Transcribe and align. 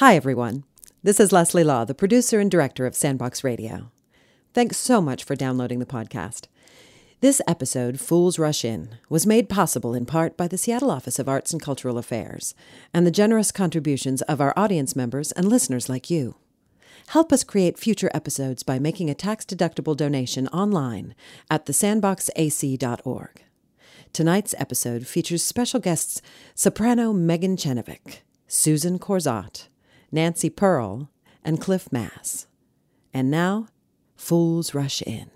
Hi, 0.00 0.16
everyone. 0.16 0.64
This 1.02 1.20
is 1.20 1.30
Leslie 1.30 1.62
Law, 1.62 1.84
the 1.84 1.94
producer 1.94 2.40
and 2.40 2.50
director 2.50 2.86
of 2.86 2.94
Sandbox 2.94 3.44
Radio. 3.44 3.90
Thanks 4.54 4.78
so 4.78 5.02
much 5.02 5.24
for 5.24 5.36
downloading 5.36 5.78
the 5.78 5.84
podcast. 5.84 6.46
This 7.20 7.42
episode, 7.46 8.00
Fools 8.00 8.38
Rush 8.38 8.64
In, 8.64 8.96
was 9.10 9.26
made 9.26 9.50
possible 9.50 9.92
in 9.92 10.06
part 10.06 10.38
by 10.38 10.48
the 10.48 10.56
Seattle 10.56 10.90
Office 10.90 11.18
of 11.18 11.28
Arts 11.28 11.52
and 11.52 11.60
Cultural 11.60 11.98
Affairs 11.98 12.54
and 12.94 13.06
the 13.06 13.10
generous 13.10 13.52
contributions 13.52 14.22
of 14.22 14.40
our 14.40 14.54
audience 14.56 14.96
members 14.96 15.32
and 15.32 15.50
listeners 15.50 15.90
like 15.90 16.08
you. 16.08 16.36
Help 17.08 17.30
us 17.30 17.44
create 17.44 17.78
future 17.78 18.10
episodes 18.14 18.62
by 18.62 18.78
making 18.78 19.10
a 19.10 19.14
tax 19.14 19.44
deductible 19.44 19.94
donation 19.94 20.48
online 20.48 21.14
at 21.50 21.66
thesandboxac.org. 21.66 23.44
Tonight's 24.14 24.54
episode 24.56 25.06
features 25.06 25.42
special 25.44 25.78
guests 25.78 26.22
soprano 26.54 27.12
Megan 27.12 27.54
Chenovic, 27.54 28.20
Susan 28.48 28.98
Corzatte, 28.98 29.66
Nancy 30.12 30.50
Pearl, 30.50 31.08
and 31.44 31.60
Cliff 31.60 31.90
Mass. 31.92 32.46
And 33.14 33.30
now, 33.30 33.68
Fools 34.16 34.74
Rush 34.74 35.02
In. 35.02 35.30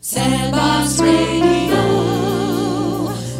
Sandbox 0.00 1.00
Radio. 1.00 1.82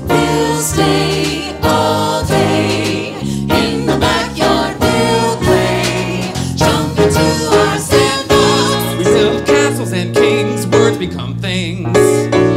We'll 0.07 0.59
stay 0.59 1.59
all 1.63 2.25
day. 2.25 3.15
In 3.21 3.87
the 3.87 3.99
backyard, 3.99 4.79
we'll 4.81 5.37
play. 5.39 6.33
Jump 6.57 6.99
into 6.99 7.21
our 7.21 7.79
sandbox. 7.79 8.99
We 8.99 9.05
build 9.05 9.47
castles 9.47 9.93
and 9.93 10.15
kings, 10.15 10.67
words 10.69 10.99
become 10.99 11.37
things. 11.39 12.56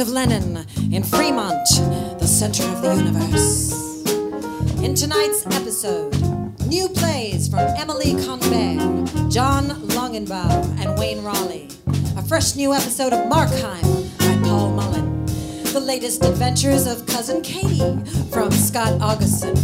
Of 0.00 0.08
Lenin 0.08 0.64
in 0.90 1.02
Fremont, 1.02 1.68
the 2.20 2.26
center 2.26 2.62
of 2.62 2.80
the 2.80 2.94
universe. 2.94 4.02
In 4.82 4.94
tonight's 4.94 5.44
episode, 5.48 6.18
new 6.66 6.88
plays 6.88 7.48
from 7.48 7.60
Emily 7.76 8.14
Conbere, 8.24 8.78
John 9.30 9.66
Longenbaugh, 9.90 10.80
and 10.80 10.98
Wayne 10.98 11.22
Rawley. 11.22 11.68
A 12.16 12.22
fresh 12.22 12.56
new 12.56 12.72
episode 12.72 13.12
of 13.12 13.30
Markheim 13.30 14.08
by 14.20 14.48
Paul 14.48 14.70
Mullin. 14.70 15.26
The 15.74 15.80
latest 15.80 16.24
adventures 16.24 16.86
of 16.86 17.04
Cousin 17.04 17.42
Katie 17.42 17.98
from 18.30 18.50
Scott 18.52 18.98
Augustin. 19.02 19.54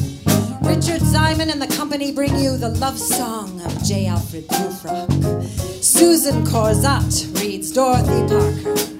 Richard 0.62 1.00
Simon 1.00 1.48
and 1.48 1.62
the 1.62 1.74
company 1.76 2.12
bring 2.12 2.36
you 2.36 2.58
the 2.58 2.68
love 2.68 2.98
song 2.98 3.58
of 3.62 3.82
J. 3.82 4.06
Alfred 4.06 4.46
Prufrock. 4.48 5.42
Susan 5.82 6.44
Corzatte 6.44 7.40
reads 7.40 7.72
Dorothy 7.72 8.26
Parker. 8.28 8.95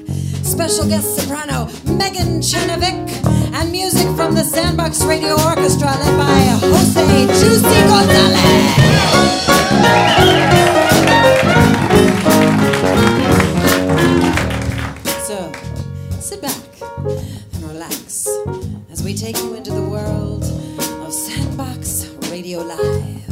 Special 0.47 0.89
guest 0.89 1.17
soprano 1.17 1.67
Megan 1.85 2.41
Chenovic, 2.41 3.11
and 3.53 3.71
music 3.71 4.07
from 4.17 4.35
the 4.35 4.43
Sandbox 4.43 5.03
Radio 5.05 5.33
Orchestra 5.33 5.89
led 5.89 6.17
by 6.17 6.39
Jose 6.63 7.27
Juicy 7.27 7.81
Gonzalez. 7.91 8.47
So, 15.27 15.53
sit 16.21 16.41
back 16.41 16.57
and 17.55 17.65
relax 17.65 18.29
as 18.91 19.03
we 19.03 19.15
take 19.15 19.37
you 19.39 19.55
into 19.55 19.73
the 19.73 19.83
world 19.83 20.45
of 21.05 21.13
Sandbox 21.13 22.07
Radio 22.31 22.61
Live. 22.63 23.26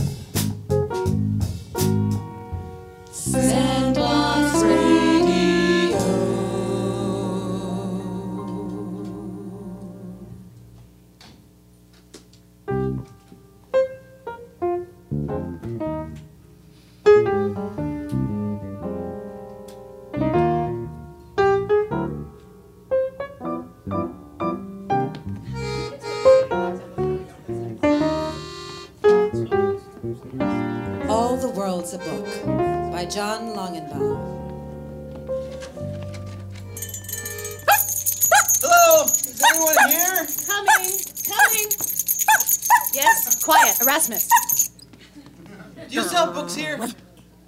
John 33.14 33.54
Longenbaugh. 33.54 34.18
Hello, 38.60 39.04
is 39.04 39.40
anyone 39.52 39.76
here? 39.88 40.26
Coming, 40.48 40.90
coming. 41.28 41.68
Yes, 42.92 43.44
quiet, 43.44 43.80
Erasmus. 43.82 44.28
Do 45.88 45.94
you 45.94 46.02
sell 46.02 46.32
books 46.32 46.56
here? 46.56 46.88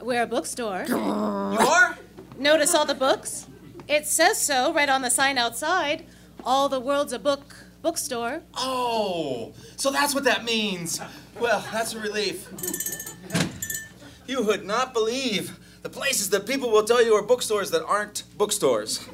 We're 0.00 0.22
a 0.22 0.26
bookstore. 0.28 0.84
You 0.86 0.98
are? 0.98 1.98
Notice 2.38 2.72
all 2.72 2.86
the 2.86 2.94
books? 2.94 3.48
It 3.88 4.06
says 4.06 4.40
so 4.40 4.72
right 4.72 4.88
on 4.88 5.02
the 5.02 5.10
sign 5.10 5.36
outside. 5.36 6.06
All 6.44 6.68
the 6.68 6.78
world's 6.78 7.12
a 7.12 7.18
book 7.18 7.56
bookstore. 7.82 8.42
Oh, 8.54 9.52
so 9.74 9.90
that's 9.90 10.14
what 10.14 10.22
that 10.22 10.44
means. 10.44 11.00
Well, 11.40 11.64
that's 11.72 11.92
a 11.92 11.98
relief. 11.98 12.48
You 14.26 14.42
would 14.42 14.64
not 14.64 14.92
believe 14.92 15.58
the 15.82 15.88
places 15.88 16.30
that 16.30 16.46
people 16.46 16.70
will 16.70 16.82
tell 16.84 17.04
you 17.04 17.14
are 17.14 17.22
bookstores 17.22 17.70
that 17.70 17.84
aren't 17.84 18.24
bookstores. 18.36 19.06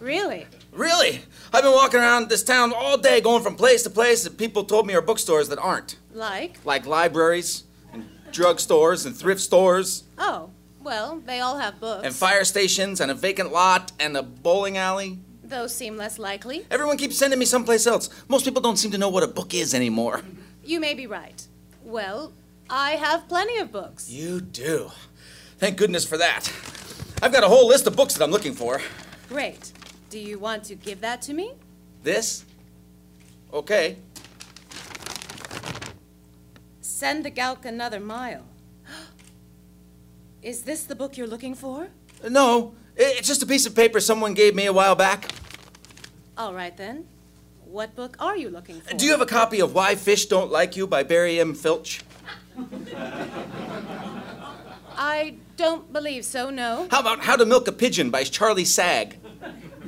Really? 0.00 0.46
Really? 0.72 1.20
I've 1.52 1.62
been 1.62 1.72
walking 1.72 2.00
around 2.00 2.28
this 2.28 2.42
town 2.42 2.72
all 2.74 2.96
day 2.96 3.20
going 3.20 3.42
from 3.42 3.56
place 3.56 3.82
to 3.82 3.90
place 3.90 4.24
that 4.24 4.38
people 4.38 4.64
told 4.64 4.86
me 4.86 4.94
are 4.94 5.02
bookstores 5.02 5.48
that 5.50 5.58
aren't. 5.58 5.96
Like? 6.14 6.58
Like 6.64 6.86
libraries, 6.86 7.64
and 7.92 8.08
drugstores, 8.32 9.04
and 9.04 9.14
thrift 9.14 9.40
stores, 9.40 10.04
Oh, 10.16 10.50
well, 10.82 11.20
they 11.26 11.40
all 11.40 11.58
have 11.58 11.78
books. 11.80 12.06
and 12.06 12.14
fire 12.14 12.44
stations, 12.44 13.00
and 13.00 13.10
a 13.10 13.14
vacant 13.14 13.52
lot, 13.52 13.92
and 14.00 14.16
a 14.16 14.22
bowling 14.22 14.78
alley. 14.78 15.18
Those 15.44 15.74
seem 15.74 15.96
less 15.96 16.18
likely. 16.18 16.64
Everyone 16.70 16.96
keeps 16.96 17.18
sending 17.18 17.38
me 17.38 17.44
someplace 17.44 17.86
else. 17.86 18.08
Most 18.28 18.44
people 18.44 18.62
don't 18.62 18.76
seem 18.78 18.92
to 18.92 18.98
know 18.98 19.08
what 19.10 19.22
a 19.24 19.26
book 19.28 19.52
is 19.52 19.74
anymore. 19.74 20.22
You 20.64 20.78
may 20.80 20.94
be 20.94 21.06
right. 21.06 21.46
Well, 21.82 22.32
I 22.70 22.92
have 22.92 23.26
plenty 23.28 23.58
of 23.58 23.72
books. 23.72 24.08
You 24.08 24.40
do. 24.40 24.92
Thank 25.58 25.76
goodness 25.76 26.04
for 26.06 26.16
that. 26.18 26.50
I've 27.20 27.32
got 27.32 27.42
a 27.42 27.48
whole 27.48 27.66
list 27.66 27.86
of 27.88 27.96
books 27.96 28.14
that 28.14 28.22
I'm 28.22 28.30
looking 28.30 28.54
for. 28.54 28.80
Great. 29.28 29.72
Do 30.08 30.18
you 30.20 30.38
want 30.38 30.64
to 30.64 30.76
give 30.76 31.00
that 31.00 31.20
to 31.22 31.34
me? 31.34 31.52
This? 32.02 32.44
Okay. 33.52 33.96
Send 36.80 37.24
the 37.24 37.30
Gowk 37.30 37.64
another 37.64 37.98
mile. 37.98 38.44
Is 40.42 40.62
this 40.62 40.84
the 40.84 40.94
book 40.94 41.16
you're 41.16 41.26
looking 41.26 41.54
for? 41.54 41.88
No, 42.28 42.74
it's 42.96 43.26
just 43.26 43.42
a 43.42 43.46
piece 43.46 43.66
of 43.66 43.74
paper 43.74 43.98
someone 43.98 44.34
gave 44.34 44.54
me 44.54 44.66
a 44.66 44.72
while 44.72 44.94
back. 44.94 45.30
All 46.38 46.54
right 46.54 46.76
then. 46.76 47.06
What 47.64 47.94
book 47.94 48.16
are 48.18 48.36
you 48.36 48.48
looking 48.48 48.80
for? 48.80 48.94
Do 48.94 49.04
you 49.04 49.10
have 49.10 49.20
a 49.20 49.26
copy 49.26 49.60
of 49.60 49.74
Why 49.74 49.94
Fish 49.94 50.26
Don't 50.26 50.50
Like 50.50 50.76
You 50.76 50.86
by 50.86 51.02
Barry 51.02 51.38
M. 51.38 51.54
Filch? 51.54 52.02
I 54.96 55.36
don't 55.56 55.92
believe 55.92 56.24
so, 56.24 56.50
no. 56.50 56.88
How 56.90 57.00
about 57.00 57.20
How 57.20 57.36
to 57.36 57.46
Milk 57.46 57.68
a 57.68 57.72
Pigeon 57.72 58.10
by 58.10 58.24
Charlie 58.24 58.64
Sag? 58.64 59.18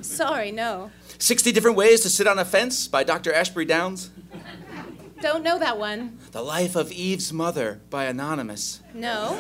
Sorry, 0.00 0.50
no. 0.50 0.90
60 1.18 1.52
Different 1.52 1.76
Ways 1.76 2.00
to 2.00 2.10
Sit 2.10 2.26
on 2.26 2.38
a 2.38 2.44
Fence 2.44 2.88
by 2.88 3.04
Dr. 3.04 3.32
Ashbury 3.32 3.64
Downs? 3.64 4.10
Don't 5.20 5.44
know 5.44 5.58
that 5.58 5.78
one. 5.78 6.18
The 6.32 6.42
Life 6.42 6.74
of 6.74 6.90
Eve's 6.90 7.32
Mother 7.32 7.80
by 7.90 8.06
Anonymous? 8.06 8.80
No. 8.92 9.38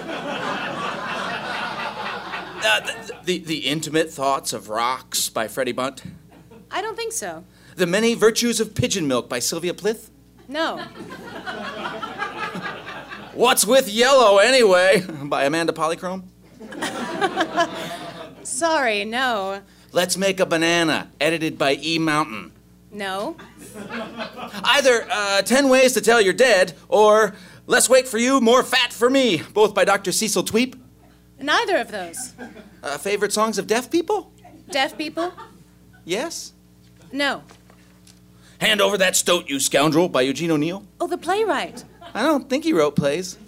Uh, 2.64 2.78
the, 2.80 3.14
the, 3.24 3.38
the 3.38 3.58
Intimate 3.66 4.08
Thoughts 4.12 4.52
of 4.52 4.68
Rocks 4.68 5.28
by 5.28 5.48
Freddie 5.48 5.72
Bunt? 5.72 6.04
I 6.70 6.80
don't 6.80 6.96
think 6.96 7.12
so. 7.12 7.44
The 7.74 7.86
Many 7.88 8.14
Virtues 8.14 8.60
of 8.60 8.76
Pigeon 8.76 9.08
Milk 9.08 9.28
by 9.28 9.40
Sylvia 9.40 9.74
Plath? 9.74 10.10
No. 10.46 10.84
What's 13.34 13.66
with 13.66 13.88
Yellow 13.88 14.38
Anyway 14.38 15.04
by 15.24 15.44
Amanda 15.44 15.72
Polychrome? 15.72 16.24
Sorry, 18.42 19.04
no. 19.04 19.62
Let's 19.92 20.16
Make 20.16 20.40
a 20.40 20.46
Banana, 20.46 21.10
edited 21.20 21.58
by 21.58 21.74
E. 21.74 21.98
Mountain. 21.98 22.52
No. 22.90 23.36
Either 24.64 25.06
uh, 25.10 25.42
10 25.42 25.68
Ways 25.68 25.92
to 25.94 26.00
Tell 26.00 26.20
You're 26.20 26.34
Dead 26.34 26.74
or 26.88 27.34
Less 27.66 27.88
Weight 27.88 28.06
for 28.06 28.18
You, 28.18 28.40
More 28.40 28.62
Fat 28.62 28.92
for 28.92 29.08
Me, 29.08 29.42
both 29.54 29.74
by 29.74 29.84
Dr. 29.84 30.12
Cecil 30.12 30.44
Tweep. 30.44 30.78
Neither 31.40 31.76
of 31.78 31.90
those. 31.90 32.34
Uh, 32.82 32.98
favorite 32.98 33.32
songs 33.32 33.58
of 33.58 33.66
deaf 33.66 33.90
people? 33.90 34.30
Deaf 34.70 34.96
people? 34.96 35.32
Yes. 36.04 36.52
No. 37.12 37.42
Hand 38.60 38.80
Over 38.80 38.98
That 38.98 39.16
Stoat, 39.16 39.48
You 39.48 39.58
Scoundrel 39.58 40.08
by 40.08 40.22
Eugene 40.22 40.50
O'Neill. 40.50 40.84
Oh, 41.00 41.06
the 41.06 41.18
playwright. 41.18 41.84
I 42.14 42.22
don't 42.22 42.48
think 42.48 42.64
he 42.64 42.72
wrote 42.72 42.96
plays. 42.96 43.38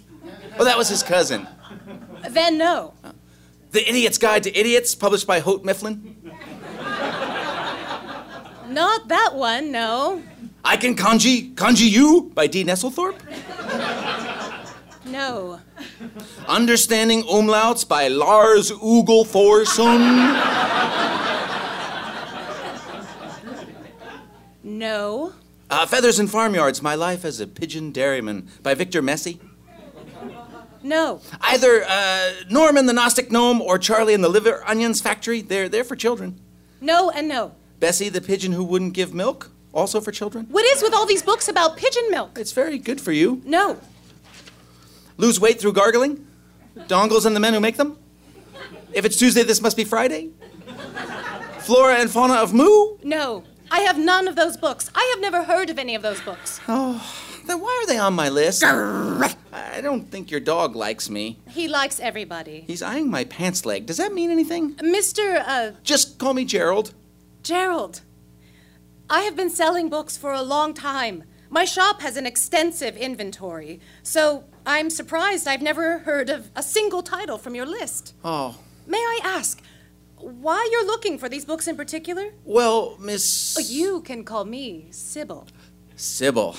Well, 0.57 0.65
that 0.65 0.77
was 0.77 0.89
his 0.89 1.03
cousin. 1.03 1.47
Then 2.29 2.57
no. 2.57 2.93
The 3.71 3.87
Idiot's 3.87 4.17
Guide 4.17 4.43
to 4.43 4.57
Idiots, 4.57 4.95
published 4.95 5.27
by 5.27 5.39
Holt 5.39 5.63
Mifflin. 5.63 6.15
Not 8.67 9.07
that 9.09 9.35
one, 9.35 9.71
no. 9.71 10.23
I 10.63 10.77
Can 10.77 10.95
Kanji, 10.95 11.53
Kanji 11.53 11.89
You 11.89 12.31
by 12.33 12.47
D. 12.47 12.63
Nesselthorpe. 12.63 13.19
No. 15.05 15.59
Understanding 16.47 17.21
Umlauts 17.23 17.87
by 17.87 18.07
Lars 18.07 18.71
Ugel 18.71 19.27
Thorson. 19.27 20.01
No. 24.63 25.34
Uh, 25.75 25.85
Feathers 25.85 26.19
and 26.19 26.31
Farmyards, 26.31 26.81
My 26.81 26.95
Life 26.95 27.25
as 27.25 27.41
a 27.41 27.47
Pigeon 27.47 27.91
Dairyman 27.91 28.47
by 28.63 28.73
Victor 28.75 29.01
Messi. 29.01 29.39
No. 30.81 31.19
Either 31.41 31.83
uh, 31.85 32.31
Norman 32.49 32.85
the 32.85 32.93
Gnostic 32.93 33.29
Gnome 33.29 33.61
or 33.61 33.77
Charlie 33.77 34.13
and 34.13 34.23
the 34.23 34.29
Liver 34.29 34.63
Onions 34.65 35.01
Factory. 35.01 35.41
They're, 35.41 35.67
they're 35.67 35.83
for 35.83 35.97
children. 35.97 36.39
No 36.79 37.09
and 37.09 37.27
no. 37.27 37.55
Bessie 37.81 38.07
the 38.07 38.21
Pigeon 38.21 38.53
Who 38.53 38.63
Wouldn't 38.63 38.93
Give 38.93 39.13
Milk, 39.13 39.51
also 39.73 39.99
for 39.99 40.13
children. 40.13 40.47
What 40.49 40.63
is 40.63 40.81
with 40.81 40.93
all 40.93 41.05
these 41.05 41.21
books 41.21 41.49
about 41.49 41.75
pigeon 41.75 42.09
milk? 42.09 42.39
It's 42.39 42.53
very 42.53 42.77
good 42.77 43.01
for 43.01 43.11
you. 43.11 43.41
No. 43.43 43.77
Lose 45.17 45.41
weight 45.41 45.59
through 45.59 45.73
gargling. 45.73 46.25
Dongles 46.87 47.25
and 47.25 47.35
the 47.35 47.41
men 47.41 47.53
who 47.53 47.59
make 47.59 47.75
them. 47.75 47.97
If 48.93 49.03
it's 49.03 49.17
Tuesday, 49.17 49.43
this 49.43 49.61
must 49.61 49.75
be 49.75 49.83
Friday. 49.83 50.29
Flora 51.59 51.95
and 51.95 52.09
Fauna 52.09 52.35
of 52.35 52.53
Moo. 52.53 52.95
No. 53.03 53.43
I 53.71 53.79
have 53.81 53.97
none 53.97 54.27
of 54.27 54.35
those 54.35 54.57
books. 54.57 54.89
I 54.95 55.11
have 55.13 55.21
never 55.21 55.43
heard 55.43 55.69
of 55.69 55.79
any 55.79 55.95
of 55.95 56.01
those 56.01 56.21
books. 56.21 56.59
Oh, 56.67 57.01
then 57.45 57.59
why 57.59 57.81
are 57.83 57.87
they 57.87 57.97
on 57.97 58.13
my 58.13 58.29
list? 58.29 58.63
I 58.63 59.81
don't 59.81 60.09
think 60.11 60.31
your 60.31 60.39
dog 60.39 60.75
likes 60.75 61.09
me. 61.09 61.39
He 61.49 61.67
likes 61.67 61.99
everybody. 61.99 62.63
He's 62.67 62.81
eyeing 62.81 63.09
my 63.09 63.23
pants 63.23 63.65
leg. 63.65 63.85
Does 63.85 63.97
that 63.97 64.13
mean 64.13 64.29
anything? 64.31 64.75
Mr. 64.75 65.43
Uh, 65.45 65.71
Just 65.83 66.17
call 66.19 66.33
me 66.33 66.45
Gerald. 66.45 66.93
Gerald, 67.43 68.01
I 69.09 69.21
have 69.21 69.35
been 69.35 69.49
selling 69.49 69.89
books 69.89 70.17
for 70.17 70.33
a 70.33 70.41
long 70.41 70.73
time. 70.73 71.23
My 71.49 71.63
shop 71.65 72.01
has 72.01 72.17
an 72.17 72.25
extensive 72.25 72.97
inventory, 72.97 73.79
so 74.01 74.45
I'm 74.65 74.89
surprised 74.89 75.47
I've 75.47 75.61
never 75.61 75.99
heard 75.99 76.29
of 76.29 76.49
a 76.55 76.63
single 76.63 77.03
title 77.03 77.37
from 77.37 77.53
your 77.55 77.67
list. 77.67 78.13
Oh, 78.23 78.57
May 78.87 78.97
I 78.97 79.19
ask 79.23 79.61
why 80.25 80.67
you're 80.71 80.85
looking 80.85 81.17
for 81.17 81.29
these 81.29 81.45
books 81.45 81.67
in 81.67 81.75
particular? 81.77 82.31
well, 82.43 82.97
Miss. 82.99 83.55
Oh, 83.57 83.61
You 83.61 84.01
can 84.01 84.23
call 84.23 84.45
me 84.45 84.87
Sybil. 84.91 85.47
Sybil. 85.95 86.55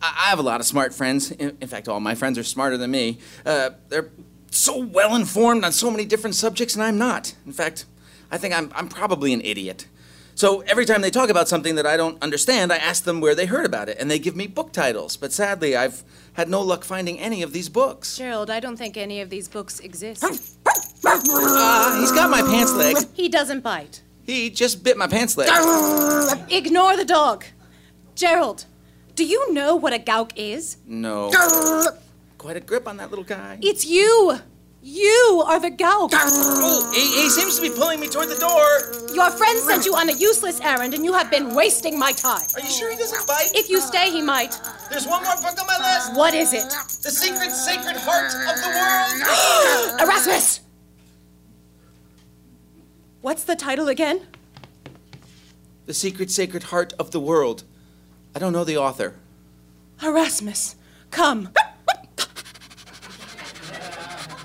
I 0.00 0.06
I 0.26 0.30
have 0.30 0.38
a 0.38 0.42
lot 0.42 0.60
of 0.60 0.66
smart 0.66 0.94
friends. 0.94 1.30
In, 1.30 1.56
in 1.60 1.68
fact, 1.68 1.88
all 1.88 2.00
my 2.00 2.14
friends 2.14 2.38
are 2.38 2.44
smarter 2.44 2.76
than 2.76 2.90
me. 2.90 3.18
Uh, 3.46 3.70
they're 3.88 4.10
so 4.50 4.78
well 4.78 5.14
informed 5.16 5.64
on 5.64 5.72
so 5.72 5.90
many 5.90 6.04
different 6.04 6.34
subjects, 6.36 6.74
and 6.74 6.82
I'm 6.82 6.98
not. 6.98 7.34
In 7.46 7.52
fact, 7.52 7.86
I 8.30 8.38
think 8.38 8.54
I'm, 8.54 8.70
I'm 8.74 8.88
probably 8.88 9.32
an 9.32 9.40
idiot. 9.42 9.86
So 10.34 10.60
every 10.62 10.86
time 10.86 11.02
they 11.02 11.10
talk 11.10 11.28
about 11.30 11.48
something 11.48 11.74
that 11.76 11.86
I 11.86 11.96
don't 11.96 12.20
understand, 12.22 12.72
I 12.72 12.76
ask 12.76 13.04
them 13.04 13.20
where 13.20 13.34
they 13.34 13.46
heard 13.46 13.66
about 13.66 13.88
it, 13.88 13.96
and 14.00 14.10
they 14.10 14.18
give 14.18 14.34
me 14.34 14.46
book 14.46 14.72
titles. 14.72 15.16
But 15.16 15.32
sadly, 15.32 15.76
I've 15.76 16.02
had 16.34 16.48
no 16.48 16.60
luck 16.62 16.84
finding 16.84 17.18
any 17.18 17.42
of 17.42 17.52
these 17.52 17.68
books. 17.68 18.16
Gerald, 18.16 18.50
I 18.50 18.60
don't 18.60 18.76
think 18.76 18.96
any 18.96 19.20
of 19.20 19.30
these 19.30 19.48
books 19.48 19.80
exist. 19.80 20.24
Ah, 21.04 21.96
he's 22.00 22.12
got 22.12 22.30
my 22.30 22.42
pants 22.42 22.72
leg. 22.72 22.96
He 23.14 23.28
doesn't 23.28 23.60
bite. 23.60 24.02
He 24.24 24.50
just 24.50 24.82
bit 24.84 24.96
my 24.96 25.06
pants 25.08 25.36
leg. 25.36 25.48
Ignore 26.50 26.96
the 26.96 27.04
dog. 27.04 27.44
Gerald, 28.14 28.66
do 29.14 29.24
you 29.24 29.52
know 29.52 29.74
what 29.76 29.92
a 29.92 29.98
gowk 29.98 30.32
is? 30.36 30.76
No. 30.86 31.30
Quite 32.38 32.56
a 32.56 32.60
grip 32.60 32.88
on 32.88 32.96
that 32.98 33.10
little 33.10 33.24
guy. 33.24 33.58
It's 33.60 33.84
you. 33.84 34.38
You 34.84 35.44
are 35.46 35.60
the 35.60 35.70
gowk. 35.70 36.10
Oh, 36.12 36.90
he, 36.92 37.22
he 37.22 37.30
seems 37.30 37.54
to 37.56 37.62
be 37.62 37.70
pulling 37.70 38.00
me 38.00 38.08
toward 38.08 38.28
the 38.28 38.36
door. 38.36 39.14
Your 39.14 39.30
friend 39.30 39.58
sent 39.60 39.86
you 39.86 39.94
on 39.94 40.08
a 40.08 40.12
useless 40.12 40.60
errand, 40.60 40.92
and 40.92 41.04
you 41.04 41.12
have 41.12 41.30
been 41.30 41.54
wasting 41.54 41.96
my 41.98 42.10
time. 42.10 42.42
Are 42.56 42.60
you 42.60 42.70
sure 42.70 42.90
he 42.90 42.96
doesn't 42.96 43.24
bite? 43.26 43.52
If 43.54 43.70
you 43.70 43.80
stay, 43.80 44.10
he 44.10 44.20
might. 44.20 44.58
There's 44.90 45.06
one 45.06 45.22
more 45.22 45.36
book 45.36 45.60
on 45.60 45.66
my 45.68 45.78
list. 45.94 46.16
What 46.16 46.34
is 46.34 46.52
it? 46.52 46.68
The 47.02 47.10
Secret 47.10 47.52
Sacred 47.52 47.96
Heart 47.96 48.34
of 48.34 48.56
the 48.60 48.70
World. 48.74 50.00
Erasmus! 50.00 50.60
What's 53.20 53.44
the 53.44 53.54
title 53.54 53.88
again? 53.88 54.26
the 55.86 55.94
Secret 55.94 56.30
Sacred 56.30 56.64
Heart 56.64 56.92
of 56.98 57.10
the 57.10 57.20
World. 57.20 57.64
I 58.34 58.38
don't 58.38 58.52
know 58.52 58.64
the 58.64 58.76
author. 58.76 59.16
Erasmus, 60.02 60.76
come. 61.10 61.50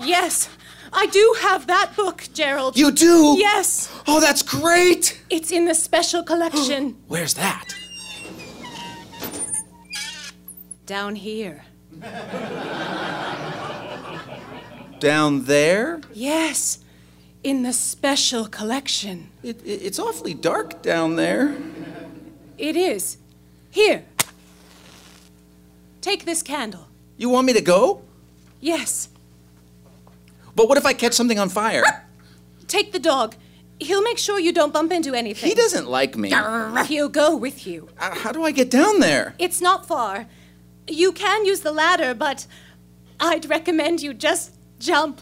Yes, 0.07 0.49
I 0.93 1.05
do 1.07 1.35
have 1.41 1.67
that 1.67 1.95
book, 1.95 2.29
Gerald. 2.33 2.77
You 2.77 2.91
do? 2.91 3.35
Yes, 3.37 3.89
Oh, 4.07 4.19
that's 4.21 4.41
great. 4.41 5.21
it's 5.29 5.51
in 5.51 5.65
the 5.65 5.75
special 5.75 6.23
collection. 6.23 6.95
Where's 7.07 7.33
that? 7.33 7.65
Down 10.85 11.15
here. 11.15 11.65
Down 14.99 15.43
there? 15.43 15.99
Yes, 16.13 16.79
in 17.43 17.63
the 17.63 17.73
special 17.73 18.47
collection. 18.47 19.29
It, 19.43 19.61
it, 19.65 19.81
it's 19.83 19.99
awfully 19.99 20.33
dark 20.33 20.81
down 20.81 21.17
there. 21.17 21.55
It 22.57 22.75
is. 22.75 23.17
Here. 23.69 24.05
Take 26.01 26.25
this 26.25 26.41
candle. 26.41 26.87
You 27.17 27.29
want 27.29 27.45
me 27.45 27.53
to 27.53 27.61
go? 27.61 28.01
Yes. 28.61 29.09
But 30.57 30.67
what 30.67 30.77
if 30.79 30.87
I 30.87 30.93
catch 30.93 31.13
something 31.13 31.37
on 31.37 31.49
fire? 31.49 31.83
Take 32.67 32.91
the 32.91 32.97
dog. 32.99 33.35
He'll 33.79 34.01
make 34.01 34.17
sure 34.17 34.39
you 34.39 34.51
don't 34.51 34.73
bump 34.73 34.91
into 34.91 35.13
anything. 35.13 35.47
He 35.49 35.55
doesn't 35.55 35.87
like 35.87 36.17
me. 36.17 36.33
Uh, 36.33 36.83
He'll 36.83 37.09
go 37.09 37.37
with 37.37 37.67
you. 37.67 37.89
How 37.97 38.31
do 38.31 38.43
I 38.43 38.49
get 38.49 38.71
down 38.71 38.99
there? 38.99 39.35
It's 39.37 39.61
not 39.61 39.85
far. 39.85 40.25
You 40.87 41.11
can 41.11 41.45
use 41.45 41.59
the 41.59 41.71
ladder, 41.71 42.15
but 42.15 42.47
I'd 43.19 43.47
recommend 43.47 44.01
you 44.01 44.15
just 44.15 44.55
jump. 44.79 45.21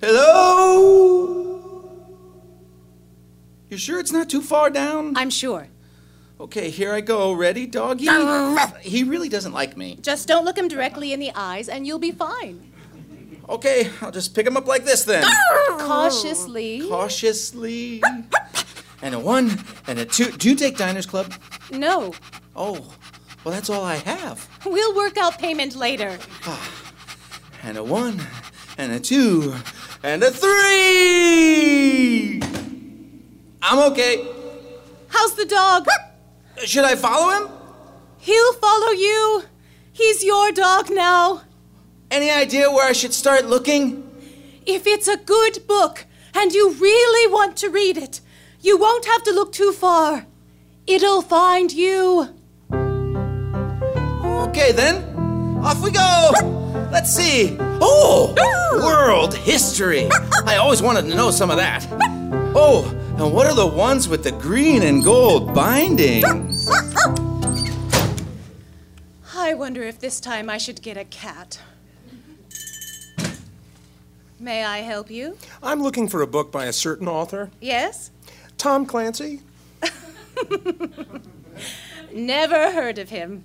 Hello? 0.00 1.50
You 3.70 3.76
sure 3.76 3.98
it's 3.98 4.12
not 4.12 4.30
too 4.30 4.40
far 4.40 4.70
down? 4.70 5.16
I'm 5.16 5.30
sure. 5.30 5.66
Okay, 6.38 6.70
here 6.70 6.92
I 6.94 7.00
go. 7.00 7.32
Ready, 7.32 7.66
doggy? 7.66 8.06
He 8.82 9.02
really 9.02 9.28
doesn't 9.28 9.52
like 9.52 9.76
me. 9.76 9.98
Just 10.00 10.28
don't 10.28 10.44
look 10.44 10.56
him 10.56 10.68
directly 10.68 11.12
in 11.12 11.18
the 11.18 11.32
eyes 11.34 11.68
and 11.68 11.88
you'll 11.88 11.98
be 11.98 12.12
fine. 12.12 12.70
Okay, 13.48 13.90
I'll 14.00 14.10
just 14.10 14.34
pick 14.34 14.46
him 14.46 14.56
up 14.56 14.66
like 14.66 14.84
this 14.84 15.04
then. 15.04 15.24
Cautiously. 15.78 16.88
Cautiously. 16.88 18.02
And 19.02 19.14
a 19.14 19.18
one 19.18 19.62
and 19.86 19.98
a 19.98 20.04
two. 20.06 20.30
Do 20.32 20.48
you 20.48 20.56
take 20.56 20.78
Diners 20.78 21.06
Club? 21.06 21.32
No. 21.70 22.14
Oh, 22.56 22.94
well, 23.44 23.52
that's 23.54 23.68
all 23.68 23.84
I 23.84 23.96
have. 23.96 24.48
We'll 24.64 24.94
work 24.96 25.18
out 25.18 25.38
payment 25.38 25.76
later. 25.76 26.18
Ah, 26.46 26.92
and 27.62 27.76
a 27.76 27.84
one 27.84 28.22
and 28.78 28.92
a 28.92 29.00
two 29.00 29.54
and 30.02 30.22
a 30.22 30.30
three. 30.30 31.20
I'm 33.60 33.92
okay. 33.92 34.26
How's 35.08 35.34
the 35.34 35.44
dog? 35.44 35.86
Should 36.64 36.84
I 36.84 36.96
follow 36.96 37.30
him? 37.44 37.48
He'll 38.18 38.52
follow 38.54 38.90
you. 38.92 39.42
He's 39.92 40.24
your 40.24 40.50
dog 40.52 40.88
now. 40.90 41.42
Any 42.14 42.30
idea 42.30 42.70
where 42.70 42.88
I 42.88 42.92
should 42.92 43.12
start 43.12 43.46
looking? 43.46 44.08
If 44.64 44.86
it's 44.86 45.08
a 45.08 45.16
good 45.16 45.66
book 45.66 46.06
and 46.32 46.52
you 46.52 46.70
really 46.70 47.32
want 47.32 47.56
to 47.56 47.68
read 47.68 47.96
it, 47.96 48.20
you 48.60 48.78
won't 48.78 49.06
have 49.06 49.24
to 49.24 49.32
look 49.32 49.52
too 49.52 49.72
far. 49.72 50.24
It'll 50.86 51.22
find 51.22 51.72
you. 51.72 52.28
Okay, 54.46 54.70
then. 54.70 55.02
Off 55.64 55.82
we 55.82 55.90
go. 55.90 56.30
Let's 56.92 57.12
see. 57.12 57.56
Oh, 57.58 58.32
world 58.74 59.34
history. 59.34 60.08
I 60.46 60.58
always 60.58 60.80
wanted 60.80 61.10
to 61.10 61.16
know 61.16 61.32
some 61.32 61.50
of 61.50 61.56
that. 61.56 61.84
Oh, 62.54 62.88
and 63.18 63.32
what 63.32 63.48
are 63.48 63.56
the 63.56 63.66
ones 63.66 64.08
with 64.08 64.22
the 64.22 64.30
green 64.30 64.84
and 64.84 65.02
gold 65.02 65.52
bindings? 65.52 66.70
I 69.36 69.54
wonder 69.54 69.82
if 69.82 69.98
this 69.98 70.20
time 70.20 70.48
I 70.48 70.58
should 70.58 70.80
get 70.80 70.96
a 70.96 71.04
cat. 71.04 71.58
May 74.40 74.64
I 74.64 74.78
help 74.78 75.10
you? 75.10 75.36
I'm 75.62 75.82
looking 75.82 76.08
for 76.08 76.22
a 76.22 76.26
book 76.26 76.50
by 76.50 76.66
a 76.66 76.72
certain 76.72 77.06
author. 77.08 77.50
Yes? 77.60 78.10
Tom 78.58 78.84
Clancy? 78.84 79.40
Never 82.12 82.72
heard 82.72 82.98
of 82.98 83.10
him. 83.10 83.44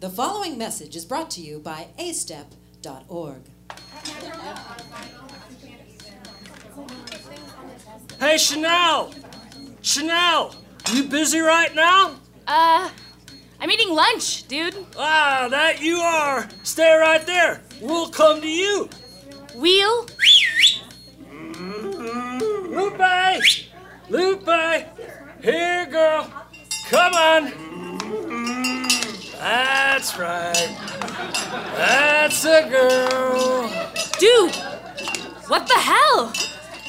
The 0.00 0.10
following 0.10 0.58
message 0.58 0.96
is 0.96 1.04
brought 1.06 1.30
to 1.30 1.40
you 1.40 1.58
by 1.60 1.86
astep.org. 1.98 3.42
Hey, 8.18 8.38
Chanel! 8.38 9.12
Chanel! 9.82 10.54
You 10.92 11.04
busy 11.04 11.40
right 11.40 11.74
now? 11.74 12.16
Uh, 12.46 12.88
I'm 13.60 13.70
eating 13.70 13.90
lunch, 13.90 14.46
dude. 14.48 14.76
Ah, 14.96 15.48
that 15.50 15.82
you 15.82 15.98
are. 15.98 16.48
Stay 16.62 16.94
right 16.96 17.26
there. 17.26 17.62
We'll 17.80 18.08
come 18.08 18.40
to 18.40 18.48
you. 18.48 18.88
Wheel? 19.54 20.06
Lupe! 22.68 23.40
Lupe! 24.08 24.86
Here, 25.42 25.86
girl. 25.86 26.30
Come 26.90 27.14
on. 27.14 27.52
That's 29.38 30.18
right. 30.18 30.76
That's 31.76 32.44
a 32.44 32.68
girl. 32.68 33.70
Dude! 34.18 34.54
What 35.48 35.66
the 35.66 35.74
hell? 35.74 36.32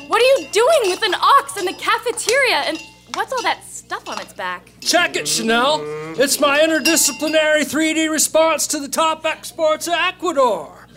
What 0.07 0.21
are 0.21 0.41
you 0.41 0.47
doing 0.51 0.91
with 0.91 1.01
an 1.03 1.15
ox 1.15 1.57
in 1.57 1.65
the 1.65 1.73
cafeteria? 1.73 2.57
And 2.67 2.79
what's 3.15 3.33
all 3.33 3.41
that 3.41 3.63
stuff 3.63 4.07
on 4.07 4.19
its 4.19 4.33
back? 4.33 4.69
Check 4.81 5.15
it, 5.15 5.27
Chanel. 5.27 5.81
It's 6.17 6.39
my 6.39 6.59
interdisciplinary 6.59 7.63
3D 7.63 8.09
response 8.11 8.67
to 8.67 8.79
the 8.79 8.87
top 8.87 9.25
exports 9.25 9.87
of 9.87 9.93
Ecuador. 9.93 10.87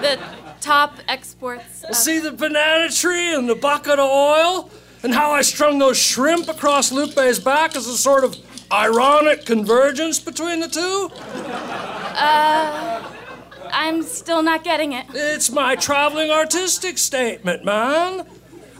The 0.00 0.20
top 0.60 0.98
exports. 1.08 1.84
Of... 1.84 1.96
See 1.96 2.18
the 2.18 2.32
banana 2.32 2.90
tree 2.90 3.34
and 3.34 3.48
the 3.48 3.54
bucket 3.54 3.98
of 3.98 4.10
oil? 4.10 4.70
And 5.02 5.12
how 5.12 5.32
I 5.32 5.42
strung 5.42 5.78
those 5.78 5.98
shrimp 5.98 6.48
across 6.48 6.90
Lupe's 6.90 7.38
back 7.38 7.76
as 7.76 7.86
a 7.86 7.98
sort 7.98 8.24
of 8.24 8.36
ironic 8.72 9.44
convergence 9.44 10.18
between 10.18 10.60
the 10.60 10.68
two? 10.68 11.10
Uh, 12.16 13.13
I'm 13.74 14.02
still 14.04 14.42
not 14.42 14.62
getting 14.62 14.92
it. 14.92 15.06
It's 15.12 15.50
my 15.50 15.74
traveling 15.74 16.30
artistic 16.30 16.96
statement, 16.96 17.64
man. 17.64 18.24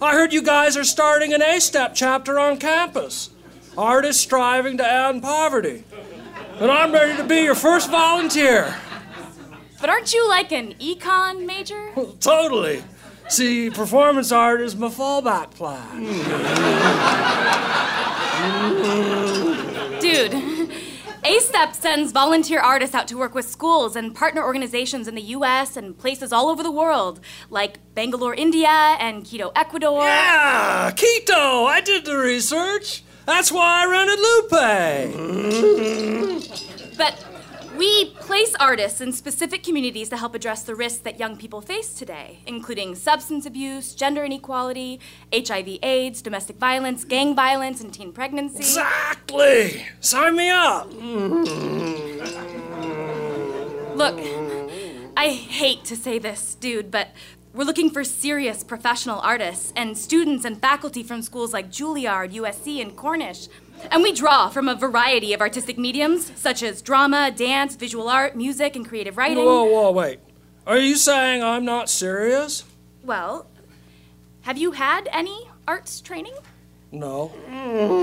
I 0.01 0.13
heard 0.13 0.33
you 0.33 0.41
guys 0.41 0.77
are 0.77 0.85
starting 0.85 1.35
an 1.35 1.43
A 1.43 1.61
Step 1.61 1.95
chapter 1.95 2.39
on 2.39 2.59
campus. 2.59 3.31
Artists 3.77 4.23
striving 4.23 4.77
to 4.79 4.89
end 4.89 5.23
poverty. 5.23 5.83
And 6.61 6.71
I'm 6.71 6.93
ready 6.93 7.17
to 7.17 7.25
be 7.25 7.41
your 7.41 7.57
first 7.57 7.91
volunteer. 7.91 8.73
But 9.81 9.91
aren't 9.91 10.15
you 10.15 10.29
like 10.29 10.53
an 10.53 10.75
econ 10.75 11.45
major? 11.45 11.91
Totally. 12.21 12.85
See, 13.29 13.71
performance 13.71 14.31
art 14.31 14.61
is 14.61 14.77
my 14.77 14.89
fallback 14.89 15.51
plan. 15.51 16.05
Dude, 20.01 20.33
ASTEP 21.25 21.75
sends 21.75 22.12
volunteer 22.12 22.61
artists 22.61 22.95
out 22.95 23.09
to 23.09 23.16
work 23.16 23.35
with 23.35 23.49
schools 23.49 23.97
and 23.97 24.14
partner 24.14 24.45
organizations 24.45 25.09
in 25.09 25.14
the 25.14 25.23
US 25.23 25.75
and 25.75 25.97
places 25.97 26.35
all 26.35 26.50
over 26.50 26.62
the 26.62 26.71
world, 26.71 27.19
like 27.49 27.78
Bangalore, 27.95 28.35
India, 28.35 28.69
and 28.69 29.25
Quito, 29.25 29.50
Ecuador. 29.57 30.02
Yeah, 30.02 30.90
Quito. 30.90 31.64
I 31.64 31.81
did 31.81 32.04
the 32.04 32.19
research. 32.19 33.02
That's 33.25 33.50
why 33.50 33.85
I 33.85 33.87
rented 33.87 34.19
Lupe. 36.50 36.99
But 36.99 37.25
we 37.75 38.13
place 38.25 38.54
artists 38.59 39.02
in 39.02 39.12
specific 39.12 39.62
communities 39.62 40.09
to 40.09 40.16
help 40.16 40.35
address 40.35 40.62
the 40.62 40.75
risks 40.75 41.00
that 41.00 41.21
young 41.21 41.37
people 41.37 41.61
face 41.61 41.93
today, 41.93 42.38
including 42.47 42.95
substance 42.95 43.45
abuse, 43.45 43.95
gender 43.95 44.25
inequality, 44.25 44.99
HIV, 45.31 45.78
AIDS, 45.83 46.23
domestic 46.23 46.57
violence, 46.57 47.04
gang 47.04 47.35
violence, 47.37 47.83
and 47.83 47.93
teen 47.93 48.12
pregnancy. 48.12 48.59
Exactly. 48.61 49.85
Sign 50.00 50.37
me 50.37 50.49
up. 50.49 50.90
Look, 53.95 54.19
I 55.16 55.28
hate 55.28 55.85
to 55.85 55.95
say 55.95 56.19
this, 56.19 56.54
dude, 56.54 56.90
but 56.90 57.09
we're 57.52 57.64
looking 57.64 57.90
for 57.90 58.04
serious 58.04 58.64
professional 58.64 59.21
artists 59.21 59.73
and 59.76 59.97
students 59.99 60.45
and 60.47 60.61
faculty 60.61 61.02
from 61.02 61.21
schools 61.23 61.52
like 61.52 61.71
Juilliard, 61.71 62.33
USC, 62.33 62.81
and 62.81 62.97
Cornish. 62.97 63.49
And 63.90 64.02
we 64.02 64.12
draw 64.12 64.49
from 64.49 64.69
a 64.69 64.75
variety 64.75 65.33
of 65.33 65.40
artistic 65.40 65.78
mediums, 65.78 66.33
such 66.37 66.62
as 66.62 66.83
drama, 66.83 67.31
dance, 67.31 67.76
visual 67.76 68.09
art, 68.09 68.37
music, 68.37 68.76
and 68.76 68.87
creative 68.87 69.16
writing. 69.16 69.45
Whoa, 69.45 69.64
whoa, 69.64 69.90
wait. 69.90 70.21
Are 70.66 70.78
you 70.78 70.97
saying 70.97 71.43
I'm 71.43 71.64
not 71.64 71.90
serious? 71.90 72.64
Well, 73.02 73.47
have 74.43 74.57
you 74.57 74.73
had 74.73 75.09
any 75.12 75.49
arts 75.69 76.00
training? 76.00 76.35
No. 76.90 77.33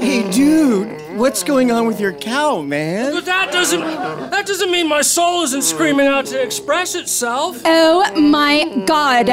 Hey, 0.02 0.30
dude, 0.32 1.18
what's 1.18 1.44
going 1.44 1.72
on 1.72 1.88
with 1.88 2.00
your 2.02 2.12
cow, 2.14 2.62
man? 2.62 3.14
But 3.14 3.26
that 3.26 3.52
doesn't 3.52 3.80
that 3.80 4.46
doesn't 4.46 4.70
mean 4.70 4.90
my 4.90 5.02
soul 5.02 5.44
isn't 5.44 5.62
screaming 5.62 6.08
out 6.08 6.26
to 6.28 6.42
express 6.42 6.94
itself. 6.94 7.62
Oh 7.64 8.20
my 8.20 8.84
god. 8.86 9.28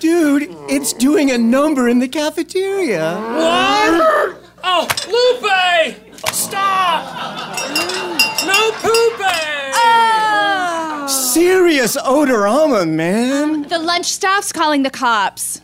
Dude, 0.00 0.48
it's 0.68 0.92
doing 0.92 1.30
a 1.30 1.38
number 1.38 1.88
in 1.88 2.00
the 2.00 2.08
cafeteria. 2.08 3.14
What? 3.16 4.36
Oh, 4.62 4.86
Lupe! 5.08 6.32
Stop! 6.32 7.04
No 8.46 8.70
pooping! 8.72 9.72
Oh. 9.74 11.06
Serious 11.08 11.96
odorama, 11.96 12.88
man. 12.88 13.42
Um, 13.42 13.62
the 13.64 13.78
lunch 13.78 14.06
staff's 14.06 14.52
calling 14.52 14.82
the 14.82 14.90
cops. 14.90 15.60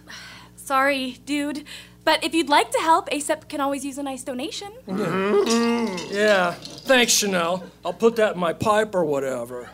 Sorry, 0.57 1.19
dude. 1.25 1.65
But 2.05 2.23
if 2.23 2.35
you'd 2.35 2.49
like 2.49 2.71
to 2.71 2.79
help, 2.79 3.11
ASTEP 3.11 3.49
can 3.49 3.61
always 3.61 3.85
use 3.85 3.99
a 3.99 4.03
nice 4.03 4.23
donation. 4.23 4.73
Mm-hmm. 4.87 6.15
Yeah, 6.15 6.53
thanks, 6.53 7.13
Chanel. 7.13 7.65
I'll 7.85 7.93
put 7.93 8.15
that 8.17 8.35
in 8.35 8.41
my 8.41 8.53
pipe 8.53 8.95
or 8.95 9.05
whatever. 9.05 9.69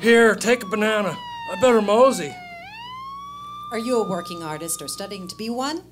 Here, 0.00 0.34
take 0.34 0.62
a 0.62 0.66
banana. 0.66 1.16
I 1.50 1.60
better 1.60 1.80
mosey. 1.80 2.34
Are 3.72 3.78
you 3.78 4.02
a 4.02 4.08
working 4.08 4.42
artist 4.42 4.82
or 4.82 4.88
studying 4.88 5.26
to 5.28 5.36
be 5.36 5.48
one? 5.48 5.82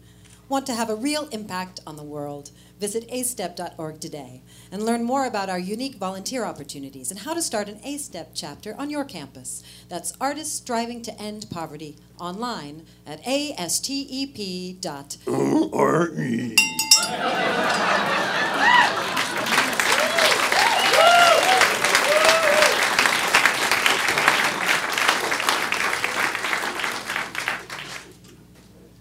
Want 0.48 0.64
to 0.66 0.74
have 0.74 0.88
a 0.88 0.94
real 0.94 1.26
impact 1.32 1.80
on 1.88 1.96
the 1.96 2.04
world? 2.04 2.52
Visit 2.78 3.08
astep.org 3.10 3.98
today 3.98 4.42
and 4.70 4.84
learn 4.84 5.02
more 5.02 5.26
about 5.26 5.50
our 5.50 5.58
unique 5.58 5.96
volunteer 5.96 6.44
opportunities 6.44 7.10
and 7.10 7.18
how 7.18 7.34
to 7.34 7.42
start 7.42 7.68
an 7.68 7.80
A-Step 7.82 8.30
chapter 8.32 8.76
on 8.78 8.88
your 8.88 9.04
campus. 9.04 9.64
That's 9.88 10.12
Artists 10.20 10.56
Striving 10.56 11.02
to 11.02 11.20
End 11.20 11.46
Poverty 11.50 11.96
online 12.20 12.86
at 13.04 13.24
astep. 13.24 15.18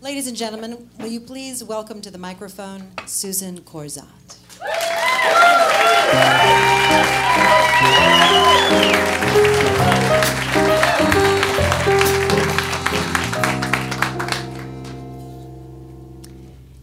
Ladies 0.05 0.27
and 0.27 0.38
gentlemen, 0.38 0.88
will 1.00 1.07
you 1.07 1.19
please 1.19 1.63
welcome 1.63 2.00
to 2.01 2.12
the 2.12 2.19
microphone 2.19 2.91
Susan 3.07 3.62
Corzatte. 3.62 4.38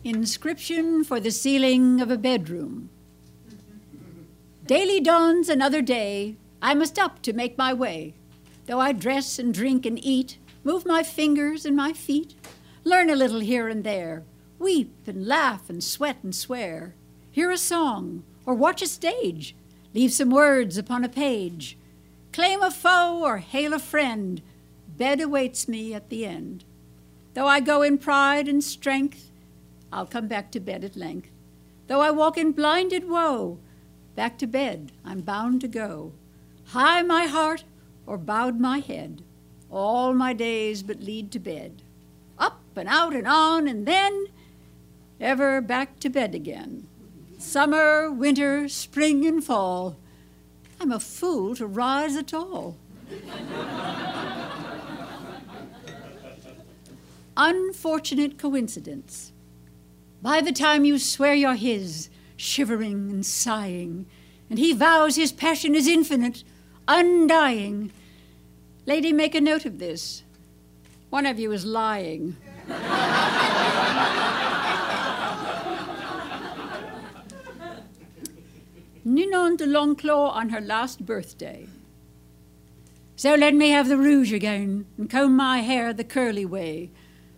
Inscription 0.03 1.05
for 1.05 1.21
the 1.21 1.31
ceiling 1.31 2.01
of 2.01 2.11
a 2.11 2.19
bedroom. 2.19 2.91
Daily 4.67 4.99
dawns 4.99 5.49
another 5.49 5.81
day. 5.81 6.35
I 6.61 6.75
must 6.75 6.99
up 6.99 7.23
to 7.23 7.33
make 7.33 7.57
my 7.57 7.73
way. 7.73 8.15
Though 8.67 8.81
I 8.81 8.91
dress 8.91 9.39
and 9.39 9.55
drink 9.55 9.87
and 9.87 10.05
eat, 10.05 10.39
move 10.65 10.85
my 10.85 11.05
fingers 11.05 11.65
and 11.65 11.77
my 11.77 11.93
feet, 11.93 12.35
learn 12.85 13.11
a 13.11 13.17
little 13.17 13.41
here 13.41 13.69
and 13.69 13.85
there, 13.85 14.25
weep 14.59 14.93
and 15.07 15.27
laugh 15.27 15.69
and 15.69 15.83
sweat 15.83 16.19
and 16.23 16.35
swear, 16.35 16.95
hear 17.31 17.51
a 17.51 17.59
song 17.59 18.23
or 18.45 18.55
watch 18.55 18.83
a 18.83 18.87
stage, 18.87 19.55
leave 19.95 20.13
some 20.13 20.31
words 20.31 20.77
upon 20.77 21.05
a 21.05 21.09
page, 21.09 21.77
claim 22.33 22.63
a 22.63 22.71
foe 22.71 23.23
or 23.23 23.39
hail 23.39 23.73
a 23.73 23.79
friend, 23.79 24.43
bed 24.97 25.21
awaits 25.21 25.69
me 25.69 25.95
at 25.95 26.09
the 26.09 26.27
end. 26.27 26.65
Though 27.35 27.47
I 27.47 27.61
go 27.61 27.83
in 27.83 27.99
pride 27.99 28.49
and 28.49 28.63
strength, 28.63 29.31
I'll 29.93 30.07
come 30.07 30.29
back 30.29 30.51
to 30.53 30.61
bed 30.61 30.85
at 30.85 30.97
length. 30.97 31.31
Though 31.87 32.01
I 32.01 32.11
walk 32.11 32.39
in 32.39 32.53
blinded 32.53 33.09
woe, 33.09 33.59
back 34.15 34.39
to 34.39 34.47
bed 34.47 34.93
I'm 35.05 35.21
bound 35.21 35.61
to 35.63 35.69
go. 35.69 36.13
High 36.67 37.03
my 37.03 37.27
heart 37.27 37.65
or 38.07 38.19
bowed 38.19 38.59
my 38.59 38.79
head, 38.79 39.23
all 39.71 40.15
my 40.15 40.33
days 40.33 40.83
but 40.83 41.01
lead 41.01 41.31
to 41.33 41.39
bed. 41.39 41.83
And 42.75 42.89
out 42.89 43.15
and 43.15 43.29
on, 43.29 43.69
and 43.69 43.87
then 43.87 44.27
ever 45.21 45.61
back 45.61 46.01
to 46.01 46.09
bed 46.09 46.35
again. 46.35 46.89
Summer, 47.39 48.11
winter, 48.11 48.69
spring, 48.69 49.27
and 49.27 49.45
fall. 49.45 49.97
I'm 50.81 50.91
a 50.91 50.99
fool 50.99 51.55
to 51.57 51.67
rise 51.67 52.17
at 52.17 52.33
all. 52.35 52.77
Unfortunate 57.37 58.39
coincidence. 58.39 59.33
By 60.23 60.41
the 60.41 60.53
time 60.53 60.85
you 60.85 60.99
swear 60.99 61.35
you're 61.35 61.55
his, 61.55 62.09
shivering 62.37 63.11
and 63.11 63.27
sighing, 63.27 64.07
and 64.49 64.59
he 64.59 64.73
vows 64.73 65.17
his 65.17 65.33
passion 65.33 65.75
is 65.75 65.87
infinite, 65.87 66.43
undying. 66.89 67.93
Lady, 68.87 69.13
make 69.13 69.35
a 69.35 69.41
note 69.41 69.65
of 69.65 69.79
this. 69.79 70.23
One 71.11 71.27
of 71.27 71.39
you 71.39 71.53
is 71.53 71.65
lying. 71.65 72.37
Ninon 79.05 79.57
de 79.57 79.67
L'Enclos 79.67 80.31
on 80.33 80.51
her 80.51 80.61
last 80.61 81.05
birthday. 81.05 81.67
So 83.17 83.35
let 83.35 83.55
me 83.55 83.71
have 83.71 83.89
the 83.89 83.97
rouge 83.97 84.33
again 84.33 84.87
and 84.97 85.11
comb 85.11 85.37
my 85.37 85.59
hair 85.59 85.93
the 85.93 86.05
curly 86.05 86.45
way. 86.45 86.91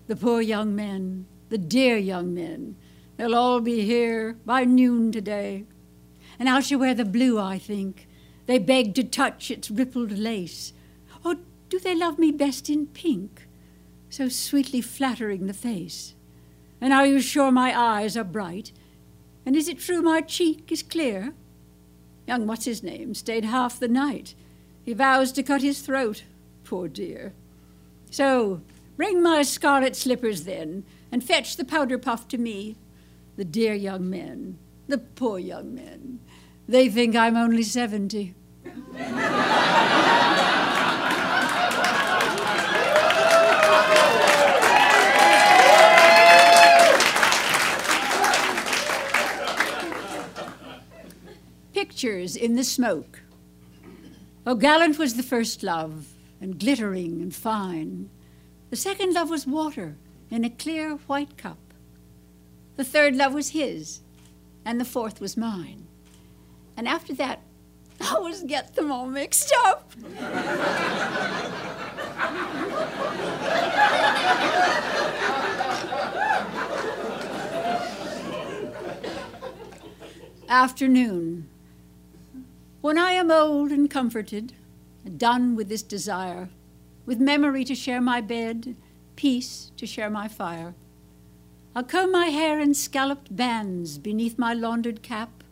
The 0.07 0.17
poor 0.17 0.41
young 0.41 0.77
men, 0.77 1.27
the 1.49 1.59
dear 1.59 1.97
young 1.97 2.35
men, 2.35 2.77
they'll 3.17 3.35
all 3.35 3.61
be 3.61 3.83
here 3.83 4.37
by 4.45 4.65
noon 4.65 5.11
today. 5.13 5.65
And 6.39 6.49
I 6.49 6.61
shall 6.61 6.79
wear 6.79 6.95
the 6.95 7.05
blue, 7.05 7.39
I 7.39 7.59
think. 7.59 8.09
They 8.47 8.59
beg 8.59 8.95
to 8.95 9.05
touch 9.05 9.51
its 9.51 9.71
rippled 9.71 10.13
lace. 10.13 10.73
Or 11.25 11.37
do 11.69 11.79
they 11.79 11.95
love 11.95 12.19
me 12.19 12.31
best 12.31 12.69
in 12.69 12.87
pink, 12.89 13.44
so 14.15 14.29
sweetly 14.29 14.81
flattering 14.81 15.47
the 15.47 15.53
face? 15.53 16.15
And 16.81 16.93
are 16.93 17.05
you 17.07 17.21
sure 17.21 17.51
my 17.51 17.77
eyes 17.77 18.17
are 18.17 18.23
bright? 18.25 18.71
And 19.45 19.57
is 19.57 19.69
it 19.69 19.81
true 19.81 20.03
my 20.03 20.21
cheek 20.21 20.71
is 20.71 20.85
clear? 20.85 21.35
Young 22.29 22.47
what's 22.47 22.65
his 22.65 22.83
name 22.83 23.15
stayed 23.15 23.45
half 23.45 23.81
the 23.81 23.89
night. 23.89 24.35
He 24.85 24.95
vows 24.95 25.33
to 25.33 25.43
cut 25.43 25.63
his 25.63 25.81
throat, 25.81 26.23
poor 26.63 26.87
dear. 26.87 27.33
So 28.11 28.61
bring 28.97 29.21
my 29.21 29.43
scarlet 29.43 29.97
slippers 29.97 30.45
then, 30.45 30.85
and 31.11 31.25
fetch 31.25 31.57
the 31.57 31.65
powder 31.65 31.99
puff 31.99 32.29
to 32.29 32.39
me. 32.39 32.77
The 33.37 33.45
dear 33.45 33.75
young 33.75 34.09
men, 34.09 34.59
the 34.87 34.99
poor 34.99 35.41
young 35.41 35.75
men, 35.75 36.21
they 36.69 36.89
think 36.89 37.17
I'm 37.17 37.37
only 37.37 37.65
seventy. 37.65 38.35
Pictures 51.85 52.35
in 52.35 52.57
the 52.57 52.65
smoke. 52.65 53.21
Oh, 54.47 54.55
gallant 54.55 54.99
was 54.99 55.17
the 55.17 55.23
first 55.23 55.63
love, 55.63 56.07
and 56.41 56.59
glittering 56.59 57.21
and 57.21 57.35
fine. 57.35 58.09
The 58.71 58.77
second 58.77 59.13
love 59.13 59.29
was 59.29 59.47
water 59.47 59.99
in 60.31 60.45
a 60.45 60.49
clear 60.49 60.93
white 61.07 61.37
cup. 61.37 61.59
The 62.77 62.85
third 62.85 63.15
love 63.15 63.35
was 63.35 63.51
his, 63.51 64.01
and 64.65 64.81
the 64.81 64.87
fourth 64.87 65.21
was 65.21 65.37
mine. 65.37 65.87
And 66.75 66.89
after 66.89 67.13
that, 67.17 67.43
I 68.01 68.15
always 68.15 68.43
get 68.45 68.77
them 68.77 68.91
all 68.91 69.07
mixed 69.07 69.53
up. 69.67 69.93
Afternoon. 80.49 81.51
When 82.85 82.99
I 82.99 83.13
am 83.13 83.31
old 83.31 83.73
and 83.73 83.89
comforted, 83.89 84.53
done 85.17 85.57
with 85.57 85.71
this 85.71 85.83
desire, 85.83 86.51
with 87.07 87.19
memory 87.19 87.65
to 87.65 87.75
share 87.75 88.03
my 88.03 88.21
bed, 88.21 88.77
peace 89.17 89.73
to 89.79 89.87
share 89.87 90.11
my 90.11 90.29
fire, 90.29 90.75
I'll 91.75 91.85
comb 91.85 92.13
my 92.13 92.27
hair 92.27 92.61
in 92.61 92.75
scalloped 92.75 93.35
bands 93.35 93.97
beneath 93.97 94.39
my 94.39 94.53
laundered 94.53 95.03
cap, 95.03 95.43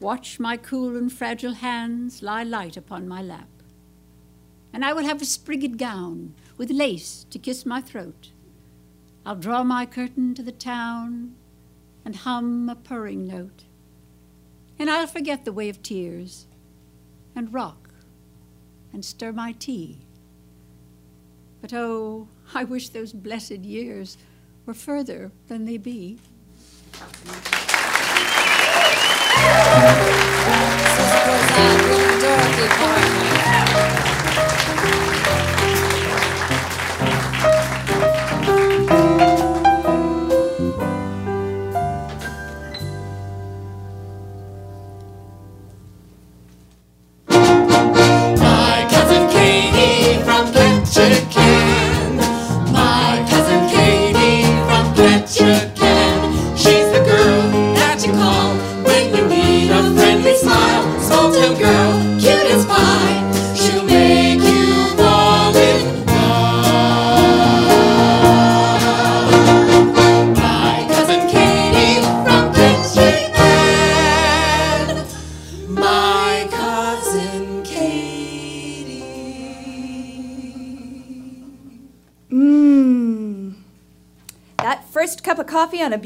watch 0.00 0.40
my 0.40 0.56
cool 0.56 0.96
and 0.96 1.12
fragile 1.12 1.52
hands 1.52 2.20
lie 2.20 2.42
light 2.42 2.76
upon 2.76 3.06
my 3.06 3.22
lap. 3.22 3.62
And 4.72 4.84
I 4.84 4.92
will 4.92 5.04
have 5.04 5.22
a 5.22 5.24
sprigged 5.24 5.78
gown 5.78 6.34
with 6.56 6.72
lace 6.72 7.26
to 7.30 7.38
kiss 7.38 7.64
my 7.64 7.80
throat. 7.80 8.32
I'll 9.24 9.36
draw 9.36 9.62
my 9.62 9.86
curtain 9.86 10.34
to 10.34 10.42
the 10.42 10.50
town 10.50 11.36
and 12.04 12.16
hum 12.16 12.68
a 12.68 12.74
purring 12.74 13.24
note. 13.24 13.66
And 14.80 14.90
I'll 14.90 15.06
forget 15.06 15.44
the 15.44 15.52
way 15.52 15.68
of 15.68 15.80
tears 15.80 16.48
and 17.36 17.52
rock 17.54 17.90
and 18.92 19.04
stir 19.04 19.30
my 19.30 19.52
tea. 19.52 19.98
But 21.60 21.72
oh, 21.74 22.28
I 22.54 22.64
wish 22.64 22.88
those 22.88 23.12
blessed 23.12 23.58
years 23.58 24.16
were 24.64 24.74
further 24.74 25.30
than 25.48 25.64
they 25.64 25.76
be. 25.76 26.18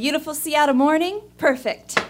Beautiful 0.00 0.32
Seattle 0.32 0.74
morning, 0.74 1.20
perfect. 1.36 2.02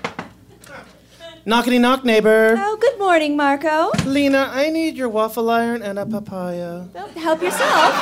Knockety 1.44 1.80
knock, 1.80 2.04
neighbor. 2.04 2.54
Oh, 2.56 2.76
good 2.80 2.96
morning, 3.00 3.36
Marco. 3.36 3.90
Lena, 4.04 4.48
I 4.52 4.70
need 4.70 4.96
your 4.96 5.08
waffle 5.08 5.50
iron 5.50 5.82
and 5.82 5.98
a 5.98 6.06
papaya. 6.06 6.84
Well, 6.94 7.08
help 7.08 7.42
yourself. 7.42 7.92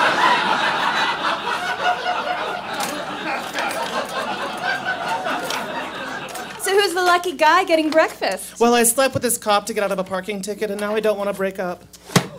So, 6.61 6.79
who's 6.79 6.93
the 6.93 7.03
lucky 7.03 7.33
guy 7.33 7.65
getting 7.65 7.89
breakfast? 7.89 8.61
Well, 8.61 8.75
I 8.75 8.83
slept 8.83 9.15
with 9.15 9.23
this 9.23 9.39
cop 9.39 9.65
to 9.67 9.73
get 9.73 9.83
out 9.83 9.91
of 9.91 9.99
a 9.99 10.05
parking 10.05 10.43
ticket, 10.43 10.71
and 10.71 10.79
now 10.79 10.95
I 10.95 11.01
don't 11.01 11.17
want 11.17 11.31
to 11.31 11.35
break 11.35 11.59
up. 11.59 11.83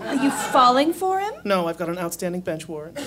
Are 0.02 0.14
you 0.14 0.30
falling 0.30 0.94
for 0.94 1.20
him? 1.20 1.34
No, 1.46 1.68
I've 1.68 1.80
got 1.80 1.90
an 1.90 1.98
outstanding 1.98 2.42
bench 2.42 2.68
warrant. 2.68 3.00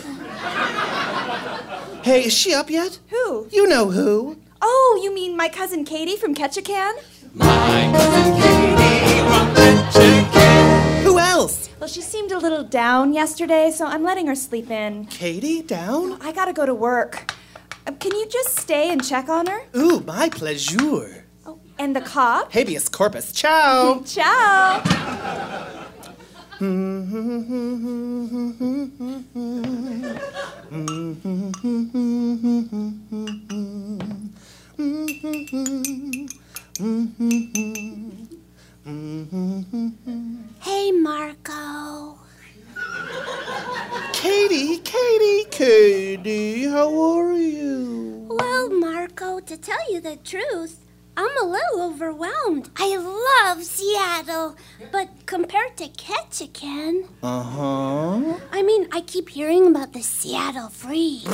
Hey, 2.03 2.25
is 2.27 2.33
she 2.35 2.55
up 2.55 2.71
yet? 2.71 2.99
Who? 3.11 3.49
You 3.51 3.69
know 3.69 3.91
who. 3.91 4.39
Oh, 4.61 5.01
you 5.03 5.15
mean 5.15 5.37
my 5.37 5.49
cousin 5.49 5.85
Katie 5.85 6.17
from 6.17 6.35
Ketchikan? 6.35 6.93
My 7.35 7.91
cousin 7.95 8.35
Katie 8.77 9.19
from 9.29 9.55
Ketchikan. 9.55 11.03
Who 11.03 11.19
else? 11.19 11.69
Well, 11.81 11.89
she 11.89 12.01
seemed 12.03 12.31
a 12.33 12.39
little 12.39 12.63
down 12.65 13.13
yesterday, 13.13 13.71
so 13.71 13.87
I'm 13.87 14.05
letting 14.05 14.27
her 14.29 14.35
sleep 14.37 14.71
in. 14.71 15.07
Katie, 15.07 15.63
down? 15.63 16.21
I 16.23 16.33
gotta 16.33 16.53
go 16.53 16.65
to 16.67 16.75
work. 16.75 17.33
Uh, 17.87 17.93
Can 17.93 18.13
you 18.15 18.27
just 18.29 18.57
stay 18.59 18.91
and 18.91 19.05
check 19.05 19.29
on 19.29 19.47
her? 19.47 19.63
Ooh, 19.77 20.01
my 20.01 20.29
pleasure. 20.29 21.25
Oh, 21.45 21.59
and 21.79 21.97
the 21.97 22.01
cop? 22.01 22.53
Habeas 22.53 22.89
corpus. 22.89 23.33
Ciao. 23.33 24.03
Ciao. 24.07 25.69
Hey, 26.63 26.69
Marco. 40.93 42.21
Katie, 44.13 44.79
Katie, 44.79 45.45
Katie, 45.51 46.67
how 46.67 46.97
are 46.97 47.33
you? 47.33 48.29
Well, 48.31 48.71
Marco, 48.71 49.41
to 49.41 49.57
tell 49.57 49.93
you 49.93 50.01
the 50.01 50.15
truth, 50.15 50.82
I'm 51.17 51.37
a 51.43 51.47
little 51.47 51.83
overwhelmed. 51.83 52.71
I 52.77 52.97
love 52.97 53.63
Seattle, 53.65 54.57
but 54.91 55.09
compared 55.27 55.77
to 55.77 55.89
Ketchikan, 55.89 57.09
Uh 57.23 57.43
huh. 57.43 58.39
I 58.51 58.63
mean, 58.63 58.89
I 58.93 59.03
keep 59.03 59.29
hearing 59.29 59.67
about 59.67 59.93
the 59.93 60.03
Seattle 60.03 60.69
freeze. 60.71 61.25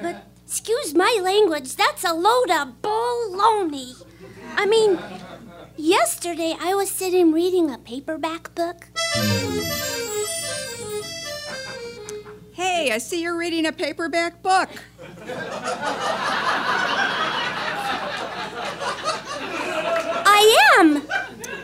But 0.00 0.26
excuse 0.46 0.94
my 0.94 1.18
language, 1.22 1.76
that's 1.76 2.04
a 2.04 2.12
load 2.12 2.50
of 2.50 2.82
baloney. 2.82 4.04
I 4.56 4.66
mean, 4.66 4.98
yesterday 5.76 6.54
I 6.60 6.74
was 6.74 6.90
sitting 6.90 7.32
reading 7.32 7.70
a 7.70 7.78
paperback 7.78 8.54
book. 8.54 8.88
Hey, 12.52 12.92
I 12.92 12.98
see 12.98 13.22
you're 13.22 13.36
reading 13.36 13.66
a 13.66 13.72
paperback 13.72 14.42
book. 14.42 14.68
I 20.26 20.76
am. 20.78 21.02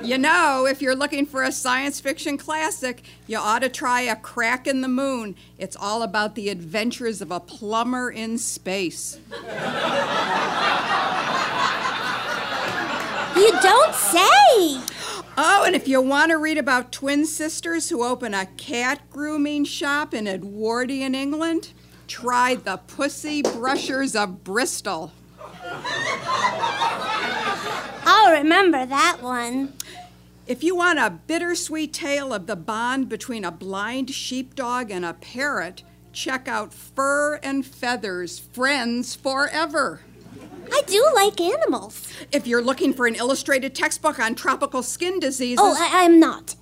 You 0.03 0.17
know, 0.19 0.67
if 0.67 0.81
you're 0.81 0.97
looking 0.97 1.27
for 1.27 1.43
a 1.43 1.53
science 1.53 2.01
fiction 2.01 2.39
classic, 2.39 3.03
you 3.27 3.37
ought 3.37 3.59
to 3.61 3.69
try 3.69 4.01
A 4.03 4.17
Crack 4.17 4.67
in 4.67 4.81
the 4.81 4.89
Moon. 4.89 5.37
It's 5.59 5.77
all 5.77 6.03
about 6.03 6.35
the 6.35 6.49
adventures 6.49 7.21
of 7.21 7.31
a 7.31 7.41
plumber 7.41 8.11
in 8.11 8.39
space. 8.39 9.19
You 13.37 13.53
don't 13.63 13.95
say. 13.95 14.81
Oh, 15.37 15.65
and 15.65 15.77
if 15.77 15.87
you 15.87 16.01
want 16.01 16.31
to 16.31 16.39
read 16.39 16.59
about 16.59 16.93
twin 16.93 17.25
sisters 17.25 17.89
who 17.89 18.03
open 18.05 18.35
a 18.35 18.47
cat 18.47 19.09
grooming 19.11 19.65
shop 19.65 20.13
in 20.13 20.27
Edwardian 20.27 21.15
England, 21.15 21.73
try 22.09 22.55
the 22.57 22.79
Pussy 22.79 23.43
Brushers 23.43 24.17
of 24.17 24.45
Bristol. 24.45 25.13
Remember 28.31 28.87
that 28.87 29.19
one. 29.21 29.75
If 30.47 30.65
you 30.65 30.75
want 30.75 30.99
a 30.99 31.11
bittersweet 31.11 31.93
tale 31.93 32.33
of 32.33 32.47
the 32.47 32.57
bond 32.57 33.09
between 33.09 33.45
a 33.45 33.53
blind 33.53 34.11
sheepdog 34.11 34.91
and 34.91 35.05
a 35.05 35.15
parrot, 35.15 35.83
check 36.13 36.49
out 36.49 36.73
Fur 36.73 37.37
and 37.43 37.65
Feathers 37.65 38.39
Friends 38.39 39.15
Forever. 39.15 40.01
I 40.73 40.83
do 40.87 41.05
like 41.15 41.41
animals. 41.41 42.13
If 42.33 42.47
you're 42.47 42.63
looking 42.63 42.95
for 42.95 43.07
an 43.07 43.17
illustrated 43.17 43.75
textbook 43.75 44.19
on 44.19 44.35
tropical 44.35 44.83
skin 44.83 45.21
diseases. 45.21 45.59
Oh, 45.61 45.77
I, 45.79 46.05
I'm 46.05 46.19
not. 46.21 46.55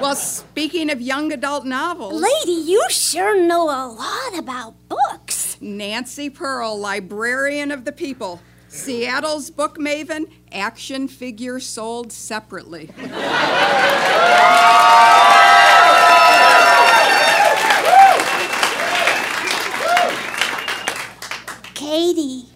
Well, 0.00 0.16
speaking 0.16 0.90
of 0.90 1.00
young 1.00 1.32
adult 1.32 1.64
novels. 1.64 2.20
Lady, 2.20 2.60
you 2.60 2.84
sure 2.90 3.40
know 3.40 3.64
a 3.64 3.86
lot 3.86 4.36
about 4.36 4.74
books. 4.88 5.56
Nancy 5.60 6.28
Pearl, 6.28 6.76
librarian 6.78 7.70
of 7.70 7.84
the 7.84 7.92
people. 7.92 8.40
Seattle's 8.72 9.50
book 9.50 9.76
maven, 9.76 10.30
action 10.50 11.06
figure 11.06 11.60
sold 11.60 12.10
separately. 12.10 12.88
Katie. 21.74 22.46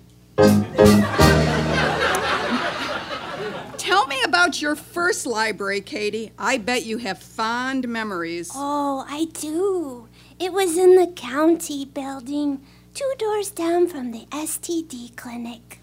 Tell 3.76 4.07
me 4.07 4.22
about 4.24 4.62
your 4.62 4.74
first 4.74 5.26
library, 5.26 5.83
Katie. 5.83 6.33
I 6.38 6.57
bet 6.57 6.87
you 6.87 6.96
have 6.96 7.18
fond 7.18 7.87
memories. 7.88 8.50
Oh, 8.55 9.05
I 9.07 9.26
do. 9.35 10.09
It 10.38 10.55
was 10.55 10.79
in 10.79 10.96
the 10.96 11.09
county 11.14 11.85
building, 11.85 12.62
two 12.97 13.15
doors 13.19 13.51
down 13.51 13.87
from 13.87 14.11
the 14.11 14.25
STD 14.31 15.15
clinic. 15.17 15.81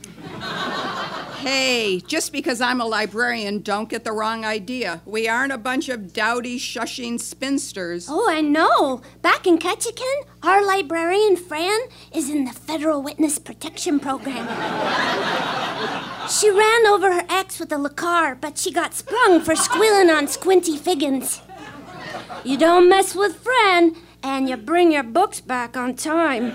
Hey, 1.38 2.02
just 2.08 2.32
because 2.32 2.60
I'm 2.60 2.82
a 2.82 2.86
librarian, 2.86 3.60
don't 3.60 3.88
get 3.88 4.04
the 4.04 4.12
wrong 4.12 4.44
idea. 4.44 5.00
We 5.06 5.28
aren't 5.28 5.54
a 5.54 5.60
bunch 5.60 5.90
of 5.90 6.12
dowdy, 6.12 6.58
shushing 6.58 7.20
spinsters. 7.20 8.08
Oh, 8.10 8.28
I 8.28 8.42
know. 8.42 9.04
Back 9.22 9.46
in 9.46 9.60
Ketchikan, 9.60 10.24
our 10.42 10.66
librarian, 10.66 11.36
Fran, 11.36 11.82
is 12.12 12.32
in 12.32 12.46
the 12.46 12.52
Federal 12.52 13.04
Witness 13.04 13.38
Protection 13.38 14.00
Program. 14.00 14.48
she 16.28 16.50
ran 16.50 16.88
over 16.88 17.14
her 17.14 17.26
ex 17.30 17.60
with 17.60 17.72
a 17.72 17.78
Le 17.78 17.92
Car, 17.92 18.34
but 18.34 18.58
she 18.58 18.72
got 18.72 18.96
sprung 18.96 19.40
for 19.40 19.56
squealing 19.56 20.10
on 20.10 20.28
Squinty 20.28 20.78
Figgins. 20.78 21.42
You 22.44 22.58
don't 22.58 22.90
mess 22.90 23.14
with 23.14 23.36
Fran, 23.36 23.96
and 24.24 24.48
you 24.50 24.58
bring 24.58 24.92
your 24.92 25.04
books 25.04 25.42
back 25.42 25.76
on 25.76 25.96
time. 25.96 26.52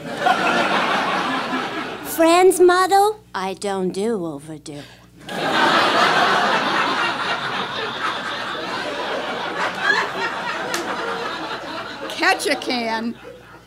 Friends 2.06 2.58
motto 2.58 3.20
I 3.34 3.54
don't 3.54 3.90
do 3.90 4.24
overdue. 4.24 4.82
Ketchikan 12.08 13.14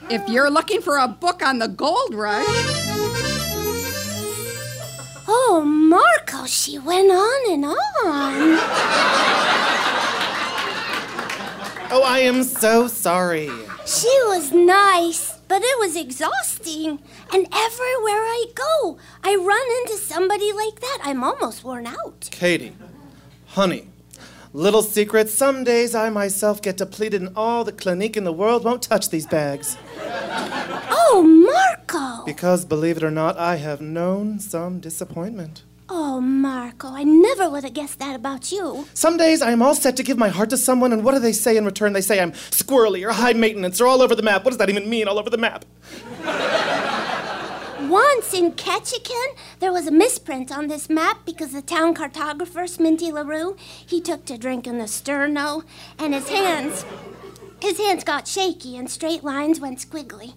if 0.09 0.27
you're 0.27 0.49
looking 0.49 0.81
for 0.81 0.97
a 0.97 1.07
book 1.07 1.41
on 1.41 1.59
the 1.59 1.67
gold 1.69 2.13
rush. 2.13 2.45
Oh, 5.33 5.63
Marco, 5.65 6.45
she 6.45 6.77
went 6.77 7.09
on 7.09 7.51
and 7.53 7.65
on. 7.65 7.75
Oh, 11.93 12.03
I 12.05 12.19
am 12.19 12.43
so 12.43 12.87
sorry. 12.87 13.49
She 13.91 14.07
was 14.27 14.53
nice, 14.53 15.37
but 15.49 15.61
it 15.61 15.77
was 15.77 15.97
exhausting. 15.97 16.99
And 17.33 17.45
everywhere 17.51 18.23
I 18.23 18.45
go, 18.55 18.97
I 19.21 19.35
run 19.35 19.67
into 19.81 20.01
somebody 20.01 20.53
like 20.53 20.79
that. 20.79 20.99
I'm 21.03 21.25
almost 21.25 21.65
worn 21.65 21.85
out. 21.85 22.29
Katie, 22.31 22.71
honey, 23.47 23.89
little 24.53 24.81
secret, 24.81 25.27
some 25.27 25.65
days 25.65 25.93
I 25.93 26.09
myself 26.09 26.61
get 26.61 26.77
depleted 26.77 27.21
and 27.21 27.35
all 27.35 27.65
the 27.65 27.73
clinique 27.73 28.15
in 28.15 28.23
the 28.23 28.31
world 28.31 28.63
won't 28.63 28.81
touch 28.81 29.09
these 29.09 29.27
bags. 29.27 29.77
Oh, 29.99 31.21
Marco! 31.23 32.23
Because, 32.23 32.63
believe 32.63 32.95
it 32.95 33.03
or 33.03 33.11
not, 33.11 33.37
I 33.37 33.57
have 33.57 33.81
known 33.81 34.39
some 34.39 34.79
disappointment. 34.79 35.63
Oh, 35.93 36.21
Marco, 36.21 36.87
I 36.87 37.03
never 37.03 37.49
would 37.49 37.65
have 37.65 37.73
guessed 37.73 37.99
that 37.99 38.15
about 38.15 38.49
you. 38.49 38.87
Some 38.93 39.17
days 39.17 39.41
I 39.41 39.51
am 39.51 39.61
all 39.61 39.75
set 39.75 39.97
to 39.97 40.03
give 40.03 40.17
my 40.17 40.29
heart 40.29 40.49
to 40.51 40.57
someone, 40.57 40.93
and 40.93 41.03
what 41.03 41.11
do 41.11 41.19
they 41.19 41.33
say 41.33 41.57
in 41.57 41.65
return? 41.65 41.91
They 41.91 41.99
say 41.99 42.21
I'm 42.21 42.31
squirrely 42.31 43.05
or 43.05 43.11
high 43.11 43.33
maintenance 43.33 43.81
or 43.81 43.87
all 43.87 44.01
over 44.01 44.15
the 44.15 44.23
map. 44.23 44.45
What 44.45 44.51
does 44.51 44.57
that 44.59 44.69
even 44.69 44.89
mean, 44.89 45.09
all 45.09 45.19
over 45.19 45.29
the 45.29 45.37
map? 45.37 45.65
Once 47.89 48.33
in 48.33 48.53
Ketchikan, 48.53 49.35
there 49.59 49.73
was 49.73 49.85
a 49.85 49.91
misprint 49.91 50.49
on 50.49 50.67
this 50.67 50.89
map 50.89 51.25
because 51.25 51.51
the 51.51 51.61
town 51.61 51.93
cartographer, 51.93 52.69
Sminty 52.69 53.11
LaRue, 53.11 53.57
he 53.85 53.99
took 53.99 54.23
to 54.27 54.37
drinking 54.37 54.77
the 54.77 54.85
sterno, 54.85 55.65
and 55.99 56.13
his 56.13 56.29
hands, 56.29 56.85
his 57.59 57.77
hands 57.77 58.05
got 58.05 58.29
shaky 58.29 58.77
and 58.77 58.89
straight 58.89 59.25
lines 59.25 59.59
went 59.59 59.79
squiggly. 59.79 60.35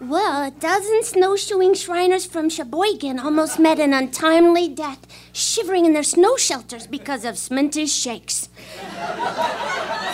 Well, 0.00 0.42
a 0.48 0.50
dozen 0.50 1.02
snowshoeing 1.02 1.74
Shriners 1.74 2.26
from 2.26 2.50
Sheboygan 2.50 3.18
almost 3.18 3.58
met 3.58 3.78
an 3.78 3.92
untimely 3.94 4.68
death, 4.68 5.06
shivering 5.32 5.86
in 5.86 5.92
their 5.92 6.02
snow 6.02 6.36
shelters 6.36 6.86
because 6.86 7.24
of 7.24 7.36
Sminty's 7.36 7.94
shakes. 7.94 8.48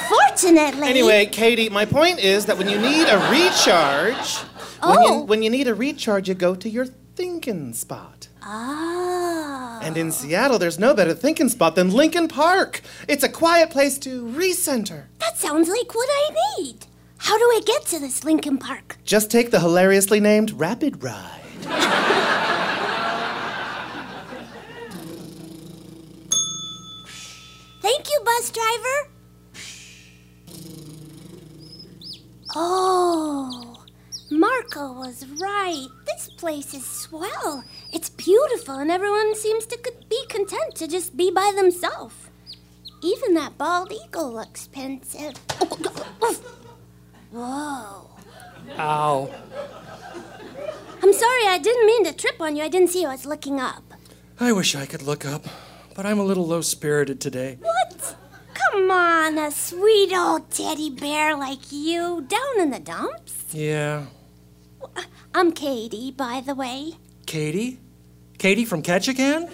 Fortunately. 0.09 0.87
Anyway, 0.87 1.27
Katie, 1.27 1.69
my 1.69 1.85
point 1.87 2.21
is 2.21 2.47
that 2.47 2.59
when 2.59 2.69
you 2.69 2.79
need 2.79 3.09
a 3.09 3.19
recharge, 3.31 4.37
when, 4.83 4.99
Oh. 4.99 5.17
you, 5.19 5.23
when 5.23 5.43
you 5.43 5.51
need 5.51 5.67
a 5.67 5.75
recharge, 5.75 6.29
you 6.29 6.35
go 6.35 6.55
to 6.55 6.69
your 6.69 6.87
thinking 7.17 7.73
spot. 7.73 8.29
Ah. 8.43 9.81
And 9.83 9.97
in 9.97 10.13
Seattle, 10.13 10.59
there's 10.59 10.79
no 10.79 10.95
better 10.95 11.15
thinking 11.15 11.49
spot 11.49 11.75
than 11.75 11.91
Lincoln 11.91 12.29
Park. 12.29 12.83
It's 13.09 13.25
a 13.25 13.29
quiet 13.29 13.71
place 13.71 13.99
to 14.01 14.25
recenter. 14.27 15.05
That 15.19 15.37
sounds 15.39 15.69
like 15.69 15.95
what 15.95 16.09
I 16.11 16.31
need. 16.59 16.87
How 17.23 17.37
do 17.37 17.45
I 17.45 17.61
get 17.65 17.85
to 17.87 17.99
this 18.01 18.25
Lincoln 18.25 18.57
Park? 18.57 18.97
Just 19.05 19.31
take 19.31 19.51
the 19.51 19.61
hilariously 19.61 20.21
named 20.21 20.53
Rapid 20.53 21.03
Ride. 21.03 21.41
Thank 27.83 28.09
you, 28.11 28.21
bus 28.25 28.51
driver. 28.51 29.11
Oh, 32.57 33.85
Marco 34.31 34.93
was 34.93 35.27
right. 35.41 35.87
This 36.07 36.31
place 36.31 36.73
is 36.73 36.87
swell. 36.87 37.63
It's 37.93 38.09
beautiful, 38.09 38.77
and 38.77 38.91
everyone 38.91 39.37
seems 39.37 39.67
to 39.67 39.79
be 40.09 40.25
content 40.29 40.75
to 40.77 40.89
just 40.89 41.17
be 41.19 41.31
by 41.31 41.53
themselves. 41.55 42.15
Even 43.03 43.35
that 43.35 43.59
bald 43.59 43.93
eagle 43.93 44.33
looks 44.33 44.69
pensive. 44.69 45.35
Oh, 45.61 45.69
oh, 45.85 46.07
oh, 46.23 46.41
Whoa. 47.33 48.11
Ow. 48.79 49.31
I'm 51.03 51.13
sorry, 51.13 51.47
I 51.47 51.59
didn't 51.63 51.87
mean 51.87 52.05
to 52.05 52.13
trip 52.13 52.41
on 52.41 52.57
you. 52.57 52.63
I 52.63 52.69
didn't 52.69 52.89
see 52.89 53.03
you. 53.03 53.09
I 53.09 53.13
was 53.13 53.27
looking 53.27 53.61
up. 53.61 53.95
I 54.39 54.53
wish 54.53 54.75
I 54.75 54.87
could 54.87 55.03
look 55.03 55.25
up, 55.25 55.45
but 55.95 56.07
I'm 56.07 56.19
a 56.19 56.25
little 56.25 56.47
low 56.47 56.61
spirited 56.61 57.21
today. 57.21 57.59
What? 57.61 58.17
Come 58.55 58.91
on, 58.91 59.39
a 59.39 59.51
sweet 59.51 60.13
old 60.15 60.51
teddy 60.51 60.91
bear 60.91 61.37
like 61.37 61.71
you 61.71 62.23
down 62.29 62.61
in 62.61 62.71
the 62.71 62.81
dumps? 62.81 63.45
Yeah. 63.53 64.07
I'm 65.35 65.53
Katie, 65.53 66.11
by 66.11 66.43
the 66.45 66.55
way. 66.55 66.95
Katie? 67.27 67.79
Katie 68.39 68.65
from 68.65 68.83
Ketchikan? 68.83 69.49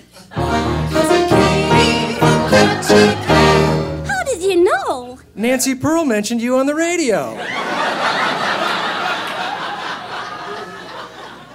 How 4.07 4.25
did 4.25 4.43
you 4.43 4.65
know? 4.65 5.16
Nancy 5.37 5.75
Pearl 5.75 6.07
mentioned 6.07 6.41
you 6.41 6.57
on 6.57 6.65
the 6.65 6.75
radio. 6.75 7.37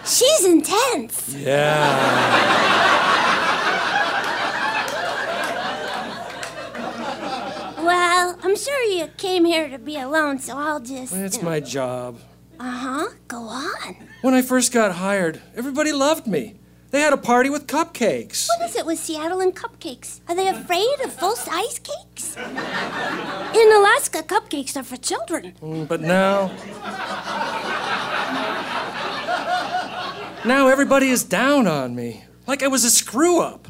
She's 0.06 0.46
intense. 0.46 1.36
Yeah. 1.36 2.62
Well, 7.84 8.38
I'm 8.44 8.56
sure 8.56 8.84
you 8.84 9.08
came 9.17 9.46
here 9.46 9.67
to 9.67 9.80
be 9.80 9.98
alone, 9.98 10.38
so 10.38 10.56
I'll 10.56 10.80
just. 10.80 11.12
It's 11.13 11.41
my 11.41 11.60
job. 11.60 12.20
Uh 12.60 12.63
huh. 12.70 13.08
Go 13.28 13.38
on. 13.38 13.96
When 14.22 14.36
I 14.36 14.44
first 14.44 14.72
got 14.72 14.91
hired, 14.94 15.41
everybody 15.56 15.91
loved 15.91 16.28
me. 16.28 16.61
They 16.91 16.99
had 16.99 17.13
a 17.13 17.17
party 17.17 17.49
with 17.49 17.67
cupcakes. 17.67 18.47
What 18.60 18.69
is 18.69 18.75
it 18.75 18.86
with 18.86 18.99
Seattle 18.99 19.39
and 19.39 19.56
cupcakes? 19.56 20.19
Are 20.27 20.36
they 20.36 20.49
afraid 20.49 20.99
of 21.04 21.13
full 21.13 21.36
size 21.38 21.80
cakes? 21.80 22.36
In 22.38 23.71
Alaska, 23.80 24.23
cupcakes 24.23 24.75
are 24.75 24.84
for 24.84 24.97
children. 24.97 25.54
Mm, 25.62 25.88
But 25.88 26.01
now. 26.01 26.51
Now 30.43 30.67
everybody 30.67 31.10
is 31.10 31.23
down 31.23 31.67
on 31.67 31.95
me. 31.95 32.25
Like 32.47 32.62
I 32.63 32.67
was 32.67 32.84
a 32.84 32.91
screw 32.91 33.39
up. 33.39 33.67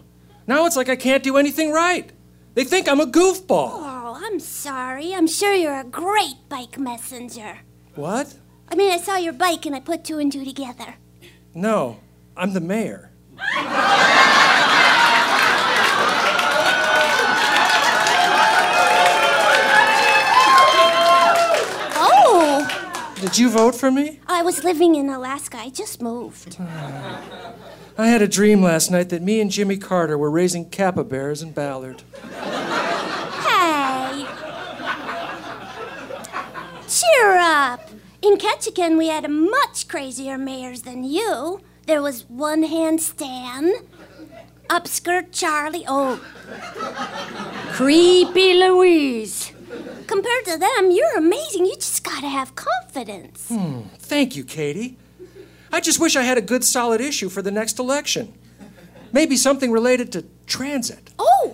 Now 0.48 0.66
it's 0.66 0.76
like 0.76 0.90
I 0.90 0.96
can't 0.96 1.22
do 1.24 1.38
anything 1.38 1.72
right. 1.72 2.10
They 2.56 2.64
think 2.64 2.88
I'm 2.90 3.00
a 3.02 3.06
goofball. 3.06 3.70
Oh, 3.74 4.20
I'm 4.24 4.40
sorry. 4.40 5.14
I'm 5.14 5.28
sure 5.28 5.54
you're 5.54 5.80
a 5.80 5.84
great 5.84 6.36
bike 6.50 6.80
messenger. 6.80 7.60
What? 7.96 8.34
I 8.70 8.76
mean, 8.76 8.92
I 8.92 8.98
saw 8.98 9.18
your 9.18 9.34
bike 9.34 9.66
and 9.66 9.76
I 9.76 9.80
put 9.82 10.04
two 10.06 10.18
and 10.18 10.32
two 10.32 10.44
together. 10.46 10.96
No, 11.54 12.00
I'm 12.38 12.54
the 12.54 12.62
mayor. 12.62 13.11
Oh! 22.04 23.14
Did 23.20 23.38
you 23.38 23.50
vote 23.50 23.76
for 23.76 23.92
me? 23.92 24.20
I 24.28 24.42
was 24.42 24.64
living 24.64 24.96
in 24.96 25.10
Alaska. 25.10 25.58
I 25.58 25.70
just 25.70 26.02
moved. 26.02 26.58
I 26.60 28.08
had 28.08 28.22
a 28.22 28.28
dream 28.28 28.62
last 28.64 28.90
night 28.90 29.10
that 29.10 29.22
me 29.22 29.42
and 29.42 29.52
Jimmy 29.52 29.78
Carter 29.78 30.18
were 30.18 30.32
raising 30.32 30.70
kappa 30.70 31.04
bears 31.04 31.44
in 31.44 31.52
Ballard. 31.52 32.02
Hey! 33.44 34.26
Cheer 36.88 37.38
up! 37.38 37.90
In 38.22 38.38
Ketchikan, 38.38 38.98
we 38.98 39.08
had 39.08 39.30
much 39.30 39.88
crazier 39.88 40.38
mayors 40.38 40.84
than 40.84 41.04
you. 41.04 41.62
There 41.92 42.02
was 42.02 42.24
one 42.30 42.64
hand 42.64 43.02
Stan, 43.02 43.74
upskirt 44.70 45.34
Charlie, 45.34 45.84
oh, 45.86 46.22
creepy 47.74 48.54
Louise. 48.54 49.52
Compared 50.08 50.46
to 50.46 50.58
them, 50.58 50.92
you're 50.92 51.18
amazing. 51.18 51.66
You 51.66 51.76
just 51.76 52.02
gotta 52.02 52.30
have 52.30 52.56
confidence. 52.56 53.50
Hmm, 53.50 53.82
thank 53.98 54.38
you, 54.38 54.46
Katie. 54.46 54.98
I 55.74 55.82
just 55.82 56.00
wish 56.00 56.16
I 56.16 56.22
had 56.22 56.38
a 56.38 56.42
good 56.42 56.64
solid 56.64 57.02
issue 57.02 57.28
for 57.28 57.42
the 57.42 57.52
next 57.52 57.78
election. 57.78 58.34
Maybe 59.12 59.36
something 59.36 59.70
related 59.70 60.14
to 60.14 60.24
transit. 60.48 61.12
Oh, 61.20 61.54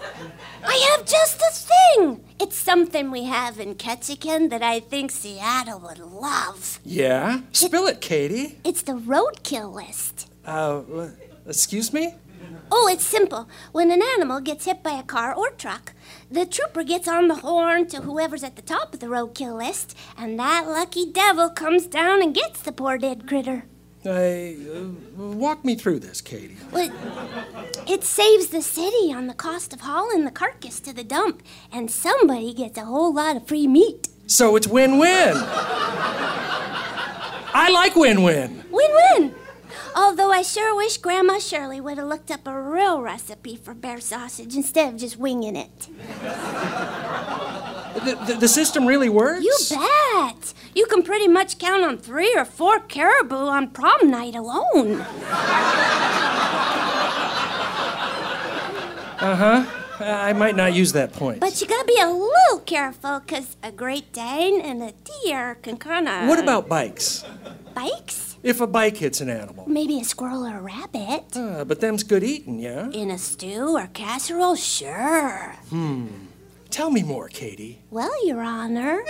I 0.63 0.96
have 0.96 1.06
just 1.06 1.39
the 1.39 1.52
thing. 1.52 2.24
It's 2.39 2.58
something 2.58 3.12
we 3.12 3.24
have 3.26 3.60
in 3.60 3.76
Ketchikan 3.76 4.50
that 4.50 4.62
I 4.62 4.80
think 4.80 5.12
Seattle 5.12 5.80
would 5.80 6.00
love. 6.00 6.80
Yeah? 6.84 7.41
Spill 7.52 7.88
it, 7.88 8.02
Katie. 8.02 8.60
It's 8.63 8.82
the 8.82 8.93
roadkill 8.93 9.74
list. 9.74 10.30
Uh, 10.46 10.82
uh, 10.93 11.10
excuse 11.46 11.91
me? 11.93 12.15
Oh, 12.70 12.89
it's 12.91 13.06
simple. 13.06 13.48
When 13.72 13.91
an 13.91 14.02
animal 14.02 14.41
gets 14.41 14.65
hit 14.65 14.84
by 14.84 14.91
a 14.91 15.04
car 15.04 15.34
or 15.34 15.52
truck, 15.52 15.93
the 16.30 16.46
trooper 16.46 16.84
gets 16.84 17.08
on 17.08 17.30
the 17.30 17.36
horn 17.36 17.88
to 17.88 18.02
whoever's 18.02 18.43
at 18.43 18.58
the 18.58 18.62
top 18.62 18.93
of 18.93 19.00
the 19.00 19.08
roadkill 19.08 19.58
list, 19.58 19.98
and 20.17 20.38
that 20.38 20.67
lucky 20.67 21.10
devil 21.10 21.50
comes 21.50 21.88
down 21.88 22.22
and 22.22 22.36
gets 22.36 22.62
the 22.62 22.74
poor 22.74 22.98
dead 22.98 23.26
critter. 23.26 23.63
I, 24.08 24.56
uh, 24.74 24.86
walk 25.17 25.65
me 25.65 25.76
through 25.76 26.00
this, 26.00 26.22
Katie. 26.22 26.56
Well, 26.72 26.89
it 27.88 28.04
saves 28.06 28.48
the 28.48 28.62
city 28.62 29.12
on 29.13 29.28
the 29.28 29.34
cost 29.34 29.74
of 29.74 29.82
hauling 29.82 30.24
the 30.24 30.32
carcass 30.32 30.80
to 30.82 30.93
the 30.93 31.04
dump, 31.04 31.43
and 31.72 31.91
somebody 31.91 32.54
gets 32.54 32.78
a 32.78 32.86
whole 32.86 33.13
lot 33.13 33.36
of 33.36 33.48
free 33.48 33.67
meat. 33.67 34.08
So 34.26 34.56
it's 34.56 34.67
win 34.67 34.98
win. 34.98 35.34
I 37.54 37.70
like 37.74 37.96
win 37.96 38.24
win. 38.24 38.63
Win 38.72 38.91
win! 38.91 39.36
Although 39.96 40.32
I 40.32 40.41
sure 40.43 40.76
wish 40.76 40.98
Grandma 40.98 41.39
Shirley 41.39 41.82
would 41.82 41.98
have 41.98 42.08
looked 42.08 42.30
up 42.30 42.48
a 42.48 42.62
real 42.62 43.02
recipe 43.02 43.56
for 43.56 43.74
bear 43.74 44.00
sausage 44.00 44.56
instead 44.56 44.93
of 44.93 45.00
just 45.00 45.17
winging 45.17 45.56
it. 45.56 45.89
The, 48.06 48.15
the, 48.28 48.34
the 48.41 48.48
system 48.48 48.86
really 48.86 49.10
works? 49.10 49.43
You 49.43 49.58
bet! 49.72 50.54
You 50.77 50.85
can 50.85 51.01
pretty 51.01 51.27
much 51.27 51.57
count 51.57 51.83
on 51.83 51.97
three 51.97 52.35
or 52.35 52.45
four 52.45 52.79
caribou 52.79 53.47
on 53.57 53.71
prom 53.71 54.11
night 54.11 54.35
alone. 54.35 55.01
Uh 59.19 59.35
huh. 59.35 59.65
I 59.99 60.33
might 60.33 60.55
not 60.55 60.75
use 60.75 60.91
that 60.93 61.13
point. 61.13 61.39
But 61.39 61.59
you 61.59 61.65
gotta 61.67 61.85
be 61.87 61.99
a 61.99 62.07
little 62.07 62.59
careful, 62.63 63.19
'cause 63.21 63.57
a 63.63 63.71
Great 63.71 64.13
Dane 64.13 64.61
and 64.61 64.83
a 64.83 64.91
deer 65.09 65.57
can 65.63 65.77
kinda. 65.77 66.27
What 66.27 66.37
about 66.37 66.69
bikes? 66.69 67.23
bikes? 67.73 68.35
If 68.43 68.61
a 68.61 68.67
bike 68.67 68.97
hits 68.97 69.19
an 69.19 69.29
animal. 69.31 69.63
Maybe 69.67 69.99
a 69.99 70.03
squirrel 70.03 70.45
or 70.45 70.57
a 70.59 70.61
rabbit. 70.61 71.35
Uh, 71.35 71.63
but 71.65 71.79
them's 71.81 72.03
good 72.03 72.23
eating, 72.23 72.59
yeah? 72.59 72.89
In 72.91 73.09
a 73.09 73.17
stew 73.17 73.75
or 73.77 73.87
casserole? 73.87 74.55
Sure. 74.55 75.55
Hmm. 75.71 76.26
Tell 76.69 76.89
me 76.91 77.01
more, 77.03 77.27
Katie. 77.30 77.82
Well, 77.89 78.25
Your 78.25 78.41
Honor. 78.41 79.01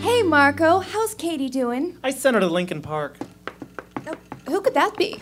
Hey, 0.00 0.22
Marco, 0.22 0.78
how's 0.80 1.14
Katie 1.14 1.48
doing? 1.48 1.98
I 2.02 2.10
sent 2.10 2.34
her 2.34 2.40
to 2.40 2.46
Lincoln 2.46 2.82
Park. 2.82 3.18
Oh, 4.06 4.14
who 4.46 4.60
could 4.60 4.74
that 4.74 4.96
be? 4.96 5.20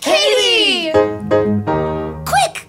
Katie! 0.00 0.90
Quick! 0.92 2.68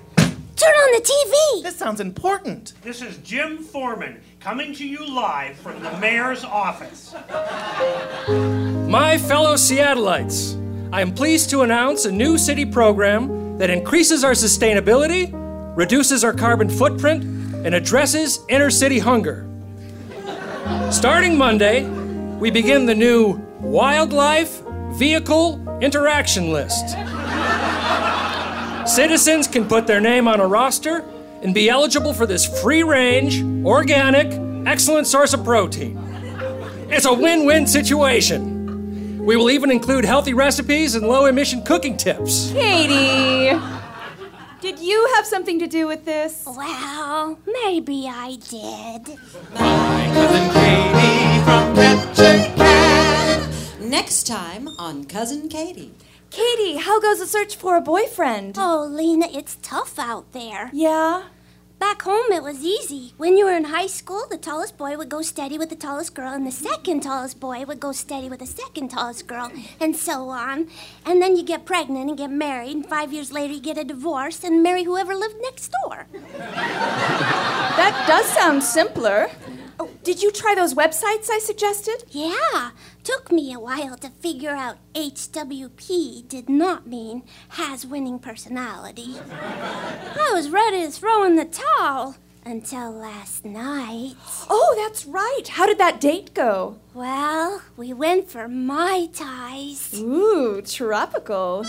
Turn 0.56 0.74
on 0.74 0.91
the 0.93 1.02
TV! 1.04 1.63
This 1.63 1.78
sounds 1.78 2.00
important. 2.00 2.74
This 2.82 3.02
is 3.02 3.17
Jim 3.17 3.60
Forman 3.60 4.21
coming 4.39 4.74
to 4.76 4.88
you 4.88 5.06
live 5.08 5.58
from 5.58 5.82
the 5.84 5.98
mayor's 6.00 6.43
office. 6.43 7.13
My 8.89 9.17
fellow 9.17 9.56
Seattleites, 9.56 10.62
I 10.93 11.02
am 11.02 11.13
pleased 11.13 11.50
to 11.52 11.62
announce 11.62 12.06
a 12.06 12.12
new 12.12 12.38
city 12.38 12.65
program 12.65 13.44
that 13.58 13.70
increases 13.70 14.24
our 14.24 14.34
sustainability, 14.34 15.30
reduces 15.78 16.24
our 16.24 16.34
carbon 16.34 16.70
footprint, 16.70 17.24
and 17.65 17.74
addresses 17.74 18.39
inner 18.50 18.70
city 18.70 19.00
hunger. 19.00 19.48
Starting 20.91 21.38
Monday, 21.38 21.88
we 22.39 22.52
begin 22.52 22.86
the 22.86 22.96
new 22.96 23.34
Wildlife 23.60 24.62
Vehicle 24.94 25.80
Interaction 25.82 26.52
List. 26.52 26.96
Citizens 28.88 29.48
can 29.48 29.68
put 29.68 29.88
their 29.88 30.00
name 30.00 30.28
on 30.28 30.39
a 30.39 30.48
roster 30.48 31.04
and 31.41 31.54
be 31.54 31.70
eligible 31.70 32.13
for 32.13 32.26
this 32.26 32.62
free 32.62 32.84
range, 32.84 33.41
organic, 33.65 34.32
excellent 34.68 35.08
source 35.08 35.34
of 35.34 35.44
protein. 35.44 35.98
It's 36.89 37.06
a 37.06 37.13
win 37.13 37.46
win 37.46 37.68
situation. 37.68 38.55
We 39.26 39.36
will 39.36 39.50
even 39.50 39.72
include 39.72 40.06
healthy 40.06 40.36
recipes 40.36 40.94
and 40.94 41.08
low 41.08 41.26
emission 41.26 41.64
cooking 41.64 41.98
tips. 41.98 42.52
Katie! 42.52 43.60
Did 44.62 44.78
you 44.80 45.10
have 45.16 45.26
something 45.26 45.58
to 45.58 45.66
do 45.66 45.88
with 45.88 46.06
this? 46.06 46.44
Well, 46.46 47.40
maybe 47.64 48.08
I 48.08 48.38
did. 48.50 49.18
My 49.54 50.12
cousin 50.14 50.52
Katie 50.54 51.44
from 51.44 51.76
Ketchikan. 51.76 53.50
Next 53.90 54.28
time 54.28 54.68
on 54.78 55.06
Cousin 55.06 55.50
Katie. 55.50 55.92
Katie, 56.30 56.78
how 56.78 57.00
goes 57.00 57.18
the 57.18 57.26
search 57.26 57.56
for 57.56 57.76
a 57.78 57.82
boyfriend? 57.82 58.58
Oh, 58.60 58.86
Lena, 58.88 59.26
it's 59.34 59.58
tough 59.64 59.98
out 59.98 60.34
there. 60.34 60.70
Yeah? 60.72 61.24
Back 61.80 62.04
home, 62.04 62.32
it 62.32 62.42
was 62.42 62.64
easy. 62.64 63.14
When 63.18 63.38
you 63.38 63.46
were 63.46 63.56
in 63.56 63.66
high 63.66 63.88
school, 63.88 64.26
the 64.30 64.38
tallest 64.38 64.78
boy 64.78 64.98
would 64.98 65.10
go 65.10 65.22
steady 65.22 65.58
with 65.58 65.70
the 65.70 65.76
tallest 65.76 66.16
girl, 66.16 66.34
and 66.34 66.48
the 66.48 66.52
second 66.52 67.02
tallest 67.02 67.40
boy 67.40 67.66
would 67.66 67.80
go 67.82 67.92
steady 67.92 68.30
with 68.30 68.40
the 68.40 68.46
second 68.46 68.90
tallest 68.92 69.28
girl, 69.28 69.52
and 69.82 69.96
so 69.96 70.30
on. 70.30 70.68
And 71.06 71.22
then 71.22 71.36
you 71.36 71.44
get 71.44 71.66
pregnant 71.66 72.10
and 72.10 72.18
get 72.18 72.32
married, 72.32 72.76
and 72.76 72.86
five 72.86 73.12
years 73.12 73.32
later, 73.32 73.54
you 73.54 73.62
get 73.62 73.78
a 73.78 73.84
divorce 73.84 74.44
and 74.44 74.64
marry 74.64 74.84
whoever 74.84 75.14
lived 75.16 75.36
next 75.42 75.74
door. 75.84 76.08
That 76.38 78.06
does 78.08 78.26
sound 78.28 78.64
simpler. 78.64 79.30
Oh, 79.78 79.90
did 80.04 80.24
you 80.24 80.32
try 80.32 80.56
those 80.56 80.74
websites 80.74 81.30
I 81.30 81.40
suggested? 81.44 82.06
Yeah, 82.10 82.72
took 83.06 83.32
me 83.32 83.54
a 83.54 83.60
while 83.60 83.96
to 83.98 84.10
figure 84.10 84.56
out 84.56 84.78
HWP 84.96 86.28
did 86.28 86.50
not 86.50 86.88
mean 86.88 87.22
has 87.50 87.86
winning 87.86 88.18
personality. 88.18 89.15
I 89.32 90.32
was 90.34 90.50
ready 90.50 90.82
to 90.82 90.91
throw 90.91 91.24
in 91.24 91.36
the 91.36 91.46
towel, 91.46 92.15
until 92.44 92.91
last 92.91 93.46
night. 93.46 94.15
Oh, 94.50 94.76
that's 94.78 95.06
right. 95.06 95.48
How 95.48 95.68
did 95.68 95.78
that 95.78 96.02
date 96.02 96.34
go? 96.34 96.78
Well, 96.96 97.62
we 97.78 97.94
went 97.94 98.30
for 98.30 98.48
Mai 98.48 99.08
Tais. 99.13 99.94
Ooh, 100.00 100.62
tropical. 100.63 101.63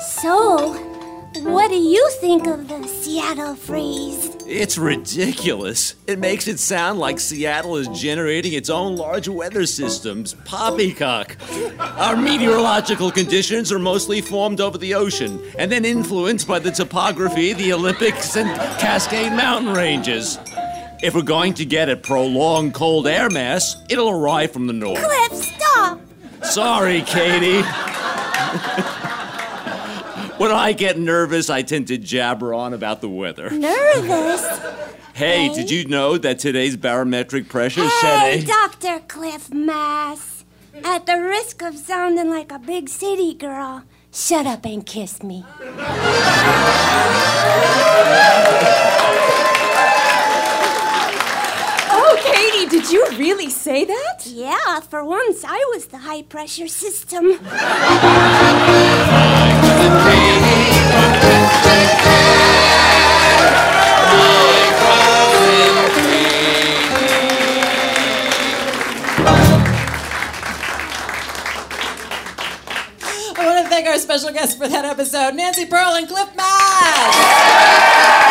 So, 0.00 0.93
what 1.42 1.68
do 1.68 1.76
you 1.76 2.08
think 2.20 2.46
of 2.46 2.68
the 2.68 2.86
Seattle 2.86 3.56
freeze? 3.56 4.36
It's 4.46 4.78
ridiculous. 4.78 5.96
It 6.06 6.18
makes 6.18 6.46
it 6.46 6.60
sound 6.60 6.98
like 6.98 7.18
Seattle 7.18 7.76
is 7.76 7.88
generating 7.88 8.52
its 8.52 8.70
own 8.70 8.96
large 8.96 9.28
weather 9.28 9.66
systems. 9.66 10.34
Poppycock. 10.44 11.36
Our 11.98 12.16
meteorological 12.16 13.10
conditions 13.10 13.72
are 13.72 13.78
mostly 13.78 14.20
formed 14.20 14.60
over 14.60 14.78
the 14.78 14.94
ocean 14.94 15.40
and 15.58 15.72
then 15.72 15.84
influenced 15.84 16.46
by 16.46 16.60
the 16.60 16.70
topography, 16.70 17.52
the 17.52 17.72
Olympics, 17.72 18.36
and 18.36 18.48
Cascade 18.78 19.32
Mountain 19.32 19.74
ranges. 19.74 20.38
If 21.02 21.14
we're 21.14 21.22
going 21.22 21.54
to 21.54 21.64
get 21.64 21.88
a 21.88 21.96
prolonged 21.96 22.74
cold 22.74 23.06
air 23.06 23.28
mass, 23.28 23.82
it'll 23.90 24.10
arrive 24.10 24.52
from 24.52 24.66
the 24.66 24.72
north. 24.72 25.02
Cliff, 25.02 25.44
stop! 25.44 26.00
Sorry, 26.42 27.02
Katie. 27.02 27.62
when 30.38 30.50
I 30.50 30.72
get 30.72 30.98
nervous, 30.98 31.48
I 31.50 31.62
tend 31.62 31.88
to 31.88 31.98
jabber 31.98 32.52
on 32.54 32.72
about 32.72 33.00
the 33.00 33.08
weather. 33.08 33.50
Nervous? 33.50 34.46
Hey, 35.14 35.48
did 35.54 35.70
you 35.70 35.86
know 35.86 36.18
that 36.18 36.40
today's 36.40 36.76
barometric 36.76 37.48
pressure 37.48 37.88
set 38.00 38.18
Hey, 38.18 38.42
a. 38.42 38.44
Dr. 38.44 38.98
Cliff 39.06 39.48
Mass. 39.54 40.44
At 40.82 41.06
the 41.06 41.20
risk 41.20 41.62
of 41.62 41.76
sounding 41.78 42.30
like 42.30 42.50
a 42.50 42.58
big 42.58 42.88
city 42.88 43.32
girl, 43.32 43.84
shut 44.12 44.44
up 44.44 44.66
and 44.66 44.84
kiss 44.84 45.22
me. 45.22 45.44
Oh, 51.96 52.16
Katie, 52.24 52.68
did 52.68 52.90
you 52.90 53.06
really 53.16 53.50
say 53.50 53.84
that? 53.84 54.26
Yeah, 54.26 54.80
for 54.80 55.04
once 55.04 55.44
I 55.44 55.58
was 55.74 55.86
the 55.86 55.98
high 55.98 56.22
pressure 56.22 56.68
system. 56.68 57.38
I 73.36 73.46
want 73.46 73.62
to 73.62 73.68
thank 73.68 73.86
our 73.86 73.98
special 73.98 74.32
guests 74.32 74.54
for 74.54 74.68
that 74.68 74.86
episode, 74.86 75.34
Nancy 75.34 75.66
Pearl 75.66 75.92
and 75.96 76.08
Cliff 76.08 76.34
Mass. 76.34 78.23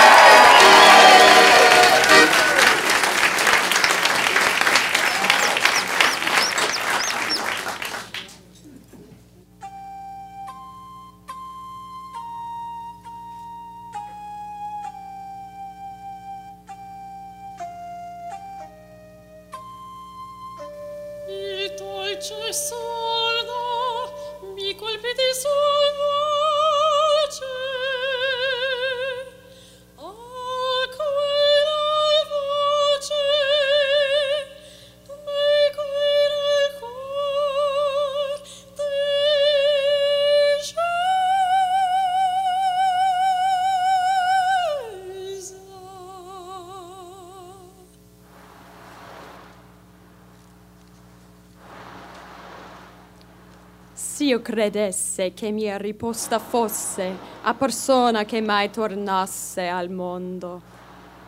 S'io 54.33 54.41
credesse 54.41 55.35
che 55.35 55.51
mia 55.51 55.77
riposta 55.77 56.39
fosse 56.39 57.15
a 57.43 57.53
persona 57.53 58.25
che 58.25 58.41
mai 58.41 58.71
tornasse 58.71 59.67
al 59.67 59.91
mondo, 59.91 60.59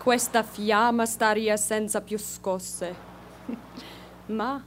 questa 0.01 0.41
fiamma 0.41 1.05
staria 1.05 1.55
senza 1.55 2.01
più 2.01 2.17
scosse. 2.17 2.95
Ma 4.33 4.59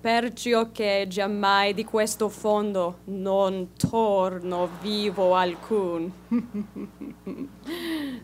perciò 0.00 0.72
che 0.72 1.06
giammai 1.08 1.72
di 1.72 1.84
questo 1.84 2.28
fondo 2.28 2.98
non 3.04 3.74
torno 3.76 4.68
vivo 4.80 5.36
alcun. 5.36 6.12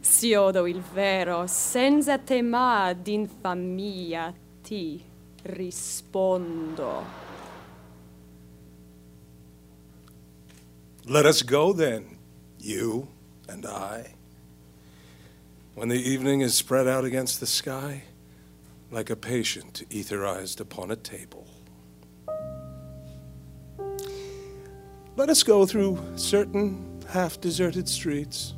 S'iodo 0.00 0.66
il 0.66 0.82
vero, 0.92 1.44
senza 1.46 2.18
tema 2.18 2.92
d'infamia 2.92 4.34
ti 4.62 5.00
rispondo. 5.42 7.23
Let 11.06 11.26
us 11.26 11.42
go 11.42 11.74
then, 11.74 12.16
you 12.58 13.08
and 13.46 13.66
I. 13.66 14.14
When 15.74 15.90
the 15.90 16.00
evening 16.00 16.40
is 16.40 16.54
spread 16.54 16.88
out 16.88 17.04
against 17.04 17.40
the 17.40 17.46
sky, 17.46 18.04
like 18.90 19.10
a 19.10 19.16
patient 19.16 19.82
etherized 19.90 20.60
upon 20.60 20.90
a 20.90 20.96
table. 20.96 21.46
Let 25.16 25.28
us 25.28 25.42
go 25.42 25.66
through 25.66 26.02
certain 26.16 27.02
half 27.10 27.38
deserted 27.38 27.86
streets, 27.86 28.54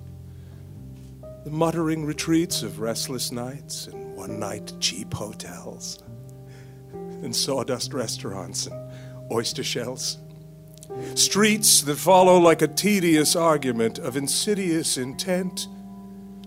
the 1.43 1.51
muttering 1.51 2.05
retreats 2.05 2.63
of 2.63 2.79
restless 2.79 3.33
nights 3.33 3.89
and 3.89 4.15
one 4.15 4.39
night 4.39 4.73
cheap 4.79 5.13
hotels, 5.13 5.99
and 6.93 7.35
sawdust 7.35 7.93
restaurants 7.93 8.69
and 8.69 8.93
oyster 9.33 9.65
shells. 9.65 10.19
Streets 11.15 11.83
that 11.83 11.97
follow 11.97 12.39
like 12.39 12.63
a 12.63 12.69
tedious 12.69 13.37
argument 13.37 13.99
of 13.99 14.17
insidious 14.17 14.97
intent 14.97 15.69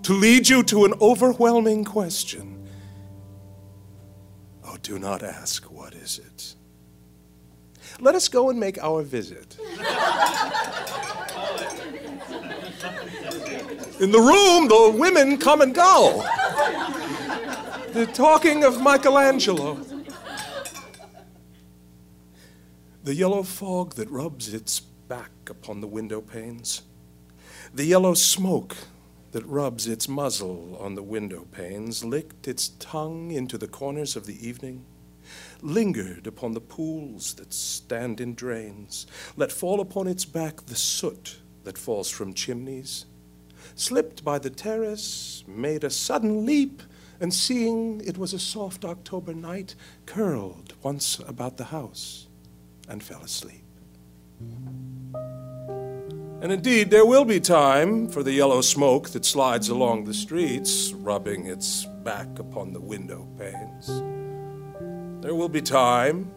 to 0.04 0.14
lead 0.14 0.48
you 0.48 0.64
to 0.64 0.86
an 0.86 0.94
overwhelming 1.02 1.84
question. 1.84 2.68
Oh, 4.66 4.78
do 4.82 5.00
not 5.00 5.24
ask, 5.24 5.64
what 5.66 5.94
is 5.94 6.20
it? 6.20 6.56
Let 8.00 8.16
us 8.16 8.28
go 8.28 8.50
and 8.50 8.60
make 8.60 8.78
our 8.84 9.02
visit. 9.02 9.58
In 14.00 14.12
the 14.12 14.20
room, 14.20 14.70
the 14.70 14.96
women 14.98 15.38
come 15.38 15.62
and 15.62 15.76
go. 15.76 16.24
They're 17.92 18.06
talking 18.06 18.64
of 18.64 18.82
Michelangelo. 18.82 19.78
The 23.02 23.16
yellow 23.16 23.44
fog 23.44 23.96
that 23.96 24.12
rubs 24.12 24.54
its 24.54 24.82
back 24.82 25.32
upon 25.50 25.80
the 25.80 25.88
window 25.88 26.20
panes. 26.20 26.82
The 27.74 27.86
yellow 27.86 28.14
smoke 28.14 28.76
that 29.32 29.46
rubs 29.46 29.88
its 29.88 30.10
muzzle 30.10 30.78
on 30.78 30.96
the 30.96 31.04
window 31.04 31.48
panes 31.50 32.04
licked 32.04 32.46
its 32.46 32.68
tongue 32.78 33.32
into 33.32 33.58
the 33.58 33.70
corners 33.70 34.18
of 34.18 34.26
the 34.26 34.46
evening, 34.46 34.84
lingered 35.62 36.28
upon 36.28 36.52
the 36.52 36.60
pools 36.60 37.36
that 37.36 37.54
stand 37.54 38.20
in 38.20 38.36
drains, 38.36 39.08
let 39.38 39.54
fall 39.54 39.80
upon 39.80 40.06
its 40.06 40.26
back 40.26 40.66
the 40.66 40.76
soot 40.76 41.40
that 41.64 41.78
falls 41.78 42.10
from 42.10 42.34
chimneys, 42.34 43.06
slipped 43.76 44.26
by 44.26 44.38
the 44.38 44.50
terrace, 44.50 45.46
made 45.48 45.86
a 45.86 45.90
sudden 45.90 46.46
leap, 46.46 46.84
and 47.22 47.34
seeing 47.34 48.02
it 48.02 48.18
was 48.18 48.34
a 48.34 48.40
soft 48.40 48.84
October 48.84 49.34
night, 49.34 49.74
curled 50.06 50.74
once 50.84 51.20
about 51.20 51.56
the 51.56 51.66
house 51.66 52.28
and 52.90 53.02
fell 53.04 53.22
asleep. 53.22 53.64
And 56.42 56.54
indeed, 56.54 56.90
there 56.90 57.06
will 57.06 57.26
be 57.26 57.40
time 57.40 58.08
for 58.08 58.24
the 58.24 58.32
yellow 58.32 58.62
smoke 58.62 59.10
that 59.10 59.26
slides 59.26 59.68
along 59.68 60.06
the 60.06 60.14
streets, 60.14 60.94
rubbing 60.94 61.48
its 61.48 61.86
back 62.04 62.40
upon 62.40 62.72
the 62.72 62.80
window 62.80 63.28
panes. 63.38 63.88
There 65.22 65.36
will 65.36 65.50
be 65.50 65.62
time. 65.62 66.32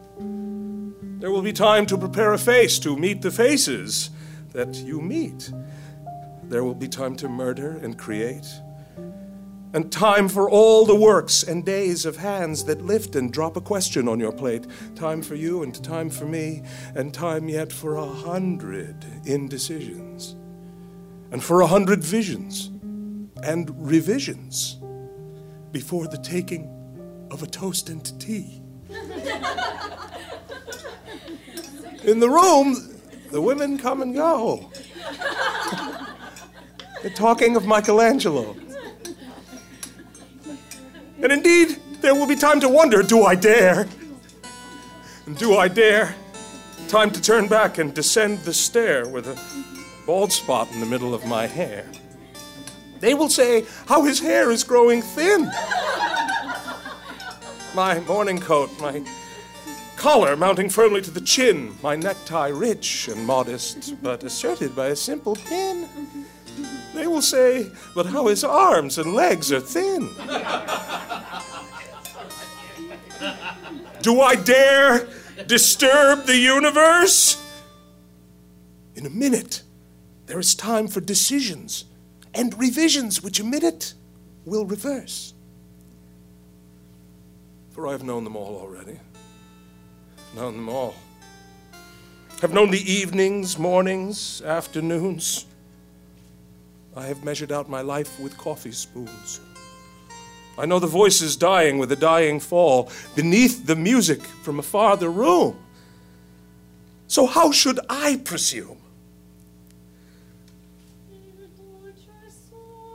There 1.20 1.30
will 1.30 1.42
be 1.42 1.52
time 1.52 1.86
to 1.86 1.96
prepare 1.96 2.32
a 2.32 2.38
face 2.38 2.80
to 2.80 2.96
meet 2.96 3.22
the 3.22 3.30
faces 3.30 4.10
that 4.52 4.74
you 4.74 5.00
meet. 5.00 5.52
There 6.42 6.64
will 6.64 6.74
be 6.74 6.88
time 6.88 7.14
to 7.16 7.28
murder 7.28 7.78
and 7.80 7.96
create. 7.96 8.46
And 9.74 9.90
time 9.90 10.28
for 10.28 10.50
all 10.50 10.84
the 10.84 10.94
works 10.94 11.42
and 11.42 11.64
days 11.64 12.04
of 12.04 12.16
hands 12.18 12.64
that 12.64 12.82
lift 12.84 13.16
and 13.16 13.32
drop 13.32 13.56
a 13.56 13.60
question 13.60 14.06
on 14.06 14.20
your 14.20 14.32
plate. 14.32 14.66
Time 14.94 15.22
for 15.22 15.34
you 15.34 15.62
and 15.62 15.82
time 15.82 16.10
for 16.10 16.26
me, 16.26 16.62
and 16.94 17.14
time 17.14 17.48
yet 17.48 17.72
for 17.72 17.96
a 17.96 18.06
hundred 18.06 19.04
indecisions. 19.24 20.36
and 21.32 21.42
for 21.42 21.62
a 21.62 21.66
hundred 21.66 22.04
visions 22.04 22.70
and 23.42 23.70
revisions 23.78 24.76
before 25.72 26.06
the 26.06 26.18
taking 26.18 26.68
of 27.30 27.42
a 27.42 27.46
toast 27.46 27.88
and 27.88 28.20
tea. 28.20 28.60
In 32.04 32.20
the 32.20 32.28
room, 32.28 32.76
the 33.30 33.40
women 33.40 33.78
come 33.78 34.02
and 34.02 34.14
go. 34.14 34.70
They're 37.02 37.10
talking 37.12 37.56
of 37.56 37.64
Michelangelo. 37.64 38.54
And 41.22 41.30
indeed, 41.30 41.78
there 42.00 42.14
will 42.16 42.26
be 42.26 42.34
time 42.34 42.58
to 42.60 42.68
wonder 42.68 43.02
do 43.02 43.22
I 43.24 43.36
dare? 43.36 43.86
And 45.26 45.38
do 45.38 45.56
I 45.56 45.68
dare? 45.68 46.14
Time 46.88 47.10
to 47.12 47.22
turn 47.22 47.46
back 47.46 47.78
and 47.78 47.94
descend 47.94 48.40
the 48.40 48.52
stair 48.52 49.06
with 49.06 49.28
a 49.28 49.40
bald 50.04 50.32
spot 50.32 50.70
in 50.72 50.80
the 50.80 50.86
middle 50.86 51.14
of 51.14 51.24
my 51.24 51.46
hair. 51.46 51.86
They 52.98 53.14
will 53.14 53.30
say 53.30 53.64
how 53.86 54.04
his 54.04 54.20
hair 54.20 54.50
is 54.50 54.64
growing 54.64 55.00
thin. 55.00 55.50
My 57.74 58.00
morning 58.00 58.38
coat, 58.38 58.70
my 58.80 59.02
collar 59.96 60.36
mounting 60.36 60.68
firmly 60.68 61.00
to 61.02 61.10
the 61.10 61.20
chin, 61.20 61.74
my 61.82 61.94
necktie 61.96 62.48
rich 62.48 63.08
and 63.08 63.24
modest, 63.24 64.02
but 64.02 64.24
asserted 64.24 64.74
by 64.74 64.88
a 64.88 64.96
simple 64.96 65.36
pin. 65.36 65.88
They 66.94 67.06
will 67.06 67.22
say, 67.22 67.70
but 67.94 68.06
how 68.06 68.26
his 68.26 68.44
arms 68.44 68.98
and 68.98 69.14
legs 69.14 69.50
are 69.52 69.60
thin. 69.60 70.10
Do 74.02 74.20
I 74.20 74.34
dare 74.34 75.08
disturb 75.46 76.26
the 76.26 76.36
universe? 76.36 77.40
In 78.94 79.06
a 79.06 79.10
minute, 79.10 79.62
there 80.26 80.38
is 80.38 80.54
time 80.54 80.88
for 80.88 81.00
decisions 81.00 81.84
and 82.34 82.58
revisions, 82.58 83.22
which 83.22 83.40
a 83.40 83.44
minute 83.44 83.94
will 84.44 84.66
reverse. 84.66 85.34
For 87.70 87.86
I 87.86 87.92
have 87.92 88.02
known 88.02 88.24
them 88.24 88.36
all 88.36 88.56
already. 88.56 88.98
Known 90.34 90.56
them 90.56 90.68
all. 90.68 90.94
Have 92.40 92.52
known 92.52 92.70
the 92.70 92.92
evenings, 92.92 93.58
mornings, 93.58 94.42
afternoons. 94.42 95.46
I 96.96 97.06
have 97.06 97.24
measured 97.24 97.52
out 97.52 97.70
my 97.70 97.80
life 97.80 98.18
with 98.18 98.36
coffee 98.36 98.72
spoons. 98.72 99.40
I 100.58 100.66
know 100.66 100.78
the 100.78 100.86
voices 100.86 101.36
dying 101.36 101.78
with 101.78 101.90
a 101.92 101.96
dying 101.96 102.40
fall 102.40 102.90
beneath 103.14 103.66
the 103.66 103.76
music 103.76 104.22
from 104.22 104.58
a 104.58 104.62
farther 104.62 105.10
room. 105.10 105.56
So, 107.08 107.26
how 107.26 107.52
should 107.52 107.80
I 107.88 108.20
presume? 108.24 108.78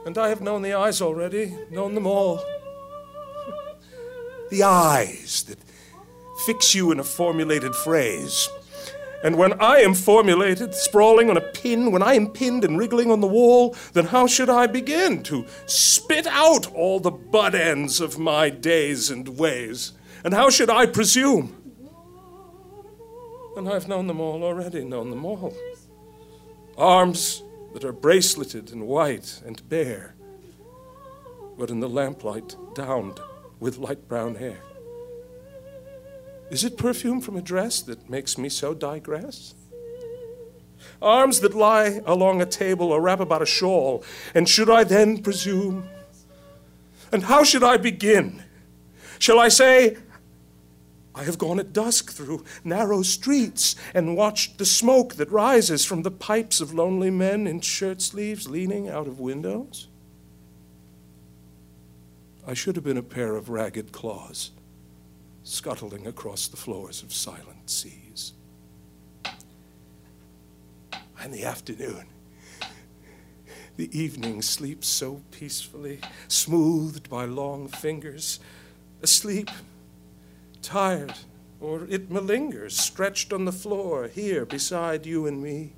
And 0.05 0.17
I 0.17 0.29
have 0.29 0.41
known 0.41 0.61
the 0.61 0.73
eyes 0.73 1.01
already, 1.01 1.53
known 1.69 1.93
them 1.93 2.07
all. 2.07 2.41
The 4.49 4.63
eyes 4.63 5.43
that 5.43 5.59
fix 6.45 6.73
you 6.73 6.91
in 6.91 6.99
a 6.99 7.03
formulated 7.03 7.75
phrase. 7.75 8.47
And 9.23 9.35
when 9.37 9.53
I 9.59 9.77
am 9.79 9.93
formulated, 9.93 10.75
sprawling 10.75 11.29
on 11.29 11.37
a 11.37 11.41
pin, 11.41 11.91
when 11.91 12.03
I 12.03 12.13
am 12.13 12.31
pinned 12.31 12.63
and 12.63 12.77
wriggling 12.77 13.09
on 13.09 13.19
the 13.19 13.27
wall, 13.27 13.75
then 13.93 14.05
how 14.05 14.27
should 14.27 14.49
I 14.49 14.67
begin 14.67 15.23
to 15.23 15.45
spit 15.65 16.27
out 16.27 16.71
all 16.73 16.99
the 16.99 17.11
butt 17.11 17.55
ends 17.55 17.99
of 17.99 18.19
my 18.19 18.49
days 18.49 19.09
and 19.09 19.27
ways? 19.39 19.93
And 20.23 20.33
how 20.33 20.49
should 20.49 20.69
I 20.69 20.85
presume? 20.85 21.55
And 23.55 23.67
I've 23.67 23.87
known 23.87 24.05
them 24.05 24.19
all 24.19 24.43
already, 24.43 24.83
known 24.85 25.09
them 25.09 25.25
all. 25.25 25.55
Arms 26.77 27.41
that 27.73 27.83
are 27.83 27.93
braceleted 27.93 28.71
and 28.71 28.87
white 28.87 29.41
and 29.43 29.67
bare, 29.67 30.15
but 31.57 31.71
in 31.71 31.79
the 31.79 31.89
lamplight 31.89 32.55
downed 32.75 33.19
with 33.59 33.79
light 33.79 34.07
brown 34.07 34.35
hair. 34.35 34.59
Is 36.49 36.63
it 36.63 36.77
perfume 36.77 37.21
from 37.21 37.35
a 37.35 37.41
dress 37.41 37.81
that 37.81 38.09
makes 38.09 38.37
me 38.37 38.49
so 38.49 38.73
digress? 38.73 39.53
Arms 41.01 41.41
that 41.41 41.53
lie 41.53 42.01
along 42.05 42.41
a 42.41 42.45
table 42.45 42.91
or 42.91 43.01
wrap 43.01 43.19
about 43.19 43.41
a 43.41 43.45
shawl, 43.45 44.03
and 44.33 44.47
should 44.47 44.69
I 44.69 44.83
then 44.83 45.21
presume? 45.21 45.87
And 47.11 47.23
how 47.23 47.43
should 47.43 47.63
I 47.63 47.77
begin? 47.77 48.43
Shall 49.19 49.39
I 49.39 49.49
say, 49.49 49.97
I 51.13 51.23
have 51.23 51.37
gone 51.37 51.59
at 51.59 51.73
dusk 51.73 52.11
through 52.11 52.45
narrow 52.63 53.01
streets 53.01 53.75
and 53.93 54.15
watched 54.15 54.57
the 54.57 54.65
smoke 54.65 55.15
that 55.15 55.31
rises 55.31 55.83
from 55.83 56.03
the 56.03 56.11
pipes 56.11 56.61
of 56.61 56.73
lonely 56.73 57.09
men 57.09 57.47
in 57.47 57.59
shirt 57.61 58.01
sleeves 58.01 58.47
leaning 58.47 58.87
out 58.87 59.07
of 59.07 59.19
windows? 59.19 59.87
I 62.47 62.53
should 62.53 62.75
have 62.75 62.85
been 62.85 62.97
a 62.97 63.03
pair 63.03 63.35
of 63.35 63.49
ragged 63.49 63.91
claws 63.91 64.51
scuttling 65.47 66.05
across 66.07 66.47
the 66.47 66.57
floors 66.57 67.01
of 67.01 67.13
silent 67.13 67.69
seas. 67.69 68.33
And 71.19 71.33
the 71.33 71.45
afternoon, 71.45 72.05
the 73.77 73.97
evening 73.97 74.41
sleeps 74.41 74.87
so 74.87 75.21
peacefully, 75.31 75.99
smoothed 76.27 77.09
by 77.09 77.25
long 77.25 77.67
fingers, 77.67 78.39
asleep, 79.01 79.49
tired, 80.61 81.13
or 81.61 81.85
it 81.89 82.09
malingers, 82.09 82.73
stretched 82.73 83.31
on 83.31 83.45
the 83.45 83.51
floor 83.51 84.07
here 84.07 84.45
beside 84.45 85.05
you 85.05 85.25
and 85.25 85.41
me. 85.41 85.73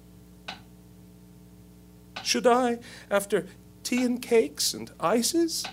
Should 2.23 2.47
I, 2.47 2.79
after 3.09 3.45
tea 3.83 4.03
and 4.03 4.21
cakes 4.21 4.73
and 4.73 4.91
ices, 4.99 5.65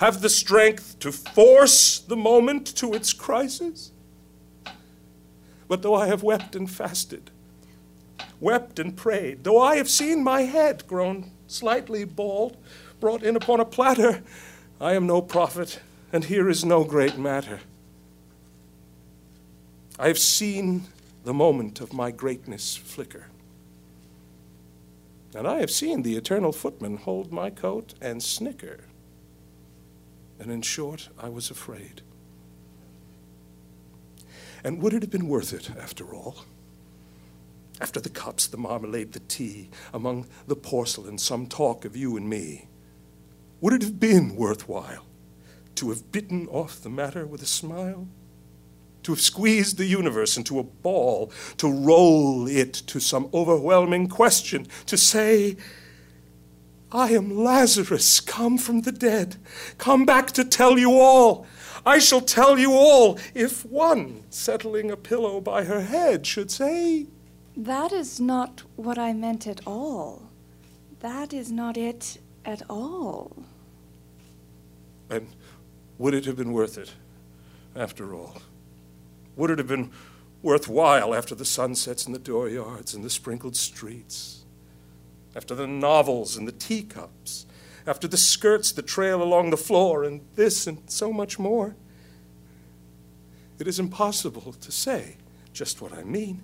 have 0.00 0.22
the 0.22 0.30
strength 0.30 0.98
to 0.98 1.12
force 1.12 1.98
the 1.98 2.16
moment 2.16 2.74
to 2.74 2.94
its 2.94 3.12
crisis? 3.12 3.92
But 5.68 5.82
though 5.82 5.94
I 5.94 6.06
have 6.06 6.22
wept 6.22 6.56
and 6.56 6.68
fasted, 6.68 7.30
wept 8.40 8.78
and 8.78 8.96
prayed, 8.96 9.44
though 9.44 9.60
I 9.60 9.76
have 9.76 9.90
seen 9.90 10.24
my 10.24 10.42
head 10.42 10.86
grown 10.86 11.30
slightly 11.46 12.04
bald, 12.04 12.56
brought 12.98 13.22
in 13.22 13.36
upon 13.36 13.60
a 13.60 13.64
platter, 13.66 14.22
I 14.80 14.94
am 14.94 15.06
no 15.06 15.20
prophet, 15.20 15.80
and 16.14 16.24
here 16.24 16.48
is 16.48 16.64
no 16.64 16.82
great 16.82 17.18
matter. 17.18 17.60
I 19.98 20.08
have 20.08 20.18
seen 20.18 20.84
the 21.24 21.34
moment 21.34 21.82
of 21.82 21.92
my 21.92 22.10
greatness 22.10 22.74
flicker. 22.74 23.26
And 25.34 25.46
I 25.46 25.60
have 25.60 25.70
seen 25.70 26.02
the 26.02 26.16
eternal 26.16 26.52
footman 26.52 26.96
hold 26.96 27.30
my 27.30 27.50
coat 27.50 27.92
and 28.00 28.22
snicker. 28.22 28.84
And 30.40 30.50
in 30.50 30.62
short, 30.62 31.10
I 31.18 31.28
was 31.28 31.50
afraid. 31.50 32.00
And 34.64 34.82
would 34.82 34.94
it 34.94 35.02
have 35.02 35.10
been 35.10 35.28
worth 35.28 35.52
it, 35.52 35.70
after 35.78 36.14
all? 36.14 36.44
After 37.80 38.00
the 38.00 38.10
cups, 38.10 38.46
the 38.46 38.56
marmalade, 38.56 39.12
the 39.12 39.20
tea, 39.20 39.68
among 39.92 40.26
the 40.46 40.56
porcelain, 40.56 41.18
some 41.18 41.46
talk 41.46 41.84
of 41.84 41.96
you 41.96 42.16
and 42.16 42.28
me, 42.28 42.66
would 43.60 43.74
it 43.74 43.82
have 43.82 44.00
been 44.00 44.34
worthwhile 44.34 45.04
to 45.76 45.90
have 45.90 46.10
bitten 46.10 46.46
off 46.48 46.80
the 46.80 46.90
matter 46.90 47.26
with 47.26 47.42
a 47.42 47.46
smile? 47.46 48.08
To 49.04 49.12
have 49.12 49.20
squeezed 49.20 49.78
the 49.78 49.86
universe 49.86 50.36
into 50.36 50.58
a 50.58 50.62
ball, 50.62 51.32
to 51.56 51.70
roll 51.70 52.46
it 52.46 52.72
to 52.72 53.00
some 53.00 53.30
overwhelming 53.32 54.08
question, 54.08 54.66
to 54.86 54.96
say, 54.96 55.56
I 56.92 57.10
am 57.10 57.44
Lazarus, 57.44 58.18
come 58.18 58.58
from 58.58 58.80
the 58.80 58.90
dead, 58.90 59.36
come 59.78 60.04
back 60.04 60.32
to 60.32 60.44
tell 60.44 60.76
you 60.76 60.98
all. 60.98 61.46
I 61.86 61.98
shall 62.00 62.20
tell 62.20 62.58
you 62.58 62.72
all 62.72 63.18
if 63.32 63.64
one, 63.64 64.24
settling 64.28 64.90
a 64.90 64.96
pillow 64.96 65.40
by 65.40 65.64
her 65.64 65.82
head, 65.82 66.26
should 66.26 66.50
say, 66.50 67.06
That 67.56 67.92
is 67.92 68.20
not 68.20 68.64
what 68.74 68.98
I 68.98 69.12
meant 69.12 69.46
at 69.46 69.60
all. 69.66 70.22
That 70.98 71.32
is 71.32 71.52
not 71.52 71.76
it 71.76 72.18
at 72.44 72.62
all. 72.68 73.36
And 75.08 75.28
would 75.96 76.14
it 76.14 76.24
have 76.24 76.36
been 76.36 76.52
worth 76.52 76.76
it, 76.76 76.92
after 77.76 78.14
all? 78.14 78.42
Would 79.36 79.50
it 79.50 79.58
have 79.58 79.68
been 79.68 79.92
worthwhile 80.42 81.14
after 81.14 81.36
the 81.36 81.44
sunsets 81.44 82.06
in 82.06 82.12
the 82.12 82.18
dooryards 82.18 82.94
and 82.94 83.04
the 83.04 83.10
sprinkled 83.10 83.54
streets? 83.54 84.39
After 85.34 85.54
the 85.54 85.66
novels 85.66 86.36
and 86.36 86.46
the 86.46 86.52
teacups? 86.52 87.46
After 87.86 88.08
the 88.08 88.16
skirts 88.16 88.72
that 88.72 88.86
trail 88.86 89.22
along 89.22 89.50
the 89.50 89.56
floor 89.56 90.04
and 90.04 90.20
this 90.34 90.66
and 90.66 90.90
so 90.90 91.12
much 91.12 91.38
more? 91.38 91.76
It 93.58 93.68
is 93.68 93.78
impossible 93.78 94.54
to 94.60 94.72
say 94.72 95.16
just 95.52 95.82
what 95.82 95.92
I 95.92 96.02
mean. 96.02 96.42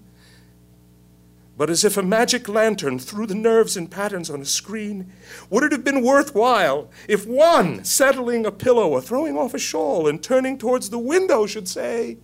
But 1.56 1.70
as 1.70 1.84
if 1.84 1.96
a 1.96 2.02
magic 2.02 2.48
lantern 2.48 2.98
threw 2.98 3.26
the 3.26 3.34
nerves 3.34 3.76
and 3.76 3.90
patterns 3.90 4.28
on 4.28 4.42
a 4.42 4.44
screen, 4.44 5.10
would 5.48 5.62
it 5.62 5.72
have 5.72 5.84
been 5.84 6.02
worthwhile 6.02 6.90
if 7.08 7.26
one, 7.26 7.82
settling 7.82 8.44
a 8.44 8.52
pillow 8.52 8.88
or 8.90 9.00
throwing 9.00 9.38
off 9.38 9.54
a 9.54 9.58
shawl 9.58 10.06
and 10.06 10.22
turning 10.22 10.58
towards 10.58 10.90
the 10.90 10.98
window, 10.98 11.46
should 11.46 11.66
say, 11.66 12.18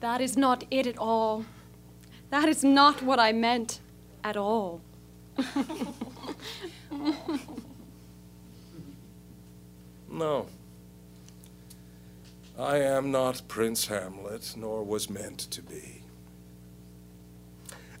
That 0.00 0.20
is 0.20 0.36
not 0.36 0.64
it 0.70 0.88
at 0.88 0.98
all. 0.98 1.44
That 2.30 2.48
is 2.48 2.64
not 2.64 3.02
what 3.02 3.20
I 3.20 3.30
meant 3.30 3.78
at 4.24 4.36
all. 4.36 4.80
No. 10.14 10.46
I 12.56 12.76
am 12.76 13.10
not 13.10 13.48
Prince 13.48 13.88
Hamlet, 13.88 14.54
nor 14.56 14.84
was 14.84 15.10
meant 15.10 15.40
to 15.50 15.60
be. 15.60 16.02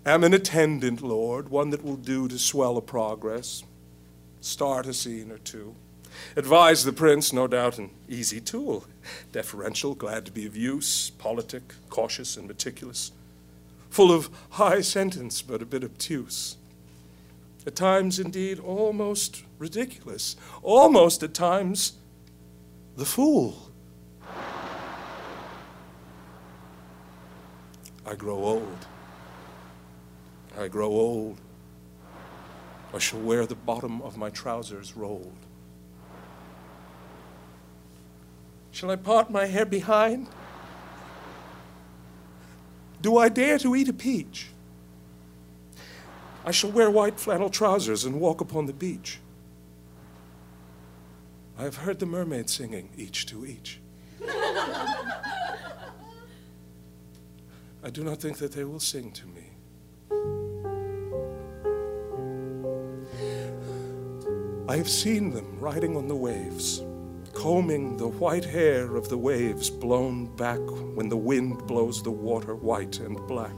Am 0.06 0.22
an 0.22 0.32
attendant, 0.32 1.02
Lord, 1.02 1.48
one 1.48 1.70
that 1.70 1.82
will 1.82 1.96
do 1.96 2.28
to 2.28 2.38
swell 2.38 2.76
a 2.76 2.80
progress, 2.80 3.64
start 4.40 4.86
a 4.86 4.94
scene 4.94 5.32
or 5.32 5.38
two. 5.38 5.74
Advise 6.36 6.84
the 6.84 6.92
prince, 6.92 7.32
no 7.32 7.48
doubt 7.48 7.78
an 7.78 7.90
easy 8.08 8.40
tool. 8.40 8.84
Deferential, 9.32 9.96
glad 9.96 10.24
to 10.26 10.30
be 10.30 10.46
of 10.46 10.56
use, 10.56 11.10
politic, 11.10 11.74
cautious 11.90 12.36
and 12.36 12.46
meticulous. 12.46 13.10
Full 13.90 14.12
of 14.12 14.30
high 14.50 14.82
sentence, 14.82 15.42
but 15.42 15.62
a 15.62 15.66
bit 15.66 15.82
obtuse. 15.82 16.58
At 17.66 17.76
times, 17.76 18.18
indeed, 18.18 18.58
almost 18.58 19.42
ridiculous. 19.58 20.36
Almost 20.62 21.22
at 21.22 21.32
times, 21.32 21.94
the 22.96 23.06
fool. 23.06 23.70
I 28.06 28.14
grow 28.16 28.36
old. 28.36 28.86
I 30.58 30.68
grow 30.68 30.90
old. 30.90 31.40
I 32.92 32.98
shall 32.98 33.20
wear 33.20 33.46
the 33.46 33.54
bottom 33.54 34.02
of 34.02 34.16
my 34.16 34.30
trousers 34.30 34.94
rolled. 34.94 35.32
Shall 38.70 38.90
I 38.90 38.96
part 38.96 39.30
my 39.30 39.46
hair 39.46 39.64
behind? 39.64 40.28
Do 43.00 43.18
I 43.18 43.28
dare 43.28 43.58
to 43.58 43.74
eat 43.74 43.88
a 43.88 43.92
peach? 43.92 44.48
I 46.44 46.50
shall 46.50 46.70
wear 46.70 46.90
white 46.90 47.18
flannel 47.18 47.48
trousers 47.48 48.04
and 48.04 48.20
walk 48.20 48.42
upon 48.42 48.66
the 48.66 48.74
beach. 48.74 49.18
I 51.58 51.62
have 51.62 51.76
heard 51.76 52.00
the 52.00 52.06
mermaids 52.06 52.52
singing, 52.52 52.90
each 52.96 53.26
to 53.26 53.46
each. 53.46 53.80
I 57.82 57.90
do 57.90 58.04
not 58.04 58.20
think 58.20 58.38
that 58.38 58.52
they 58.52 58.64
will 58.64 58.80
sing 58.80 59.12
to 59.12 59.26
me. 59.26 59.50
I 64.68 64.76
have 64.76 64.88
seen 64.88 65.30
them 65.30 65.60
riding 65.60 65.96
on 65.96 66.08
the 66.08 66.16
waves, 66.16 66.82
combing 67.34 67.96
the 67.96 68.08
white 68.08 68.44
hair 68.44 68.96
of 68.96 69.08
the 69.08 69.18
waves 69.18 69.70
blown 69.70 70.34
back 70.36 70.60
when 70.94 71.08
the 71.08 71.16
wind 71.16 71.66
blows 71.66 72.02
the 72.02 72.10
water 72.10 72.54
white 72.54 72.98
and 72.98 73.16
black. 73.26 73.54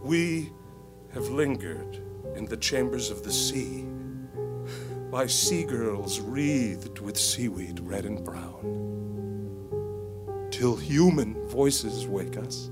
We 0.00 0.52
have 1.16 1.30
lingered 1.30 1.98
in 2.36 2.44
the 2.44 2.58
chambers 2.58 3.10
of 3.10 3.24
the 3.24 3.32
sea 3.32 3.86
by 5.10 5.26
sea 5.26 5.64
girls 5.64 6.20
wreathed 6.20 6.98
with 6.98 7.16
seaweed 7.16 7.80
red 7.80 8.04
and 8.04 8.22
brown. 8.22 8.60
Till 10.50 10.76
human 10.76 11.32
voices 11.48 12.06
wake 12.06 12.36
us 12.36 12.70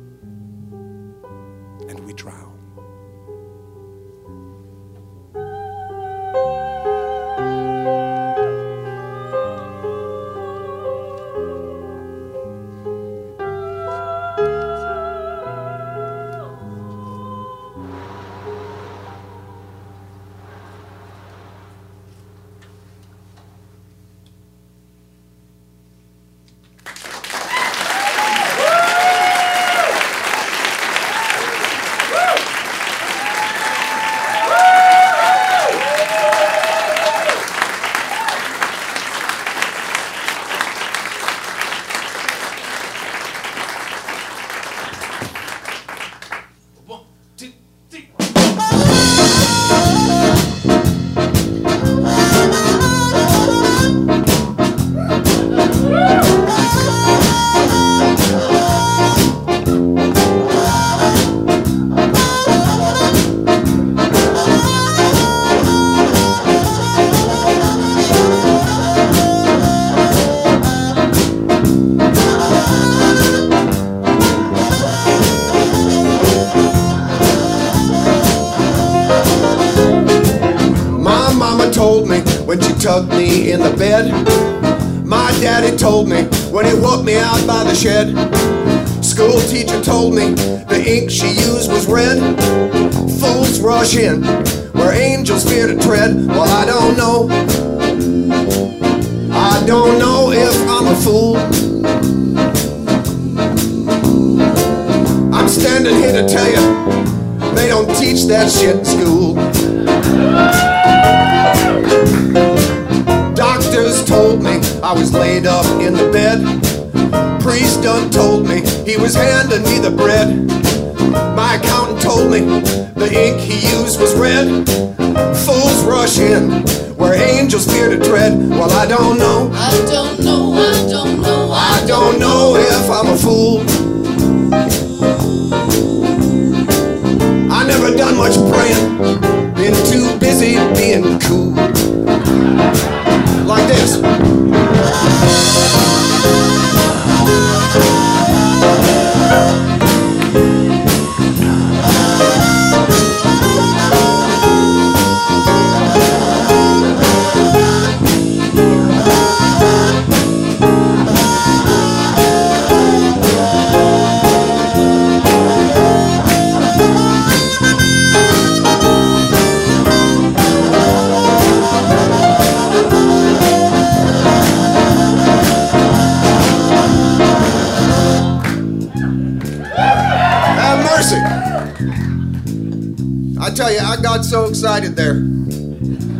tell 183.65 183.73
you, 183.73 183.81
I 183.81 183.97
got 184.01 184.25
so 184.25 184.47
excited 184.47 184.95
there. 184.95 185.23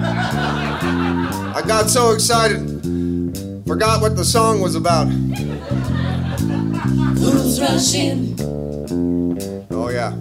I 0.01 1.63
got 1.67 1.91
so 1.91 2.13
excited, 2.13 2.59
forgot 3.67 4.01
what 4.01 4.17
the 4.17 4.25
song 4.25 4.61
was 4.63 4.75
about. 4.75 5.09
Fools 7.19 7.61
rush 7.61 7.95
in, 7.95 8.35
Oh, 9.71 9.91
yeah. 9.91 10.13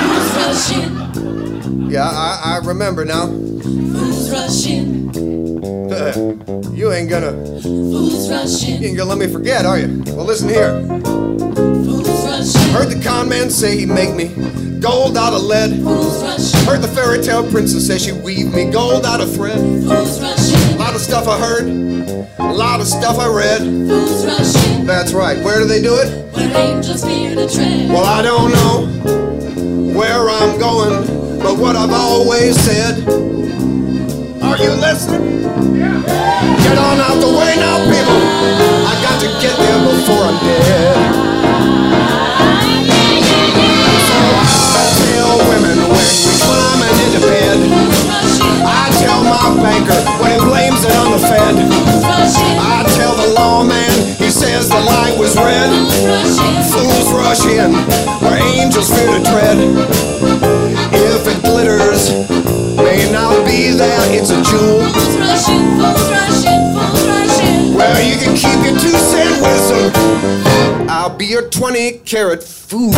fools 0.00 0.36
rush 0.36 0.72
in, 0.72 1.90
Yeah, 1.90 2.08
I, 2.08 2.40
I 2.62 2.66
remember 2.66 3.04
now. 3.04 3.26
Fools 3.26 4.30
rush 4.30 4.66
in, 4.66 5.12
you 6.74 6.92
ain't 6.92 7.10
gonna. 7.10 7.32
fools 7.60 8.30
rush 8.30 8.66
in, 8.68 8.80
You 8.82 8.88
ain't 8.88 8.96
gonna 8.96 9.10
let 9.10 9.18
me 9.18 9.30
forget, 9.30 9.66
are 9.66 9.78
you? 9.78 10.02
Well, 10.06 10.24
listen 10.24 10.48
here. 10.48 10.80
fools 11.84 12.08
rush 12.24 12.54
in, 12.54 12.70
Heard 12.72 12.88
the 12.90 13.02
con 13.04 13.28
man 13.28 13.50
say 13.50 13.76
he'd 13.78 13.88
make 13.90 14.14
me 14.14 14.65
gold 14.80 15.16
out 15.16 15.32
of 15.32 15.42
lead. 15.42 15.82
fools 15.82 16.22
rush 16.22 16.54
in, 16.54 16.66
Heard 16.68 16.82
the 16.82 16.88
fairy 16.88 17.22
tale 17.22 17.48
princess 17.50 17.86
say 17.86 17.98
she'd 17.98 18.22
weave 18.22 18.52
me 18.52 18.70
gold 18.70 19.04
out 19.06 19.20
of 19.20 19.32
thread. 19.34 19.58
fools 19.58 20.20
rush 20.20 20.52
in, 20.52 20.74
A 20.76 20.78
lot 20.78 20.94
of 20.94 21.00
stuff 21.00 21.26
I 21.28 21.38
heard, 21.38 21.64
a 22.38 22.52
lot 22.52 22.80
of 22.80 22.86
stuff 22.86 23.18
I 23.18 23.28
read. 23.28 23.60
fools 23.62 24.24
rush 24.26 24.54
in, 24.68 24.86
That's 24.86 25.12
right. 25.12 25.38
Where 25.44 25.58
do 25.58 25.64
they 25.66 25.80
do 25.82 25.94
it? 25.96 26.24
where 26.34 26.56
angels 26.56 27.02
fear 27.04 27.34
to 27.34 27.48
tread. 27.48 27.88
Well, 27.88 28.04
I 28.04 28.20
don't 28.22 28.52
know 28.52 29.94
where 29.98 30.28
I'm 30.28 30.58
going, 30.58 31.38
but 31.40 31.56
what 31.58 31.74
I've 31.76 31.92
always 31.92 32.56
said. 32.60 33.08
Are 34.42 34.56
you 34.58 34.70
listening? 34.72 35.42
Yeah. 35.76 36.02
Get 36.62 36.78
on 36.78 36.98
out 37.00 37.18
the 37.20 37.32
way 37.38 37.56
now, 37.56 37.78
people. 37.88 38.20
I 38.86 38.94
got 39.02 39.20
to 39.20 39.28
get 39.40 39.56
there 39.56 39.80
before 39.90 40.22
I'm 40.24 40.38
dead. 40.44 41.25
Tell 49.06 49.22
my 49.22 49.62
banker 49.62 50.00
when 50.18 50.34
he 50.34 50.40
blames 50.42 50.82
it 50.82 50.94
on 50.98 51.12
the 51.14 51.22
Fed. 51.22 51.54
I 52.58 52.82
tell 52.98 53.14
the 53.14 53.34
lawman, 53.38 53.90
he 54.18 54.30
says 54.30 54.68
the 54.68 54.82
light 54.82 55.14
was 55.16 55.36
red. 55.36 55.70
Fools 56.72 57.08
rush 57.14 57.46
in 57.46 57.70
where 58.22 58.38
angels 58.58 58.90
fear 58.90 59.06
to 59.14 59.22
tread. 59.22 59.58
If 60.90 61.22
it 61.30 61.38
glitters, 61.46 62.10
may 62.76 63.06
not 63.12 63.46
be 63.46 63.70
there, 63.70 64.02
it's 64.10 64.30
a 64.30 64.42
jewel. 64.42 64.82
Where 67.78 68.02
you 68.02 68.16
can 68.18 68.34
keep 68.34 68.58
your 68.66 68.76
two 68.80 68.96
cent 69.10 69.34
wisdom. 69.40 70.88
I'll 70.88 71.16
be 71.16 71.26
your 71.26 71.48
20 71.48 71.98
carat 72.04 72.42
fool. 72.42 72.92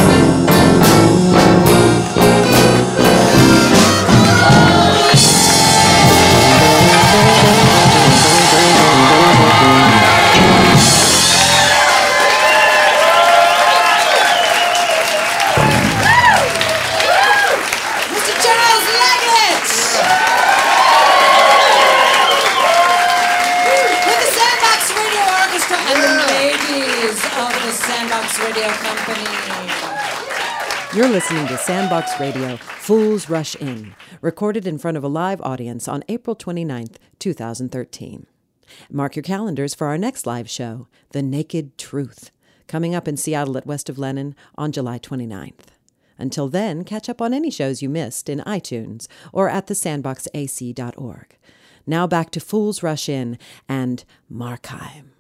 You're 30.99 31.09
listening 31.09 31.47
to 31.47 31.57
Sandbox 31.57 32.19
Radio 32.19 32.57
Fools 32.57 33.31
Rush 33.31 33.55
In, 33.55 33.95
recorded 34.21 34.67
in 34.67 34.79
front 34.79 34.97
of 34.97 35.05
a 35.05 35.09
live 35.09 35.41
audience 35.43 35.87
on 35.87 36.03
April 36.09 36.35
29th, 36.35 36.97
2013. 37.21 38.27
Mark 38.91 39.15
your 39.15 39.23
calendars 39.23 39.77
for 39.77 39.87
our 39.87 39.97
next 39.97 40.27
live 40.27 40.51
show, 40.51 40.89
The 41.11 41.23
Naked 41.23 41.79
Truth, 41.79 42.33
coming 42.67 42.97
up 42.97 43.07
in 43.07 43.17
Seattle 43.17 43.57
at 43.57 43.65
West 43.65 43.89
of 43.89 43.97
Lenin 43.97 44.35
on 44.57 44.73
July 44.73 44.99
29th. 44.99 45.69
Until 46.19 46.49
then, 46.49 46.83
catch 46.83 47.09
up 47.09 47.23
on 47.23 47.33
any 47.33 47.53
shows 47.53 47.81
you 47.81 47.89
missed 47.89 48.29
in 48.29 48.41
iTunes 48.41 49.07
or 49.33 49.49
at 49.49 49.69
thesandboxac.org. 49.69 51.39
Now 51.87 52.09
back 52.09 52.33
to 52.33 52.41
Fools 52.41 52.83
Rush 52.83 53.09
In 53.09 53.39
and 53.69 54.05
Markheim. 54.29 55.11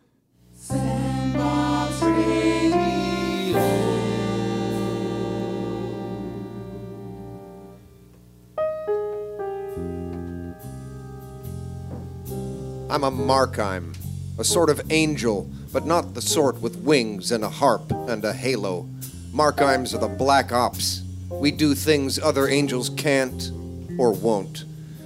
I'm 12.91 13.05
a 13.05 13.11
Markheim, 13.11 13.95
a 14.39 14.45
sort 14.45 14.71
of 14.71 14.81
angel, 14.91 15.47
but 15.75 15.85
not 15.85 16.15
the 16.15 16.23
sort 16.23 16.63
with 16.63 16.77
wings 16.77 17.31
and 17.31 17.45
a 17.45 17.51
harp 17.51 17.91
and 17.91 18.25
a 18.25 18.33
halo. 18.33 18.89
Markheims 19.31 19.93
are 19.93 19.99
the 19.99 20.09
black 20.09 20.53
ops. 20.53 21.03
We 21.29 21.51
do 21.51 21.75
things 21.75 22.19
other 22.19 22.49
angels 22.49 22.89
can't 22.89 23.53
or 23.99 24.13
won't. 24.13 24.65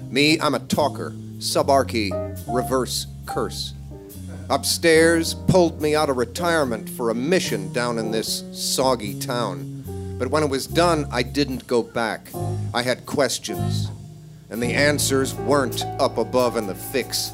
Me, 0.09 0.39
I'm 0.39 0.55
a 0.55 0.61
talker, 0.61 1.11
subarchy, 1.39 2.12
reverse 2.47 3.09
curse. 3.26 3.74
Upstairs, 4.49 5.35
pulled 5.35 5.83
me 5.83 5.97
out 5.97 6.09
of 6.09 6.18
retirement 6.18 6.89
for 6.89 7.11
a 7.11 7.16
mission 7.16 7.72
down 7.72 7.99
in 7.99 8.12
this 8.12 8.45
soggy 8.53 9.18
town. 9.18 10.16
But 10.20 10.28
when 10.28 10.45
it 10.45 10.51
was 10.51 10.68
done, 10.68 11.09
I 11.11 11.24
didn't 11.24 11.66
go 11.66 11.83
back. 11.83 12.30
I 12.72 12.83
had 12.83 13.07
questions, 13.07 13.89
and 14.51 14.62
the 14.62 14.72
answers 14.72 15.35
weren't 15.35 15.85
up 15.99 16.16
above 16.16 16.57
in 16.57 16.68
the 16.68 16.76
fix. 16.76 17.33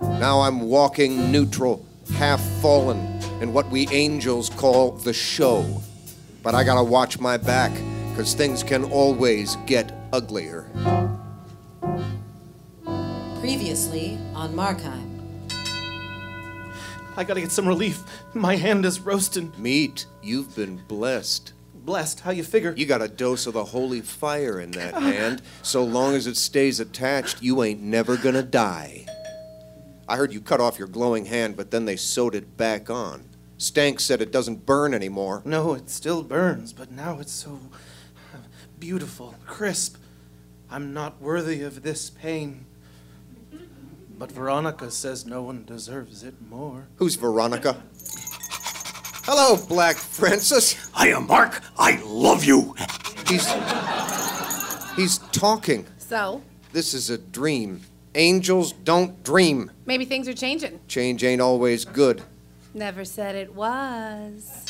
Now 0.00 0.40
I'm 0.40 0.62
walking 0.62 1.30
neutral, 1.30 1.86
half 2.14 2.40
fallen, 2.60 2.98
in 3.40 3.52
what 3.52 3.68
we 3.70 3.88
angels 3.88 4.50
call 4.50 4.92
the 4.92 5.12
show. 5.12 5.82
But 6.42 6.54
I 6.54 6.64
gotta 6.64 6.84
watch 6.84 7.20
my 7.20 7.36
back, 7.36 7.72
because 8.10 8.34
things 8.34 8.62
can 8.62 8.84
always 8.84 9.56
get 9.66 9.92
uglier. 10.12 10.70
Previously 13.40 14.18
on 14.34 14.54
Markheim. 14.54 15.04
I 17.16 17.24
gotta 17.24 17.40
get 17.40 17.50
some 17.50 17.66
relief. 17.66 18.02
My 18.34 18.56
hand 18.56 18.84
is 18.84 19.00
roasting. 19.00 19.52
Meat, 19.58 20.06
you've 20.22 20.54
been 20.54 20.80
blessed. 20.86 21.52
Blessed, 21.74 22.20
how 22.20 22.30
you 22.30 22.44
figure? 22.44 22.74
You 22.76 22.86
got 22.86 23.02
a 23.02 23.08
dose 23.08 23.46
of 23.46 23.54
the 23.54 23.64
holy 23.64 24.02
fire 24.02 24.60
in 24.60 24.70
that 24.72 24.94
hand. 25.02 25.42
So 25.62 25.82
long 25.82 26.14
as 26.14 26.26
it 26.26 26.36
stays 26.36 26.80
attached, 26.80 27.42
you 27.42 27.62
ain't 27.62 27.82
never 27.82 28.16
gonna 28.16 28.42
die. 28.42 29.06
I 30.08 30.16
heard 30.16 30.32
you 30.32 30.40
cut 30.40 30.60
off 30.60 30.78
your 30.78 30.88
glowing 30.88 31.26
hand, 31.26 31.54
but 31.56 31.70
then 31.70 31.84
they 31.84 31.96
sewed 31.96 32.34
it 32.34 32.56
back 32.56 32.88
on. 32.88 33.24
Stank 33.58 34.00
said 34.00 34.22
it 34.22 34.32
doesn't 34.32 34.64
burn 34.64 34.94
anymore. 34.94 35.42
No, 35.44 35.74
it 35.74 35.90
still 35.90 36.22
burns, 36.22 36.72
but 36.72 36.90
now 36.90 37.18
it's 37.20 37.32
so 37.32 37.60
uh, 38.34 38.38
beautiful, 38.78 39.34
crisp. 39.46 39.96
I'm 40.70 40.94
not 40.94 41.20
worthy 41.20 41.62
of 41.62 41.82
this 41.82 42.08
pain. 42.08 42.64
But 44.18 44.32
Veronica 44.32 44.90
says 44.90 45.26
no 45.26 45.42
one 45.42 45.64
deserves 45.64 46.22
it 46.24 46.34
more. 46.40 46.88
Who's 46.96 47.16
Veronica? 47.16 47.82
Hello, 49.24 49.56
Black 49.68 49.96
Francis. 49.96 50.90
I 50.94 51.08
am 51.08 51.26
Mark. 51.26 51.62
I 51.78 52.00
love 52.04 52.44
you. 52.44 52.74
He's. 53.28 53.46
He's 54.96 55.18
talking. 55.32 55.86
So, 55.98 56.42
This 56.72 56.94
is 56.94 57.10
a 57.10 57.18
dream. 57.18 57.82
Angels 58.18 58.72
don't 58.72 59.22
dream. 59.22 59.70
maybe 59.86 60.04
things 60.04 60.26
are 60.26 60.34
changing. 60.34 60.80
Change 60.88 61.22
ain't 61.22 61.40
always 61.40 61.84
good. 61.84 62.20
Never 62.74 63.04
said 63.04 63.36
it 63.36 63.54
was. 63.54 64.64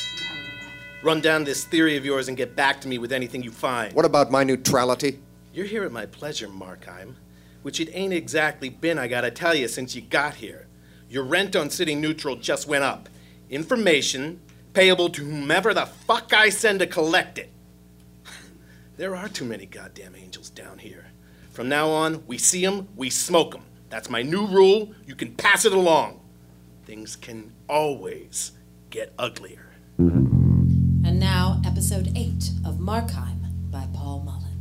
Run 1.01 1.19
down 1.19 1.45
this 1.45 1.63
theory 1.65 1.97
of 1.97 2.05
yours 2.05 2.27
and 2.27 2.37
get 2.37 2.55
back 2.55 2.79
to 2.81 2.87
me 2.87 2.99
with 2.99 3.11
anything 3.11 3.41
you 3.41 3.49
find. 3.49 3.91
What 3.93 4.05
about 4.05 4.29
my 4.29 4.43
neutrality? 4.43 5.17
You're 5.51 5.65
here 5.65 5.83
at 5.83 5.91
my 5.91 6.05
pleasure, 6.05 6.47
Markheim, 6.47 7.15
which 7.63 7.79
it 7.79 7.89
ain't 7.91 8.13
exactly 8.13 8.69
been, 8.69 8.99
I 8.99 9.07
gotta 9.07 9.31
tell 9.31 9.55
you, 9.55 9.67
since 9.67 9.95
you 9.95 10.03
got 10.03 10.35
here. 10.35 10.67
Your 11.09 11.23
rent 11.23 11.55
on 11.55 11.71
sitting 11.71 11.99
neutral 11.99 12.35
just 12.35 12.67
went 12.67 12.83
up. 12.83 13.09
Information 13.49 14.41
payable 14.73 15.09
to 15.09 15.25
whomever 15.25 15.73
the 15.73 15.87
fuck 15.87 16.33
I 16.33 16.49
send 16.49 16.81
to 16.81 16.87
collect 16.87 17.39
it. 17.39 17.49
There 18.97 19.15
are 19.15 19.27
too 19.27 19.45
many 19.45 19.65
goddamn 19.65 20.13
angels 20.15 20.51
down 20.51 20.77
here. 20.77 21.08
From 21.59 21.67
now 21.67 21.89
on, 21.89 22.23
we 22.25 22.37
see 22.37 22.65
'em, 22.65 22.87
we 22.95 23.09
smoke 23.09 23.53
'em. 23.53 23.63
That's 23.89 24.09
my 24.09 24.21
new 24.21 24.45
rule. 24.47 24.93
You 25.05 25.13
can 25.13 25.35
pass 25.35 25.65
it 25.65 25.73
along. 25.73 26.21
Things 26.85 27.17
can 27.17 27.51
always 27.67 28.53
get 28.89 29.13
uglier. 29.19 29.71
And 29.97 31.19
now, 31.19 31.61
episode 31.65 32.13
8 32.15 32.51
of 32.63 32.77
Markheim 32.79 33.41
by 33.69 33.89
Paul 33.91 34.23
Mullin. 34.23 34.55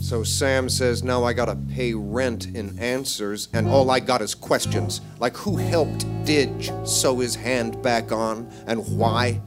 So 0.00 0.22
Sam 0.22 0.68
says 0.68 1.02
now 1.02 1.24
I 1.24 1.32
gotta 1.32 1.56
pay 1.56 1.94
rent 1.94 2.46
in 2.46 2.78
answers, 2.78 3.48
and 3.52 3.66
all 3.66 3.90
I 3.90 3.98
got 3.98 4.22
is 4.22 4.36
questions. 4.36 5.00
Like 5.18 5.36
who 5.36 5.56
helped 5.56 6.06
Didge 6.24 6.70
sew 6.86 7.18
his 7.18 7.34
hand 7.34 7.82
back 7.82 8.12
on, 8.12 8.48
and 8.68 8.86
why? 8.96 9.40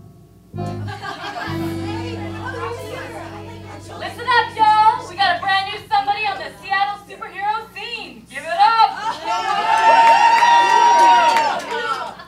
Listen 4.31 4.63
up, 4.63 4.99
y'all. 4.99 5.09
We 5.09 5.15
got 5.15 5.37
a 5.37 5.41
brand 5.41 5.71
new 5.71 5.79
somebody 5.89 6.25
on 6.25 6.37
the 6.37 6.51
Seattle 6.61 7.03
superhero 7.05 7.73
scene. 7.73 8.25
Give 8.29 8.43
it 8.43 8.47
up. 8.47 8.91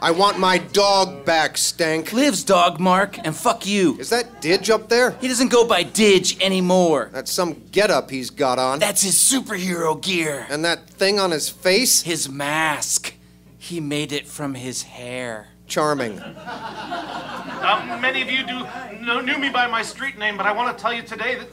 I 0.02 0.12
want 0.12 0.38
my 0.38 0.58
dog 0.58 1.24
back, 1.24 1.58
Stank. 1.58 2.12
Lives 2.12 2.44
dog, 2.44 2.78
Mark, 2.80 3.18
and 3.26 3.34
fuck 3.34 3.66
you. 3.66 3.98
Is 4.00 4.10
that 4.10 4.42
Didge 4.42 4.70
up 4.70 4.90
there? 4.90 5.12
He 5.22 5.30
doesn't 5.30 5.48
go 5.48 5.66
by 5.66 5.86
Didge 5.86 6.42
anymore. 6.42 7.10
That's 7.14 7.32
some 7.32 7.62
getup 7.72 8.10
he's 8.10 8.30
got 8.30 8.60
on. 8.60 8.80
That's 8.80 9.04
his 9.04 9.16
superhero 9.16 10.02
gear. 10.02 10.46
And 10.50 10.66
that 10.66 10.90
thing 10.90 11.22
on 11.22 11.32
his 11.32 11.48
face? 11.48 12.02
His 12.02 12.28
mask. 12.28 13.14
He 13.58 13.80
made 13.80 14.12
it 14.12 14.28
from 14.28 14.56
his 14.56 14.84
hair. 14.84 15.48
Charming. 15.68 16.20
Uh, 16.20 17.98
many 18.02 18.22
of 18.22 18.30
you 18.30 18.46
do 18.46 18.68
know, 19.02 19.22
knew 19.22 19.38
me 19.38 19.50
by 19.50 19.68
my 19.68 19.82
street 19.82 20.18
name, 20.18 20.36
but 20.36 20.46
I 20.46 20.52
want 20.52 20.78
to 20.78 20.82
tell 20.82 20.94
you 20.94 21.02
today 21.02 21.36
that, 21.36 21.48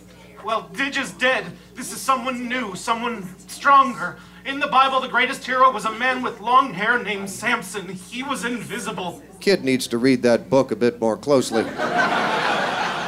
well, 0.45 0.69
Didge 0.73 1.01
is 1.01 1.13
dead. 1.13 1.45
This 1.75 1.93
is 1.93 2.01
someone 2.01 2.49
new, 2.49 2.75
someone 2.75 3.27
stronger. 3.49 4.19
In 4.45 4.59
the 4.59 4.67
Bible, 4.69 5.01
the 5.01 5.09
greatest 5.09 5.45
hero 5.45 5.71
was 5.71 5.85
a 5.85 5.93
man 5.93 6.23
with 6.23 6.41
long 6.41 6.73
hair 6.73 7.03
named 7.03 7.29
Samson. 7.29 7.89
He 7.89 8.23
was 8.23 8.45
invisible. 8.45 9.23
Kid 9.41 9.65
needs 9.65 9.87
to 9.89 9.99
read 9.99 10.23
that 10.23 10.49
book 10.49 10.71
a 10.73 10.77
bit 10.77 11.01
more 11.01 11.17
closely. 11.17 11.63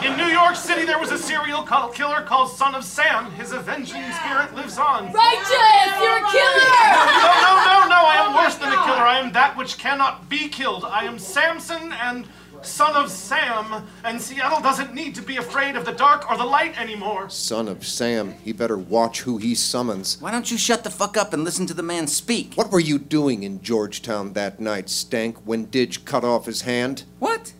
In 0.04 0.16
New 0.16 0.26
York 0.26 0.56
City, 0.56 0.84
there 0.84 0.98
was 0.98 1.12
a 1.12 1.18
serial 1.18 1.62
call- 1.62 1.88
killer 1.90 2.22
called 2.22 2.50
Son 2.50 2.74
of 2.74 2.84
Sam. 2.84 3.30
His 3.32 3.52
avenging 3.52 4.02
spirit 4.12 4.54
lives 4.54 4.76
on. 4.76 5.12
Righteous! 5.12 6.00
You're 6.02 6.18
a 6.18 6.30
killer! 6.30 6.68
No, 6.92 7.32
no, 7.40 7.52
no, 7.64 7.88
no, 7.88 8.00
I 8.04 8.26
am 8.26 8.34
worse 8.34 8.56
than 8.56 8.68
a 8.68 8.82
killer. 8.84 9.06
I 9.06 9.18
am 9.18 9.32
that 9.32 9.56
which 9.56 9.78
cannot 9.78 10.28
be 10.28 10.48
killed. 10.48 10.84
I 10.84 11.04
am 11.04 11.18
Samson 11.18 11.92
and 11.92 12.26
son 12.66 12.96
of 12.96 13.10
Sam, 13.10 13.86
and 14.04 14.20
Seattle 14.20 14.60
doesn't 14.60 14.94
need 14.94 15.14
to 15.14 15.22
be 15.22 15.36
afraid 15.36 15.76
of 15.76 15.84
the 15.84 15.92
dark 15.92 16.30
or 16.30 16.36
the 16.36 16.44
light 16.44 16.78
anymore. 16.78 17.28
Son 17.30 17.68
of 17.68 17.86
Sam, 17.86 18.32
he 18.44 18.52
better 18.52 18.78
watch 18.78 19.22
who 19.22 19.38
he 19.38 19.54
summons. 19.54 20.18
Why 20.20 20.30
don't 20.30 20.50
you 20.50 20.58
shut 20.58 20.84
the 20.84 20.90
fuck 20.90 21.16
up 21.16 21.32
and 21.32 21.44
listen 21.44 21.66
to 21.66 21.74
the 21.74 21.82
man 21.82 22.06
speak? 22.06 22.54
What 22.54 22.70
were 22.70 22.80
you 22.80 22.98
doing 22.98 23.42
in 23.42 23.62
Georgetown 23.62 24.32
that 24.34 24.60
night, 24.60 24.88
Stank, 24.88 25.38
when 25.44 25.66
Didge 25.66 26.04
cut 26.04 26.24
off 26.24 26.46
his 26.46 26.62
hand? 26.62 27.04
What? 27.18 27.52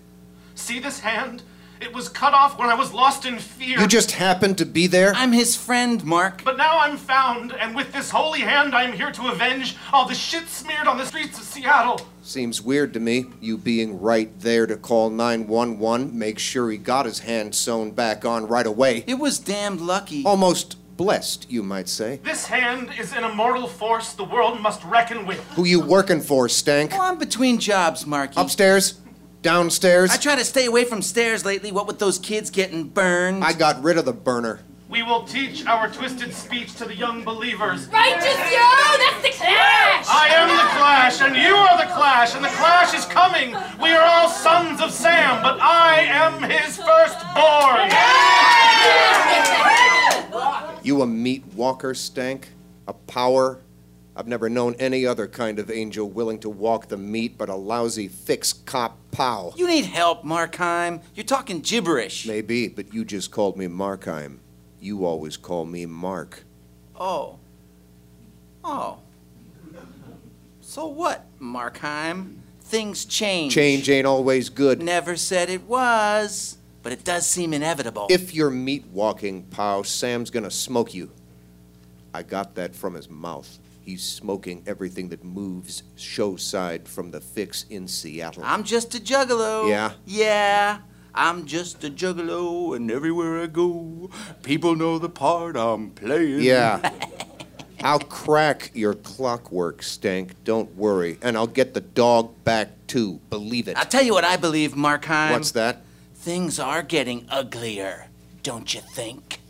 See 0.55 0.79
this 0.79 1.01
hand? 1.01 1.43
It 1.83 1.93
was 1.93 2.09
cut 2.09 2.33
off 2.33 2.61
when 2.61 2.69
I 2.69 2.75
was 2.75 2.95
lost 2.95 3.27
in 3.27 3.41
fear. 3.41 3.81
You 3.81 3.89
just 3.89 4.13
happened 4.13 4.57
to 4.59 4.65
be 4.65 4.87
there? 4.87 5.13
I'm 5.17 5.33
his 5.33 5.57
friend, 5.57 6.03
Mark. 6.05 6.45
But 6.45 6.57
now 6.57 6.79
I'm 6.79 6.97
found, 6.97 7.55
and 7.55 7.75
with 7.75 7.93
this 7.93 8.09
holy 8.09 8.39
hand, 8.39 8.73
I 8.73 8.85
am 8.85 8.93
here 8.93 9.11
to 9.11 9.27
avenge 9.27 9.77
all 9.93 10.07
the 10.07 10.15
shit 10.15 10.47
smeared 10.47 10.87
on 10.87 10.97
the 10.97 11.05
streets 11.05 11.39
of 11.39 11.45
Seattle. 11.45 12.01
Seems 12.23 12.63
weird 12.63 12.93
to 12.93 13.01
me, 13.01 13.27
you 13.41 13.59
being 13.59 14.01
right 14.01 14.31
there 14.39 14.65
to 14.69 14.77
call 14.77 15.11
911, 15.11 16.17
make 16.17 16.39
sure 16.39 16.71
he 16.71 16.79
got 16.79 17.05
his 17.05 17.19
hand 17.19 17.53
sewn 17.53 17.91
back 17.91 18.25
on 18.25 18.47
right 18.47 18.67
away. 18.67 19.03
It 19.09 19.19
was 19.19 19.41
damned 19.41 19.81
lucky. 19.81 20.25
Almost 20.25 20.77
blessed, 20.97 21.51
you 21.51 21.65
might 21.65 21.89
say. 21.89 22.21
This 22.23 22.47
hand 22.47 22.91
is 22.97 23.13
an 23.13 23.25
immortal 23.25 23.67
force 23.67 24.13
the 24.13 24.23
world 24.23 24.61
must 24.61 24.85
reckon 24.85 25.27
with. 25.27 25.41
Who 25.57 25.65
you 25.65 25.81
working 25.81 26.21
for, 26.21 26.49
Stank? 26.49 26.93
Oh, 26.95 27.01
I'm 27.01 27.19
between 27.19 27.59
jobs, 27.59 28.07
Marky. 28.07 28.41
Upstairs? 28.41 29.01
Downstairs? 29.43 30.11
I 30.13 30.17
try 30.17 30.37
to 30.37 30.45
stay 30.45 30.67
away 30.67 30.85
from 30.85 31.03
stairs 31.03 31.45
lately. 31.45 31.73
What 31.73 31.89
with 31.89 31.99
those 31.99 32.19
kids 32.19 32.49
getting 32.49 32.85
burned? 32.85 33.45
I 33.45 33.53
got 33.53 33.83
rid 33.83 33.99
of 33.99 34.05
the 34.05 34.13
burner. 34.13 34.61
We 34.89 35.03
will 35.03 35.25
teach 35.25 35.67
our 35.67 35.91
twisted 35.91 36.33
speech 36.33 36.75
to 36.77 36.85
the 36.85 36.95
young 36.95 37.25
believers. 37.25 37.89
Righteous 37.89 38.37
yo! 38.53 38.71
That's 38.99 39.23
the 39.23 39.31
Clash! 39.31 40.07
I 40.07 40.29
am 40.33 40.49
the 40.49 40.63
Clash, 40.79 41.21
and 41.23 41.35
you 41.35 41.55
are 41.57 41.77
the 41.79 41.91
Clash, 41.93 42.35
and 42.37 42.45
the 42.45 42.51
Clash 42.51 42.95
is 42.95 43.05
coming. 43.07 43.57
We 43.83 43.91
are 43.91 44.05
all 44.05 44.29
sons 44.29 44.81
of 44.81 44.93
Sam, 44.93 45.43
but 45.43 45.59
I 45.61 46.03
am 46.03 46.43
his 46.43 46.77
firstborn. 46.77 47.91
You 50.85 51.03
a 51.03 51.07
meat 51.07 51.45
walker, 51.57 51.95
Stank? 51.95 52.51
A 52.87 52.93
power? 52.93 53.61
I've 54.15 54.29
never 54.29 54.51
known 54.51 54.75
any 54.79 55.07
other 55.07 55.27
kind 55.27 55.59
of 55.59 55.71
angel 55.71 56.09
willing 56.09 56.39
to 56.41 56.51
walk 56.51 56.89
the 56.89 56.99
meat 56.99 57.39
but 57.39 57.49
a 57.49 57.55
lousy 57.55 58.09
fix 58.09 58.53
cop 58.53 58.99
pow. 59.11 59.55
You 59.57 59.67
need 59.67 59.87
help, 59.87 60.23
Markheim. 60.23 61.03
You're 61.15 61.25
talking 61.25 61.61
gibberish. 61.61 62.27
Maybe, 62.27 62.69
but 62.69 62.93
you 62.93 63.05
just 63.05 63.31
called 63.31 63.57
me 63.57 63.67
Markheim. 63.67 64.39
You 64.81 65.07
always 65.07 65.37
call 65.37 65.65
me 65.65 65.87
Mark. 65.87 66.45
Oh. 66.99 67.39
Oh. 68.63 68.99
So 70.61 70.87
what, 70.87 71.25
Markheim? 71.41 72.37
Things 72.61 73.05
change. 73.05 73.55
Change 73.55 73.89
ain't 73.89 74.07
always 74.07 74.49
good. 74.49 74.83
Never 74.83 75.17
said 75.17 75.49
it 75.49 75.63
was, 75.63 76.59
but 76.83 76.93
it 76.93 77.05
does 77.05 77.27
seem 77.27 77.53
inevitable. 77.53 78.07
If 78.11 78.35
you're 78.35 78.51
meat 78.51 78.87
walking, 78.93 79.45
pow, 79.45 79.83
Sam's 79.83 80.31
gonna 80.31 80.51
smoke 80.51 80.95
you. 80.95 81.11
I 82.15 82.23
got 82.23 82.55
that 82.57 82.75
from 82.75 82.95
his 82.95 83.09
mouth. 83.09 83.59
He's 83.85 84.05
smoking 84.05 84.63
everything 84.67 85.09
that 85.09 85.25
moves 85.25 85.83
show 85.97 86.37
side 86.37 86.87
from 86.87 87.11
the 87.11 87.21
fix 87.21 87.67
in 87.69 87.89
Seattle. 87.89 88.45
I'm 88.45 88.63
just 88.63 88.95
a 88.95 88.99
juggalo. 88.99 89.69
Yeah? 89.69 89.93
Yeah. 90.07 90.79
I'm 91.15 91.45
just 91.45 91.85
a 91.85 91.91
juggalo, 91.91 92.75
and 92.75 92.91
everywhere 92.91 93.43
I 93.43 93.47
go, 93.47 94.09
people 94.43 94.77
know 94.77 94.99
the 94.99 95.11
part 95.11 95.57
I'm 95.57 95.91
playing. 95.91 96.43
Yeah. 96.43 96.91
I'll 97.85 97.99
crack 97.99 98.71
your 98.75 98.95
clockwork, 98.95 99.83
Stank. 99.83 100.45
Don't 100.45 100.75
worry. 100.77 101.19
And 101.21 101.37
I'll 101.37 101.49
get 101.49 101.75
the 101.75 101.81
dog 101.81 102.45
back 102.45 102.71
too. 102.87 103.21
Believe 103.29 103.67
it. 103.67 103.77
I'll 103.77 103.85
tell 103.85 104.05
you 104.05 104.13
what 104.13 104.25
I 104.25 104.37
believe, 104.37 104.75
Markheim. 104.75 105.33
What's 105.33 105.51
that? 105.53 105.83
Things 106.15 106.61
are 106.61 106.83
getting 106.85 107.27
uglier, 107.29 108.07
don't 108.45 108.73
you 108.73 108.81
think? 108.81 109.41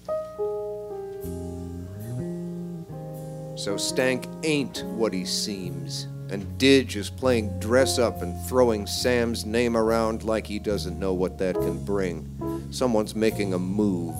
So 3.54 3.76
Stank 3.76 4.26
ain't 4.42 4.84
what 4.84 5.12
he 5.12 5.24
seems. 5.24 6.08
And 6.30 6.46
Didge 6.58 6.96
is 6.96 7.10
playing 7.10 7.58
dress 7.58 7.98
up 7.98 8.22
and 8.22 8.40
throwing 8.46 8.86
Sam's 8.86 9.44
name 9.44 9.76
around 9.76 10.24
like 10.24 10.46
he 10.46 10.58
doesn't 10.58 10.98
know 10.98 11.12
what 11.12 11.36
that 11.38 11.54
can 11.56 11.84
bring. 11.84 12.66
Someone's 12.70 13.14
making 13.14 13.52
a 13.52 13.58
move. 13.58 14.16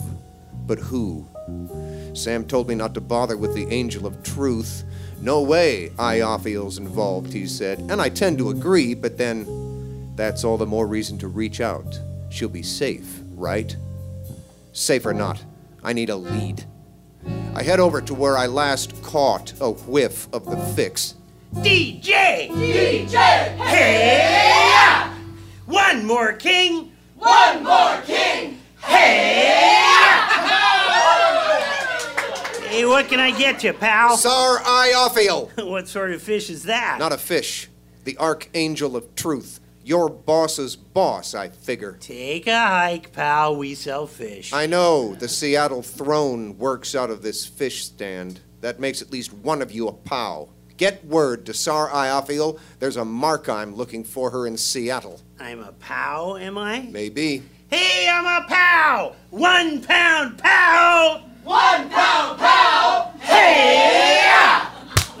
But 0.67 0.77
who? 0.77 1.27
Sam 2.13 2.45
told 2.45 2.69
me 2.69 2.75
not 2.75 2.93
to 2.93 3.01
bother 3.01 3.35
with 3.35 3.55
the 3.55 3.67
Angel 3.73 4.05
of 4.05 4.21
Truth. 4.21 4.83
No 5.19 5.41
way 5.41 5.89
Iophiel's 5.97 6.77
involved, 6.77 7.33
he 7.33 7.47
said. 7.47 7.79
And 7.89 7.99
I 7.99 8.09
tend 8.09 8.37
to 8.37 8.51
agree, 8.51 8.93
but 8.93 9.17
then 9.17 10.13
that's 10.15 10.43
all 10.43 10.57
the 10.57 10.67
more 10.67 10.85
reason 10.85 11.17
to 11.17 11.27
reach 11.27 11.59
out. 11.59 11.99
She'll 12.29 12.49
be 12.49 12.61
safe, 12.61 13.21
right? 13.31 13.75
Safe 14.71 15.05
or 15.05 15.13
not, 15.13 15.43
I 15.83 15.93
need 15.93 16.09
a 16.09 16.15
lead. 16.15 16.65
I 17.55 17.61
head 17.61 17.79
over 17.79 18.01
to 18.01 18.15
where 18.15 18.35
I 18.35 18.47
last 18.47 18.99
caught 19.03 19.53
a 19.61 19.69
whiff 19.69 20.27
of 20.33 20.45
the 20.45 20.57
fix. 20.57 21.13
DJ! 21.57 22.49
DJ! 22.49 23.15
Hey! 23.57 25.07
One 25.67 26.03
more 26.03 26.33
king! 26.33 26.91
One 27.15 27.63
more 27.63 28.01
king! 28.01 28.59
Hey, 32.73 32.85
what 32.85 33.07
can 33.07 33.19
I 33.19 33.29
get 33.37 33.63
you, 33.63 33.73
pal? 33.73 34.17
Sar 34.17 34.57
Iophiel! 34.57 35.51
what 35.69 35.87
sort 35.87 36.11
of 36.11 36.23
fish 36.23 36.49
is 36.49 36.63
that? 36.63 36.97
Not 36.97 37.13
a 37.13 37.19
fish. 37.19 37.69
The 38.03 38.17
Archangel 38.17 38.95
of 38.95 39.13
Truth. 39.13 39.59
Your 39.85 40.09
boss's 40.09 40.77
boss, 40.77 41.35
I 41.35 41.49
figure. 41.49 41.97
Take 41.99 42.47
a 42.47 42.67
hike, 42.67 43.11
pal. 43.11 43.57
We 43.57 43.75
sell 43.75 44.07
fish. 44.07 44.53
I 44.53 44.65
know. 44.65 45.13
The 45.15 45.27
Seattle 45.27 45.81
throne 45.81 46.57
works 46.57 46.95
out 46.95 47.09
of 47.09 47.21
this 47.21 47.45
fish 47.45 47.83
stand. 47.85 48.39
That 48.61 48.79
makes 48.79 49.01
at 49.01 49.11
least 49.11 49.33
one 49.33 49.61
of 49.61 49.73
you 49.73 49.89
a 49.89 49.93
pow. 49.93 50.49
Get 50.77 51.05
word 51.05 51.45
to 51.47 51.53
Sar 51.53 51.89
Iophiel. 51.89 52.59
There's 52.79 52.97
a 52.97 53.03
mark 53.05 53.49
I'm 53.49 53.75
looking 53.75 54.05
for 54.05 54.31
her 54.31 54.47
in 54.47 54.55
Seattle. 54.57 55.21
I'm 55.39 55.59
a 55.59 55.73
pow, 55.73 56.37
am 56.37 56.57
I? 56.57 56.87
Maybe. 56.89 57.43
Hey, 57.69 58.07
I'm 58.09 58.43
a 58.43 58.47
pow! 58.47 59.15
One 59.31 59.81
pound 59.81 60.37
pow! 60.37 61.23
One 61.43 61.89
pound 61.89 62.39
pow! 62.39 63.11
Hey! 63.19 64.21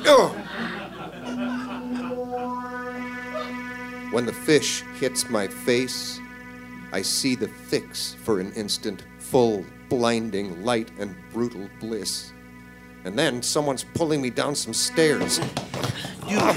Ugh. 0.07 0.35
When 4.13 4.27
the 4.27 4.31
fish 4.31 4.83
hits 4.99 5.27
my 5.27 5.47
face, 5.47 6.19
I 6.91 7.01
see 7.01 7.33
the 7.33 7.47
fix 7.47 8.13
for 8.23 8.39
an 8.39 8.53
instant, 8.53 9.01
full, 9.17 9.65
blinding 9.89 10.63
light 10.63 10.91
and 10.99 11.15
brutal 11.33 11.67
bliss. 11.79 12.31
And 13.05 13.17
then 13.17 13.41
someone's 13.41 13.83
pulling 13.95 14.21
me 14.21 14.29
down 14.29 14.53
some 14.53 14.71
stairs. 14.71 15.39
Dude, 16.29 16.55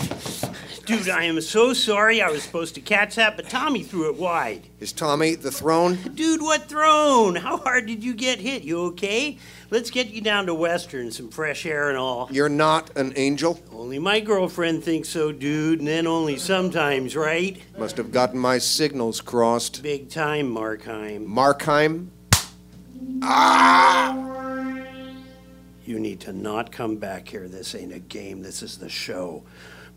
dude, 0.87 1.09
I 1.09 1.25
am 1.25 1.41
so 1.41 1.73
sorry. 1.73 2.23
I 2.23 2.31
was 2.31 2.43
supposed 2.43 2.75
to 2.77 2.81
catch 2.81 3.17
that, 3.17 3.37
but 3.37 3.51
Tommy 3.51 3.83
threw 3.83 4.09
it 4.09 4.17
wide. 4.17 4.69
Is 4.81 4.93
Tommy 4.93 5.35
the 5.35 5.51
throne? 5.51 5.99
Dude, 6.15 6.41
what 6.41 6.69
throne? 6.69 7.35
How 7.35 7.59
hard 7.59 7.87
did 7.87 8.03
you 8.03 8.15
get 8.15 8.39
hit? 8.39 8.63
You 8.63 8.81
okay? 8.87 9.39
Let's 9.71 9.91
get 9.91 10.09
you 10.09 10.21
down 10.21 10.47
to 10.47 10.55
Western, 10.55 11.11
some 11.11 11.29
fresh 11.29 11.67
air 11.67 11.89
and 11.89 11.99
all. 11.99 12.29
You're 12.31 12.49
not 12.49 12.97
an 12.97 13.13
angel? 13.17 13.61
Only 13.73 13.99
my 13.99 14.21
girlfriend 14.21 14.85
thinks 14.85 15.09
so, 15.09 15.33
dude, 15.33 15.81
and 15.81 15.89
then 15.89 16.07
only 16.07 16.39
sometimes, 16.39 17.17
right? 17.17 17.61
Must 17.77 17.97
have 17.97 18.13
gotten 18.13 18.39
my 18.39 18.59
signals 18.59 19.21
crossed. 19.21 19.83
Big 19.83 20.09
time, 20.09 20.55
Markheim. 20.55 21.27
Markheim? 21.27 22.09
Ah! 23.23 24.23
You 25.85 26.01
need 26.01 26.21
to 26.21 26.33
not 26.33 26.73
come 26.73 26.97
back 26.97 27.29
here. 27.29 27.49
This 27.49 27.75
ain't 27.75 27.93
a 27.93 27.99
game, 27.99 28.43
this 28.43 28.63
is 28.63 28.79
the 28.79 28.89
show. 28.89 29.45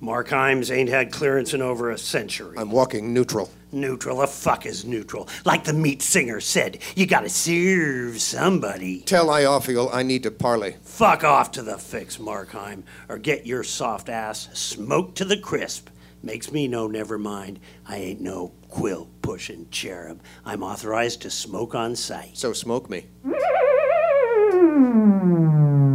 Markheim's 0.02 0.72
ain't 0.72 0.90
had 0.90 1.12
clearance 1.12 1.54
in 1.54 1.62
over 1.62 1.90
a 1.90 1.98
century. 1.98 2.56
I'm 2.58 2.72
walking 2.72 3.14
neutral. 3.14 3.52
Neutral? 3.72 4.18
The 4.18 4.28
fuck 4.28 4.66
is 4.66 4.86
neutral? 4.86 5.28
Like 5.46 5.66
the 5.66 5.74
meat 5.74 6.02
singer 6.02 6.40
said, 6.40 6.80
you 6.96 7.06
gotta 7.06 7.30
serve 7.30 8.22
somebody. 8.22 9.02
Tell 9.02 9.28
Iophiel 9.28 9.90
I 9.94 10.04
need 10.04 10.24
to 10.24 10.32
parley. 10.32 10.78
Fuck 10.84 11.24
off 11.24 11.52
to 11.52 11.62
the 11.62 11.78
fix, 11.78 12.18
Markheim, 12.18 12.84
or 13.10 13.18
get 13.18 13.46
your 13.46 13.64
soft 13.64 14.10
ass 14.10 14.50
smoked 14.54 15.18
to 15.18 15.26
the 15.26 15.38
crisp. 15.38 15.90
Makes 16.24 16.52
me 16.52 16.68
no 16.68 16.88
never 16.88 17.18
mind. 17.18 17.60
I 17.86 17.98
ain't 17.98 18.22
no 18.22 18.54
quill 18.70 19.10
pushing 19.22 19.68
cherub. 19.70 20.22
I'm 20.46 20.64
authorized 20.64 21.22
to 21.24 21.30
smoke 21.30 21.76
on 21.76 21.96
sight. 21.96 22.38
So 22.38 22.54
smoke 22.54 22.90
me. 22.90 23.08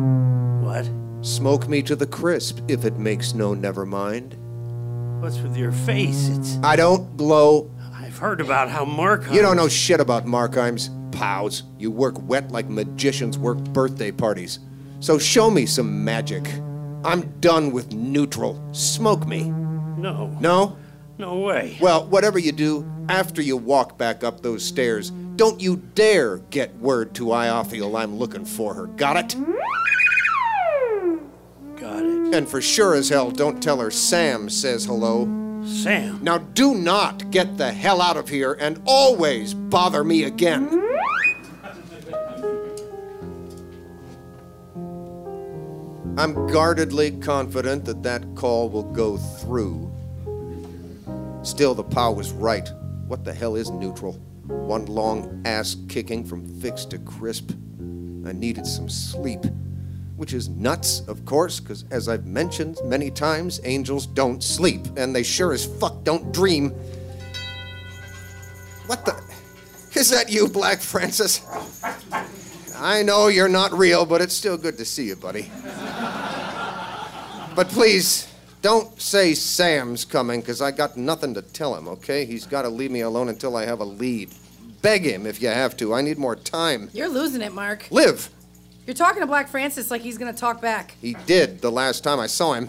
Smoke 1.25 1.68
me 1.68 1.81
to 1.85 1.97
the 1.97 2.07
crisp, 2.07 2.61
if 2.68 2.85
it 2.85 2.99
makes 2.99 3.33
no 3.33 3.55
never 3.55 3.87
mind. 3.87 4.37
What's 5.22 5.39
with 5.39 5.57
your 5.57 5.72
face? 5.72 6.29
It's. 6.29 6.59
I 6.62 6.77
don't 6.77 7.16
blow. 7.16 7.70
I've 7.95 8.18
heard 8.18 8.43
about 8.43 8.68
how 8.68 8.85
Markheim. 8.85 9.33
You 9.33 9.41
don't 9.41 9.57
know 9.57 9.66
shit 9.66 10.01
about 10.01 10.27
Markheim's 10.27 10.91
pals. 11.16 11.62
You 11.79 11.91
work 11.91 12.16
wet 12.29 12.53
like 12.53 12.68
magicians 12.68 13.39
work 13.39 13.57
birthday 13.72 14.12
parties. 14.12 14.59
So 15.01 15.18
show 15.18 15.51
me 15.51 15.64
some 15.64 16.05
magic. 16.05 16.47
I'm 17.07 17.22
done 17.41 17.72
with 17.72 17.95
neutral. 17.95 18.62
Smoke 18.75 19.27
me. 19.27 19.45
No. 19.45 20.27
No? 20.43 20.77
No 21.16 21.39
way. 21.39 21.79
Well, 21.81 22.07
whatever 22.07 22.39
you 22.39 22.53
do, 22.53 22.87
after 23.09 23.41
you 23.41 23.57
walk 23.57 23.97
back 23.97 24.25
up 24.25 24.43
those 24.43 24.62
stairs, 24.62 25.09
don't 25.37 25.59
you 25.59 25.77
dare 25.95 26.37
get 26.51 26.77
word 26.77 27.14
to 27.14 27.29
Iophiel 27.29 27.99
I'm 27.99 28.16
looking 28.16 28.45
for 28.45 28.75
her. 28.75 28.89
Got 28.89 29.16
it? 29.16 29.37
Got 31.85 32.03
it. 32.03 32.35
And 32.35 32.49
for 32.49 32.62
sure 32.62 32.95
as 32.95 33.11
hell, 33.11 33.30
don't 33.30 33.62
tell 33.62 33.78
her 33.78 33.91
Sam 33.91 34.49
says 34.49 34.87
hello. 34.87 35.26
Sam? 35.66 36.24
Now 36.24 36.39
do 36.39 36.74
not 36.74 37.30
get 37.30 37.59
the 37.59 37.72
hell 37.72 38.01
out 38.01 38.16
of 38.16 38.26
here 38.30 38.55
and 38.55 38.80
always 38.87 39.53
bother 39.53 40.03
me 40.03 40.24
again. 40.24 40.80
I'm 46.16 46.47
guardedly 46.47 47.11
confident 47.11 47.85
that 47.85 48.03
that 48.03 48.35
call 48.35 48.70
will 48.70 48.91
go 48.91 49.18
through. 49.18 49.93
Still, 51.43 51.74
the 51.74 51.85
POW 51.85 52.12
was 52.12 52.32
right. 52.32 52.66
What 53.07 53.24
the 53.24 53.35
hell 53.35 53.57
is 53.57 53.70
neutral? 53.70 54.14
One 54.47 54.87
long 54.87 55.43
ass 55.45 55.76
kicking 55.91 56.24
from 56.24 56.47
fixed 56.62 56.93
to 56.93 56.99
crisp. 56.99 57.51
I 58.24 58.32
needed 58.32 58.66
some 58.66 58.89
sleep. 58.89 59.45
Which 60.16 60.32
is 60.32 60.48
nuts, 60.48 61.00
of 61.08 61.24
course, 61.24 61.58
because 61.58 61.84
as 61.90 62.08
I've 62.08 62.24
mentioned 62.26 62.78
many 62.84 63.10
times, 63.10 63.60
angels 63.64 64.06
don't 64.06 64.42
sleep, 64.42 64.86
and 64.96 65.14
they 65.14 65.24
sure 65.24 65.52
as 65.52 65.66
fuck 65.66 66.04
don't 66.04 66.32
dream. 66.32 66.70
What 68.86 69.04
the? 69.04 69.20
Is 69.98 70.10
that 70.10 70.30
you, 70.30 70.48
Black 70.48 70.80
Francis? 70.80 71.40
I 72.76 73.02
know 73.02 73.28
you're 73.28 73.48
not 73.48 73.72
real, 73.72 74.06
but 74.06 74.20
it's 74.20 74.34
still 74.34 74.56
good 74.56 74.78
to 74.78 74.84
see 74.84 75.04
you, 75.06 75.16
buddy. 75.16 75.50
But 77.56 77.68
please, 77.68 78.28
don't 78.62 79.00
say 79.00 79.34
Sam's 79.34 80.04
coming, 80.04 80.40
because 80.40 80.60
I 80.62 80.70
got 80.70 80.96
nothing 80.96 81.34
to 81.34 81.42
tell 81.42 81.74
him, 81.76 81.88
okay? 81.88 82.24
He's 82.24 82.46
got 82.46 82.62
to 82.62 82.68
leave 82.68 82.90
me 82.90 83.00
alone 83.00 83.28
until 83.28 83.56
I 83.56 83.64
have 83.66 83.80
a 83.80 83.84
lead. 83.84 84.30
Beg 84.82 85.02
him 85.04 85.26
if 85.26 85.42
you 85.42 85.48
have 85.48 85.76
to. 85.78 85.94
I 85.94 86.02
need 86.02 86.18
more 86.18 86.36
time. 86.36 86.90
You're 86.92 87.08
losing 87.08 87.42
it, 87.42 87.52
Mark. 87.52 87.88
Liv! 87.90 88.30
You're 88.87 88.95
talking 88.95 89.22
to 89.22 89.26
Black 89.26 89.49
Francis 89.49 89.91
like 89.91 90.03
he's 90.03 90.18
gonna 90.18 90.32
talk 90.32 90.61
back. 90.61 90.95
He 91.01 91.14
did 91.26 91.61
the 91.61 91.72
last 91.72 92.05
time 92.05 92.20
I 92.20 92.26
saw 92.26 92.53
him. 92.53 92.68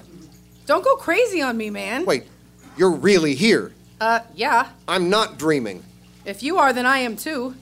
Don't 0.66 0.84
go 0.84 0.96
crazy 0.96 1.42
on 1.42 1.58
me, 1.58 1.70
man. 1.70 2.06
Wait, 2.06 2.24
you're 2.78 2.92
really 2.92 3.36
here. 3.36 3.74
Uh, 4.00 4.22
yeah. 4.34 4.70
I'm 4.88 5.10
not 5.10 5.38
dreaming. 5.38 5.84
If 6.26 6.42
you 6.42 6.58
are, 6.58 6.74
then 6.74 6.86
I 6.86 7.00
am 7.00 7.16
too. 7.16 7.56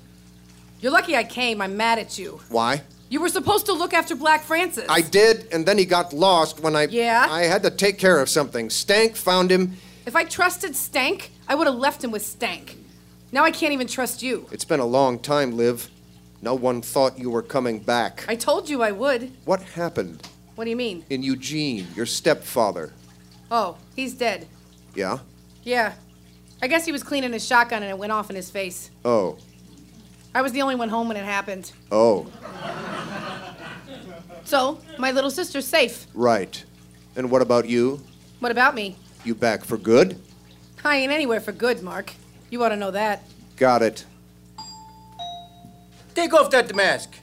You're 0.81 0.91
lucky 0.91 1.15
I 1.15 1.23
came. 1.23 1.61
I'm 1.61 1.77
mad 1.77 1.99
at 1.99 2.17
you. 2.17 2.41
Why? 2.49 2.83
You 3.09 3.21
were 3.21 3.29
supposed 3.29 3.65
to 3.67 3.73
look 3.73 3.93
after 3.93 4.15
Black 4.15 4.43
Francis. 4.43 4.85
I 4.89 5.01
did, 5.01 5.47
and 5.51 5.65
then 5.65 5.77
he 5.77 5.85
got 5.85 6.13
lost 6.13 6.59
when 6.61 6.75
I. 6.75 6.83
Yeah? 6.85 7.27
I 7.29 7.43
had 7.43 7.63
to 7.63 7.69
take 7.69 7.97
care 7.97 8.19
of 8.19 8.29
something. 8.29 8.69
Stank 8.69 9.15
found 9.15 9.51
him. 9.51 9.77
If 10.05 10.15
I 10.15 10.23
trusted 10.23 10.75
Stank, 10.75 11.31
I 11.47 11.55
would 11.55 11.67
have 11.67 11.75
left 11.75 12.03
him 12.03 12.11
with 12.11 12.25
Stank. 12.25 12.77
Now 13.31 13.43
I 13.43 13.51
can't 13.51 13.73
even 13.73 13.87
trust 13.87 14.21
you. 14.23 14.47
It's 14.51 14.65
been 14.65 14.79
a 14.79 14.85
long 14.85 15.19
time, 15.19 15.55
Liv. 15.55 15.89
No 16.43 16.55
one 16.55 16.81
thought 16.81 17.17
you 17.17 17.29
were 17.29 17.41
coming 17.41 17.79
back. 17.79 18.25
I 18.27 18.35
told 18.35 18.67
you 18.69 18.81
I 18.83 18.91
would. 18.91 19.31
What 19.45 19.61
happened 19.61 20.27
What 20.55 20.65
do 20.65 20.69
you 20.71 20.75
mean? 20.75 21.05
in 21.09 21.23
Eugene, 21.23 21.87
your 21.95 22.05
stepfather? 22.05 22.91
Oh, 23.49 23.77
he's 23.95 24.13
dead. 24.13 24.45
Yeah? 24.93 25.19
Yeah. 25.63 25.93
I 26.61 26.67
guess 26.67 26.83
he 26.85 26.91
was 26.91 27.01
cleaning 27.01 27.31
his 27.31 27.47
shotgun 27.47 27.81
and 27.81 27.89
it 27.89 27.97
went 27.97 28.11
off 28.11 28.29
in 28.29 28.35
his 28.35 28.51
face. 28.51 28.91
Oh. 29.05 29.37
I 30.35 30.41
was 30.41 30.51
the 30.51 30.61
only 30.61 30.75
one 30.75 30.89
home 30.89 31.07
when 31.07 31.15
it 31.15 31.23
happened. 31.23 31.71
Oh. 31.93 32.27
So, 34.43 34.81
my 34.97 35.11
little 35.11 35.31
sister's 35.31 35.65
safe. 35.65 36.07
Right. 36.13 36.61
And 37.15 37.31
what 37.31 37.41
about 37.41 37.69
you? 37.69 38.01
What 38.41 38.51
about 38.51 38.75
me? 38.75 38.97
You 39.23 39.33
back 39.33 39.63
for 39.63 39.77
good? 39.77 40.19
I 40.83 40.97
ain't 40.97 41.13
anywhere 41.13 41.39
for 41.39 41.53
good, 41.53 41.81
Mark. 41.81 42.11
You 42.49 42.61
ought 42.65 42.69
to 42.69 42.75
know 42.75 42.91
that. 42.91 43.23
Got 43.55 43.81
it. 43.81 44.03
Take 46.15 46.33
off 46.33 46.51
that 46.51 46.75
mask. 46.75 47.15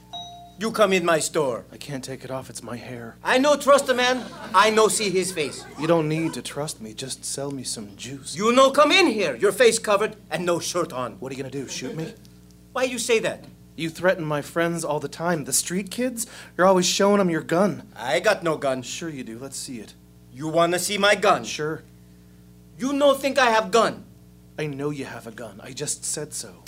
You 0.59 0.69
come 0.69 0.91
in 0.93 1.05
my 1.05 1.19
store. 1.19 1.65
I 1.71 1.77
can't 1.77 2.03
take 2.03 2.23
it 2.25 2.29
off. 2.29 2.49
It's 2.49 2.61
my 2.61 2.75
hair. 2.75 3.15
I 3.23 3.37
no 3.37 3.55
trust 3.55 3.87
a 3.89 3.93
man. 3.93 4.23
I 4.53 4.69
no 4.69 4.89
see 4.89 5.09
his 5.09 5.31
face. 5.31 5.65
You 5.79 5.87
don't 5.87 6.09
need 6.09 6.33
to 6.33 6.41
trust 6.41 6.81
me. 6.81 6.93
Just 6.93 7.23
sell 7.23 7.51
me 7.51 7.63
some 7.63 7.95
juice. 7.95 8.35
You 8.35 8.51
no 8.51 8.69
come 8.69 8.91
in 8.91 9.07
here. 9.07 9.35
Your 9.35 9.53
face 9.53 9.79
covered 9.79 10.17
and 10.29 10.45
no 10.45 10.59
shirt 10.59 10.91
on. 10.91 11.13
What 11.13 11.31
are 11.31 11.35
you 11.35 11.41
gonna 11.41 11.51
do? 11.51 11.67
Shoot 11.67 11.95
me? 11.95 12.13
Why 12.73 12.83
you 12.83 12.99
say 12.99 13.19
that? 13.19 13.45
You 13.77 13.89
threaten 13.89 14.25
my 14.25 14.41
friends 14.41 14.83
all 14.83 14.99
the 14.99 15.07
time. 15.07 15.45
The 15.45 15.53
street 15.53 15.89
kids? 15.89 16.27
You're 16.57 16.67
always 16.67 16.85
showing 16.85 17.17
them 17.17 17.29
your 17.29 17.41
gun. 17.41 17.83
I 17.95 18.19
got 18.19 18.43
no 18.43 18.57
gun. 18.57 18.81
Sure 18.81 19.09
you 19.09 19.23
do. 19.23 19.39
Let's 19.39 19.57
see 19.57 19.79
it. 19.79 19.93
You 20.33 20.49
wanna 20.49 20.79
see 20.79 20.97
my 20.97 21.15
gun? 21.15 21.45
Sure. 21.45 21.81
You 22.77 22.93
no 22.93 23.13
think 23.13 23.39
I 23.39 23.49
have 23.51 23.71
gun? 23.71 24.03
I 24.59 24.67
know 24.67 24.89
you 24.89 25.05
have 25.05 25.25
a 25.25 25.31
gun. 25.31 25.61
I 25.63 25.71
just 25.71 26.03
said 26.03 26.33
so. 26.33 26.63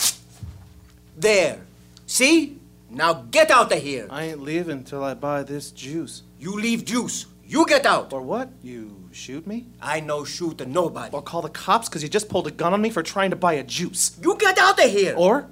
There. 1.16 1.60
See? 2.06 2.60
Now 2.90 3.14
get 3.32 3.50
out 3.50 3.72
of 3.72 3.82
here. 3.82 4.08
I 4.10 4.26
ain't 4.26 4.42
leaving 4.42 4.84
till 4.84 5.04
I 5.04 5.14
buy 5.14 5.44
this 5.44 5.72
juice. 5.72 6.24
You 6.40 6.56
leave 6.56 6.86
juice. 6.86 7.26
You 7.46 7.66
get 7.66 7.86
out. 7.86 8.14
Or 8.14 8.22
what? 8.22 8.50
You 8.62 9.10
shoot 9.12 9.48
me? 9.48 9.68
I 9.82 10.00
no 10.00 10.24
shoot 10.24 10.66
nobody. 10.68 11.14
Or 11.14 11.22
call 11.22 11.42
the 11.42 11.50
cops 11.50 11.90
because 11.90 12.04
you 12.04 12.10
just 12.10 12.30
pulled 12.30 12.48
a 12.48 12.52
gun 12.52 12.74
on 12.74 12.82
me 12.82 12.90
for 12.90 13.04
trying 13.04 13.32
to 13.32 13.36
buy 13.36 13.54
a 13.54 13.64
juice. 13.64 14.18
You 14.22 14.38
get 14.38 14.58
out 14.58 14.84
of 14.84 14.90
here. 14.90 15.16
Or? 15.18 15.50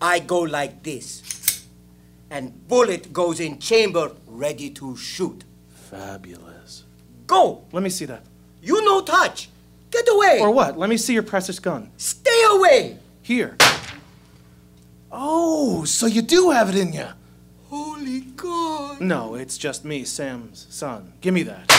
I 0.00 0.18
go 0.20 0.40
like 0.40 0.82
this. 0.82 1.66
And 2.30 2.66
bullet 2.66 3.12
goes 3.12 3.40
in 3.40 3.58
chamber 3.58 4.12
ready 4.26 4.70
to 4.70 4.96
shoot. 4.96 5.44
Fabulous. 5.68 6.84
Go. 7.26 7.64
Let 7.72 7.82
me 7.82 7.90
see 7.90 8.06
that. 8.06 8.24
You 8.62 8.84
no 8.84 9.02
touch. 9.02 9.48
Get 9.90 10.08
away. 10.08 10.38
Or 10.40 10.50
what? 10.50 10.78
Let 10.78 10.88
me 10.88 10.96
see 10.96 11.12
your 11.12 11.22
precious 11.22 11.58
gun. 11.58 11.90
Stay 11.96 12.42
away. 12.50 12.98
Here. 13.20 13.56
Oh, 15.14 15.84
so 15.84 16.06
you 16.06 16.22
do 16.22 16.50
have 16.50 16.70
it 16.70 16.74
in 16.74 16.94
you. 16.94 17.06
Holy 17.68 18.20
God. 18.20 19.00
No, 19.00 19.34
it's 19.34 19.58
just 19.58 19.84
me, 19.84 20.04
Sam's 20.04 20.66
son. 20.70 21.12
Give 21.20 21.34
me 21.34 21.42
that. 21.42 21.70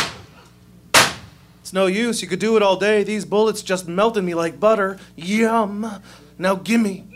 It's 1.61 1.73
no 1.73 1.87
use. 1.87 2.21
You 2.21 2.27
could 2.27 2.39
do 2.39 2.55
it 2.57 2.61
all 2.61 2.75
day. 2.75 3.03
These 3.03 3.25
bullets 3.25 3.63
just 3.63 3.87
melted 3.87 4.23
me 4.23 4.35
like 4.35 4.59
butter. 4.59 4.99
Yum. 5.15 6.01
Now 6.37 6.55
gimme. 6.55 7.07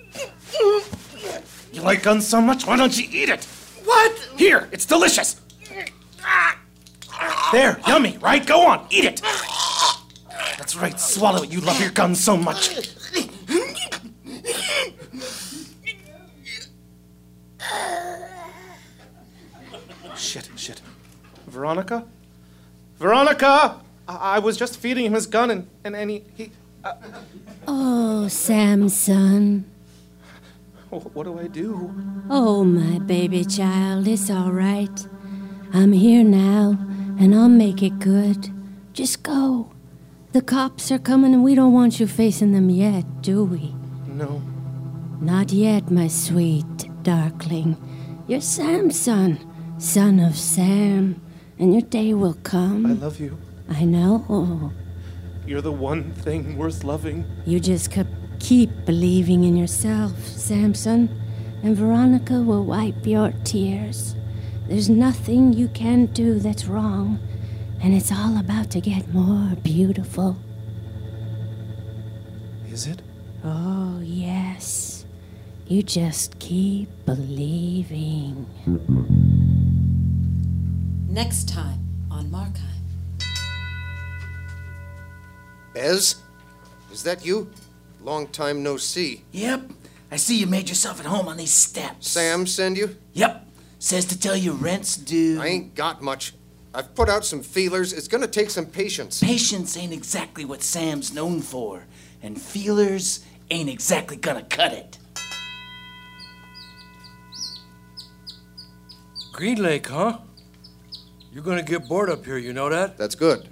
You 1.72 1.82
like 1.84 2.02
guns 2.02 2.26
so 2.28 2.42
much? 2.42 2.66
Why 2.66 2.78
don't 2.78 2.98
you 2.98 3.08
eat 3.12 3.30
it? 3.30 3.46
What? 3.86 4.18
Here, 4.38 4.68
it's 4.72 4.86
delicious. 4.86 5.40
There, 7.52 7.80
yummy, 7.88 8.18
right? 8.18 8.46
Go 8.46 8.68
on, 8.68 8.88
eat 8.90 9.06
it. 9.06 9.22
That's 10.58 10.76
right, 10.76 11.00
swallow 11.00 11.44
it. 11.44 11.52
You 11.52 11.62
love 11.62 11.80
your 11.80 11.92
guns 11.92 12.24
so 12.24 12.36
much. 12.36 12.97
Veronica? 21.58 22.06
Veronica! 23.00 23.80
I, 24.08 24.36
I 24.36 24.40
was 24.40 24.58
just 24.58 24.78
feeding 24.78 25.06
him 25.06 25.14
his 25.14 25.26
gun 25.26 25.50
and, 25.50 25.68
and, 25.84 25.96
and 25.96 26.12
he. 26.12 26.24
he 26.36 26.52
uh, 26.84 26.94
Oh, 27.68 28.28
Samson. 28.28 29.66
what 30.92 31.24
do 31.24 31.40
I 31.40 31.48
do? 31.48 31.92
Oh, 32.30 32.64
my 32.64 33.00
baby 33.00 33.44
child, 33.44 34.08
it's 34.08 34.30
all 34.30 34.52
right. 34.52 35.08
I'm 35.74 35.94
here 35.94 36.24
now, 36.24 36.78
and 37.20 37.34
I'll 37.34 37.50
make 37.50 37.82
it 37.82 37.98
good. 37.98 38.52
Just 38.94 39.24
go. 39.24 39.72
The 40.34 40.44
cops 40.44 40.92
are 40.92 41.00
coming, 41.00 41.34
and 41.34 41.44
we 41.44 41.56
don't 41.56 41.74
want 41.74 42.00
you 42.00 42.06
facing 42.06 42.52
them 42.52 42.70
yet, 42.70 43.24
do 43.24 43.44
we? 43.44 43.74
No. 44.06 44.44
Not 45.20 45.52
yet, 45.52 45.90
my 45.90 46.08
sweet 46.08 46.88
darkling. 47.02 47.76
You're 48.28 48.42
Sam's 48.42 49.00
son, 49.00 49.40
son 49.80 50.20
of 50.20 50.38
Sam, 50.38 51.20
and 51.60 51.74
your 51.74 51.82
day 51.82 52.14
will 52.14 52.38
come. 52.44 52.86
I 52.86 52.94
love 52.94 53.20
you. 53.20 53.38
I 53.70 53.84
know. 53.84 54.72
You're 55.46 55.62
the 55.62 55.72
one 55.72 56.12
thing 56.12 56.58
worth 56.58 56.84
loving. 56.84 57.26
You 57.46 57.60
just 57.60 57.92
keep, 57.92 58.08
keep 58.40 58.86
believing 58.86 59.44
in 59.44 59.56
yourself, 59.56 60.18
Samson, 60.26 61.10
and 61.64 61.76
Veronica 61.76 62.42
will 62.42 62.66
wipe 62.66 63.06
your 63.06 63.34
tears. 63.44 64.16
There's 64.68 64.90
nothing 64.90 65.54
you 65.54 65.70
can 65.70 66.08
do 66.08 66.40
that's 66.40 66.66
wrong, 66.66 67.20
and 67.82 67.94
it's 67.94 68.12
all 68.12 68.38
about 68.38 68.70
to 68.72 68.82
get 68.82 69.14
more 69.14 69.56
beautiful. 69.64 70.38
Is 72.70 72.88
it? 72.88 73.02
Oh, 73.44 74.00
yes. 74.04 75.06
You 75.68 75.84
just 75.84 76.40
keep 76.40 76.90
believing. 77.06 78.46
Next 81.18 81.50
time 81.50 81.80
on 82.12 82.30
Markheim. 82.30 82.62
Bez? 85.74 86.18
Is 86.92 87.02
that 87.02 87.26
you? 87.26 87.50
Long 88.04 88.28
time 88.28 88.62
no 88.62 88.78
see. 88.78 89.24
Yep. 89.32 89.72
I 90.12 90.18
see 90.18 90.38
you 90.38 90.46
made 90.46 90.70
yourself 90.70 91.00
at 91.00 91.08
home 91.08 91.28
on 91.28 91.38
these 91.38 91.52
steps. 91.52 92.08
Sam 92.08 92.46
send 92.46 92.78
you? 92.78 92.96
Yep. 93.14 93.48
Says 93.80 94.06
to 94.06 94.20
tell 94.20 94.38
you 94.38 94.52
rent's 94.52 94.96
due. 94.96 95.42
I 95.42 95.48
ain't 95.48 95.74
got 95.74 96.04
much. 96.04 96.36
I've 96.72 96.94
put 96.94 97.10
out 97.10 97.26
some 97.26 97.42
feelers. 97.42 97.94
It's 97.94 98.08
gonna 98.08 98.28
take 98.28 98.52
some 98.52 98.68
patience. 98.68 99.20
Patience 99.24 99.76
ain't 99.76 99.94
exactly 99.94 100.46
what 100.46 100.62
Sam's 100.62 101.12
known 101.12 101.42
for, 101.42 101.88
and 102.22 102.40
feelers 102.40 103.26
ain't 103.50 103.70
exactly 103.70 104.18
gonna 104.18 104.44
cut 104.44 104.72
it. 104.72 105.00
Green 109.34 109.60
Lake, 109.64 109.88
huh? 109.88 110.20
You're 111.38 111.44
gonna 111.46 111.62
get 111.62 111.88
bored 111.88 112.10
up 112.10 112.26
here, 112.26 112.40
you 112.40 112.52
know 112.52 112.68
that? 112.68 112.98
That's 112.98 113.14
good. 113.14 113.48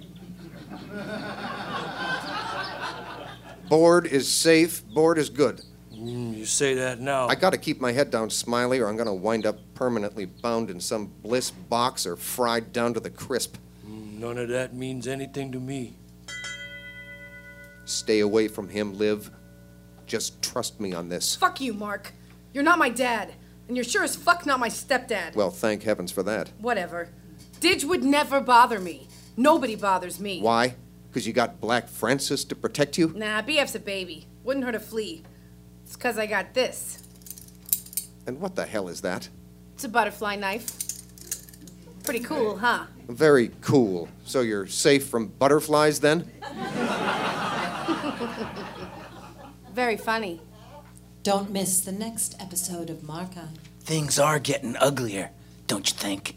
Bored 3.68 4.06
is 4.06 4.28
safe, 4.28 4.84
bored 4.88 5.18
is 5.18 5.30
good. 5.30 5.60
Mm, 5.94 6.36
you 6.36 6.46
say 6.46 6.74
that 6.74 6.98
now. 6.98 7.28
I 7.28 7.36
gotta 7.36 7.56
keep 7.56 7.80
my 7.80 7.92
head 7.92 8.10
down, 8.10 8.28
Smiley, 8.28 8.80
or 8.80 8.88
I'm 8.88 8.96
gonna 8.96 9.14
wind 9.14 9.46
up 9.46 9.60
permanently 9.74 10.24
bound 10.24 10.68
in 10.68 10.80
some 10.80 11.12
bliss 11.22 11.52
box 11.52 12.08
or 12.08 12.16
fried 12.16 12.72
down 12.72 12.92
to 12.94 12.98
the 12.98 13.08
crisp. 13.08 13.56
Mm, 13.88 14.18
None 14.18 14.38
of 14.38 14.48
that 14.48 14.74
means 14.74 15.06
anything 15.06 15.52
to 15.52 15.60
me. 15.60 15.94
Stay 17.84 18.18
away 18.18 18.48
from 18.48 18.68
him, 18.68 18.98
Liv. 18.98 19.30
Just 20.06 20.42
trust 20.42 20.80
me 20.80 20.92
on 20.92 21.08
this. 21.08 21.36
Fuck 21.36 21.60
you, 21.60 21.72
Mark. 21.72 22.12
You're 22.52 22.64
not 22.64 22.80
my 22.80 22.88
dad. 22.88 23.34
And 23.68 23.76
you're 23.76 23.84
sure 23.84 24.02
as 24.02 24.16
fuck 24.16 24.44
not 24.44 24.58
my 24.58 24.68
stepdad. 24.70 25.36
Well, 25.36 25.50
thank 25.50 25.84
heavens 25.84 26.10
for 26.10 26.24
that. 26.24 26.50
Whatever. 26.58 27.10
Didge 27.60 27.84
would 27.84 28.04
never 28.04 28.40
bother 28.40 28.78
me. 28.78 29.08
Nobody 29.36 29.76
bothers 29.76 30.20
me. 30.20 30.40
Why? 30.40 30.74
Because 31.08 31.26
you 31.26 31.32
got 31.32 31.60
Black 31.60 31.88
Francis 31.88 32.44
to 32.44 32.54
protect 32.54 32.98
you? 32.98 33.12
Nah, 33.14 33.42
BF's 33.42 33.74
a 33.74 33.80
baby. 33.80 34.26
Wouldn't 34.44 34.64
hurt 34.64 34.74
a 34.74 34.80
flea. 34.80 35.22
It's 35.84 35.96
because 35.96 36.18
I 36.18 36.26
got 36.26 36.54
this. 36.54 37.02
And 38.26 38.40
what 38.40 38.54
the 38.56 38.66
hell 38.66 38.88
is 38.88 39.00
that? 39.02 39.28
It's 39.74 39.84
a 39.84 39.88
butterfly 39.88 40.36
knife. 40.36 40.70
Pretty 42.04 42.20
cool, 42.20 42.58
huh? 42.58 42.84
Very 43.08 43.50
cool. 43.60 44.08
So 44.24 44.40
you're 44.40 44.66
safe 44.66 45.06
from 45.06 45.28
butterflies 45.28 46.00
then? 46.00 46.30
Very 49.72 49.96
funny. 49.96 50.40
Don't 51.22 51.50
miss 51.50 51.80
the 51.80 51.92
next 51.92 52.36
episode 52.40 52.88
of 52.90 52.98
Markheim. 52.98 53.56
Things 53.80 54.18
are 54.18 54.38
getting 54.38 54.76
uglier, 54.76 55.30
don't 55.66 55.90
you 55.90 55.96
think? 55.96 56.36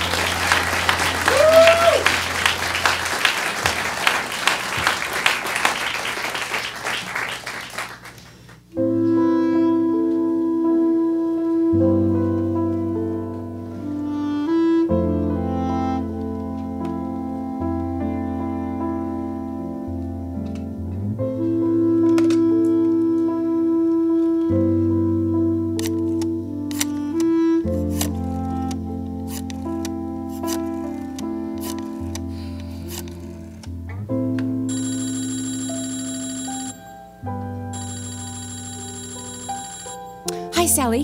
Sally. 40.71 41.03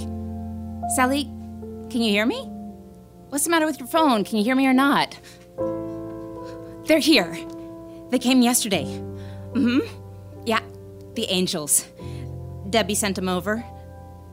Sally, 0.95 1.25
can 1.89 2.01
you 2.01 2.09
hear 2.09 2.25
me? 2.25 2.39
What's 3.27 3.43
the 3.43 3.49
matter 3.49 3.65
with 3.65 3.79
your 3.79 3.87
phone? 3.87 4.23
Can 4.23 4.37
you 4.37 4.45
hear 4.45 4.55
me 4.55 4.65
or 4.65 4.71
not? 4.71 5.19
They're 6.85 6.99
here. 6.99 7.37
They 8.09 8.17
came 8.17 8.41
yesterday. 8.41 8.85
Mm 8.85 9.81
hmm. 9.83 10.43
Yeah, 10.45 10.61
the 11.15 11.25
angels. 11.25 11.85
Debbie 12.69 12.95
sent 12.95 13.17
them 13.17 13.27
over. 13.27 13.61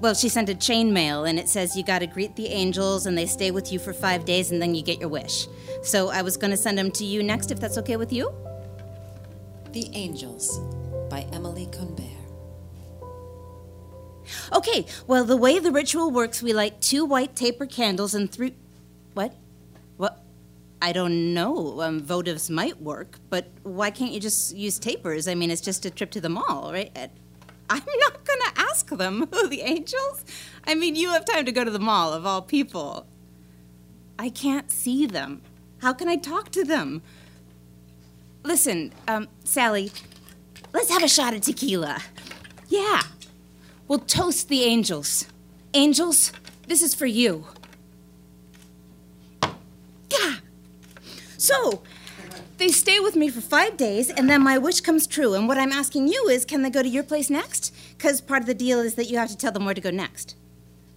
Well, 0.00 0.14
she 0.14 0.28
sent 0.28 0.48
a 0.48 0.54
chain 0.54 0.92
mail, 0.92 1.24
and 1.24 1.36
it 1.36 1.48
says 1.48 1.76
you 1.76 1.82
gotta 1.82 2.06
greet 2.06 2.36
the 2.36 2.46
angels, 2.46 3.06
and 3.06 3.18
they 3.18 3.26
stay 3.26 3.50
with 3.50 3.72
you 3.72 3.80
for 3.80 3.92
five 3.92 4.24
days, 4.24 4.52
and 4.52 4.62
then 4.62 4.76
you 4.76 4.82
get 4.82 5.00
your 5.00 5.08
wish. 5.08 5.48
So 5.82 6.10
I 6.10 6.22
was 6.22 6.36
gonna 6.36 6.56
send 6.56 6.78
them 6.78 6.92
to 6.92 7.04
you 7.04 7.24
next, 7.24 7.50
if 7.50 7.58
that's 7.58 7.78
okay 7.78 7.96
with 7.96 8.12
you? 8.12 8.32
The 9.72 9.90
Angels 9.94 10.60
by 11.10 11.26
Emily. 11.32 11.66
Okay, 14.66 14.86
well, 15.06 15.24
the 15.24 15.36
way 15.36 15.58
the 15.58 15.70
ritual 15.70 16.10
works, 16.10 16.42
we 16.42 16.54
light 16.54 16.80
two 16.80 17.04
white 17.04 17.36
taper 17.36 17.66
candles 17.66 18.14
and 18.14 18.32
three. 18.32 18.54
What? 19.12 19.34
What? 19.98 20.24
I 20.80 20.90
don't 20.92 21.34
know. 21.34 21.82
Um, 21.82 22.00
votives 22.00 22.48
might 22.48 22.80
work, 22.80 23.18
but 23.28 23.48
why 23.62 23.90
can't 23.90 24.10
you 24.10 24.20
just 24.20 24.56
use 24.56 24.78
tapers? 24.78 25.28
I 25.28 25.34
mean, 25.34 25.50
it's 25.50 25.60
just 25.60 25.84
a 25.84 25.90
trip 25.90 26.10
to 26.12 26.20
the 26.20 26.30
mall, 26.30 26.72
right? 26.72 26.90
And 26.94 27.10
I'm 27.68 27.82
not 27.98 28.24
gonna 28.24 28.52
ask 28.70 28.88
them 28.88 29.28
who 29.32 29.48
the 29.48 29.60
angels. 29.60 30.24
I 30.66 30.74
mean, 30.74 30.96
you 30.96 31.10
have 31.10 31.26
time 31.26 31.44
to 31.44 31.52
go 31.52 31.62
to 31.62 31.70
the 31.70 31.78
mall, 31.78 32.14
of 32.14 32.24
all 32.24 32.40
people. 32.40 33.06
I 34.18 34.30
can't 34.30 34.70
see 34.70 35.04
them. 35.04 35.42
How 35.82 35.92
can 35.92 36.08
I 36.08 36.16
talk 36.16 36.50
to 36.52 36.64
them? 36.64 37.02
Listen, 38.44 38.94
um, 39.08 39.28
Sally, 39.44 39.92
let's 40.72 40.88
have 40.88 41.02
a 41.02 41.08
shot 41.08 41.34
of 41.34 41.42
tequila. 41.42 42.00
Yeah. 42.68 43.02
We'll 43.86 43.98
toast 43.98 44.48
the 44.48 44.62
angels. 44.64 45.26
Angels, 45.74 46.32
this 46.66 46.82
is 46.82 46.94
for 46.94 47.06
you. 47.06 47.46
Yeah. 50.10 50.36
So, 51.36 51.82
they 52.56 52.68
stay 52.68 53.00
with 53.00 53.16
me 53.16 53.28
for 53.28 53.40
five 53.40 53.76
days, 53.76 54.10
and 54.10 54.30
then 54.30 54.42
my 54.42 54.56
wish 54.58 54.80
comes 54.80 55.06
true. 55.06 55.34
And 55.34 55.48
what 55.48 55.58
I'm 55.58 55.72
asking 55.72 56.08
you 56.08 56.28
is 56.28 56.44
can 56.44 56.62
they 56.62 56.70
go 56.70 56.82
to 56.82 56.88
your 56.88 57.02
place 57.02 57.28
next? 57.28 57.74
Because 57.96 58.20
part 58.20 58.42
of 58.42 58.46
the 58.46 58.54
deal 58.54 58.80
is 58.80 58.94
that 58.94 59.10
you 59.10 59.18
have 59.18 59.28
to 59.28 59.36
tell 59.36 59.52
them 59.52 59.64
where 59.64 59.74
to 59.74 59.80
go 59.80 59.90
next. 59.90 60.36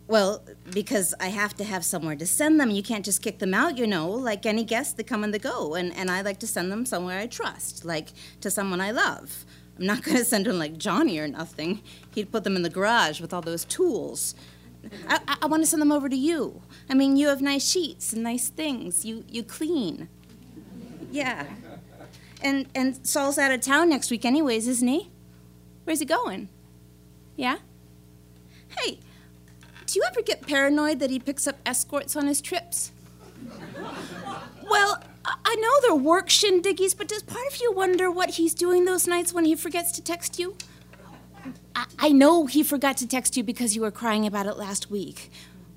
Well, 0.08 0.42
because 0.72 1.14
I 1.20 1.28
have 1.28 1.56
to 1.58 1.66
have 1.66 1.84
somewhere 1.84 2.16
to 2.16 2.26
send 2.26 2.60
them. 2.62 2.72
You 2.72 2.82
can't 2.82 3.04
just 3.04 3.22
kick 3.22 3.40
them 3.40 3.54
out, 3.54 3.78
you 3.78 3.86
know, 3.86 4.10
like 4.10 4.46
any 4.46 4.64
guests 4.64 4.94
that 4.94 5.06
come 5.06 5.24
and 5.24 5.34
they 5.34 5.40
go. 5.40 5.74
And, 5.74 5.94
and 5.96 6.10
I 6.10 6.22
like 6.22 6.40
to 6.40 6.48
send 6.48 6.72
them 6.72 6.86
somewhere 6.86 7.20
I 7.20 7.28
trust, 7.28 7.84
like 7.84 8.10
to 8.40 8.50
someone 8.50 8.80
I 8.80 8.92
love. 8.92 9.44
I'm 9.78 9.86
not 9.86 10.04
going 10.04 10.18
to 10.18 10.26
send 10.26 10.46
them 10.46 10.58
like 10.58 10.78
Johnny 10.78 11.20
or 11.20 11.28
nothing. 11.28 11.82
He'd 12.14 12.32
put 12.32 12.44
them 12.44 12.56
in 12.56 12.64
the 12.64 12.70
garage 12.70 13.22
with 13.22 13.34
all 13.34 13.42
those 13.42 13.66
tools. 13.66 14.34
I, 15.08 15.20
I, 15.28 15.38
I 15.44 15.46
want 15.48 15.64
to 15.64 15.68
send 15.68 15.82
them 15.82 15.92
over 15.92 16.10
to 16.10 16.16
you. 16.16 16.62
I 16.90 16.94
mean, 16.94 17.18
you 17.18 17.28
have 17.28 17.42
nice 17.42 17.68
sheets 17.68 18.14
and 18.14 18.24
nice 18.24 18.50
things. 18.50 19.06
You, 19.06 19.24
you 19.28 19.44
clean. 19.44 20.08
Yeah. 21.12 21.46
And, 22.42 22.68
and 22.74 23.06
Saul's 23.06 23.38
out 23.38 23.52
of 23.52 23.62
town 23.62 23.90
next 23.90 24.12
week, 24.12 24.26
anyways, 24.26 24.68
isn't 24.68 24.88
he? 24.88 25.10
Where's 25.84 26.00
he 26.00 26.06
going? 26.06 26.50
Yeah? 27.36 27.58
Hey, 28.80 29.00
do 29.86 30.00
you 30.00 30.04
ever 30.06 30.22
get 30.22 30.46
paranoid 30.46 31.00
that 31.00 31.10
he 31.10 31.20
picks 31.20 31.48
up 31.48 31.58
escorts 31.66 32.16
on 32.16 32.28
his 32.28 32.42
trips? 32.42 32.92
Well, 34.70 35.04
I- 35.26 35.56
know 35.60 35.72
they're 35.82 35.96
work 35.96 36.30
shindiggies, 36.30 36.96
but 36.98 37.08
does 37.08 37.24
part 37.24 37.46
of 37.52 37.60
you 37.60 37.72
wonder 37.72 38.10
what 38.12 38.32
he's 38.32 38.54
doing 38.54 38.86
those 38.86 39.08
nights 39.08 39.34
when 39.34 39.46
he 39.46 39.56
forgets 39.56 39.92
to 39.94 40.04
text 40.04 40.40
you? 40.40 40.56
I, 41.76 41.86
I 42.00 42.10
know 42.10 42.46
he 42.46 42.64
forgot 42.64 42.98
to 42.98 43.08
text 43.08 43.38
you 43.38 43.44
because 43.44 43.76
you 43.76 43.82
were 43.82 43.92
crying 43.92 44.26
about 44.26 44.46
it 44.46 44.58
last 44.58 44.92
week. 44.92 45.32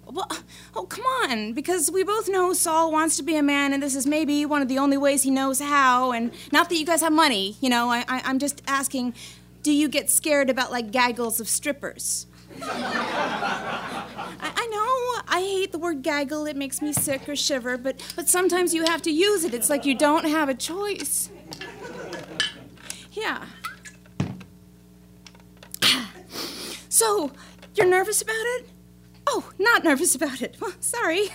Well, 0.06 0.28
oh, 0.74 0.86
come 0.86 1.04
on, 1.04 1.52
because 1.52 1.90
we 1.90 2.02
both 2.02 2.28
know 2.28 2.52
Saul 2.52 2.90
wants 2.90 3.16
to 3.18 3.22
be 3.22 3.36
a 3.36 3.42
man, 3.42 3.72
and 3.72 3.82
this 3.82 3.94
is 3.94 4.06
maybe 4.06 4.44
one 4.44 4.60
of 4.60 4.68
the 4.68 4.78
only 4.78 4.96
ways 4.96 5.22
he 5.22 5.30
knows 5.30 5.60
how. 5.60 6.10
And 6.10 6.32
not 6.50 6.68
that 6.68 6.76
you 6.76 6.84
guys 6.84 7.00
have 7.00 7.12
money, 7.12 7.56
you 7.60 7.70
know, 7.70 7.90
I, 7.90 8.00
I, 8.08 8.22
I'm 8.24 8.38
just 8.38 8.62
asking 8.66 9.14
do 9.62 9.72
you 9.72 9.88
get 9.88 10.08
scared 10.08 10.48
about 10.48 10.72
like 10.72 10.90
gaggles 10.90 11.38
of 11.38 11.46
strippers? 11.46 12.26
I, 12.62 14.52
I 14.56 14.66
know, 14.66 15.22
I 15.28 15.40
hate 15.40 15.72
the 15.72 15.78
word 15.78 16.02
gaggle. 16.02 16.46
It 16.46 16.56
makes 16.56 16.80
me 16.82 16.92
sick 16.92 17.28
or 17.28 17.36
shiver, 17.36 17.76
but, 17.76 18.02
but 18.16 18.28
sometimes 18.28 18.74
you 18.74 18.84
have 18.84 19.02
to 19.02 19.10
use 19.10 19.44
it. 19.44 19.54
It's 19.54 19.70
like 19.70 19.84
you 19.84 19.94
don't 19.94 20.24
have 20.24 20.48
a 20.48 20.54
choice. 20.54 21.30
Yeah. 23.12 23.44
So, 26.92 27.30
you're 27.76 27.86
nervous 27.86 28.20
about 28.20 28.34
it? 28.34 28.68
Oh, 29.26 29.50
not 29.58 29.84
nervous 29.84 30.14
about 30.14 30.42
it. 30.42 30.56
Well, 30.60 30.72
sorry. 30.80 31.28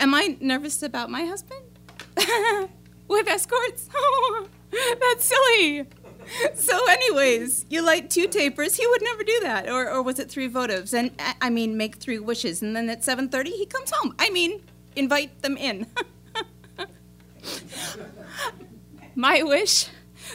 Am 0.00 0.14
I 0.14 0.36
nervous 0.40 0.82
about 0.82 1.10
my 1.10 1.24
husband? 1.24 1.60
With 3.08 3.28
escorts? 3.28 3.88
Oh, 3.94 4.46
that's 5.00 5.24
silly. 5.26 5.86
So, 6.54 6.78
anyways, 6.90 7.66
you 7.68 7.84
light 7.84 8.10
two 8.10 8.26
tapers. 8.28 8.76
He 8.76 8.86
would 8.86 9.02
never 9.02 9.24
do 9.24 9.40
that. 9.42 9.68
Or, 9.68 9.90
or 9.90 10.02
was 10.02 10.18
it 10.18 10.30
three 10.30 10.48
votives? 10.48 10.94
And 10.94 11.10
I- 11.40 11.50
mean, 11.50 11.76
make 11.76 11.96
three 11.96 12.18
wishes, 12.18 12.62
and 12.62 12.74
then 12.74 12.88
at 12.90 13.02
7:30 13.02 13.46
he 13.48 13.66
comes 13.66 13.90
home. 13.90 14.14
I 14.18 14.30
mean, 14.30 14.62
invite 14.96 15.42
them 15.42 15.56
in. 15.56 15.86
My 19.14 19.42
wish 19.42 19.88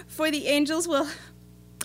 for 0.08 0.32
the 0.32 0.48
angels, 0.48 0.88
well, 0.88 1.10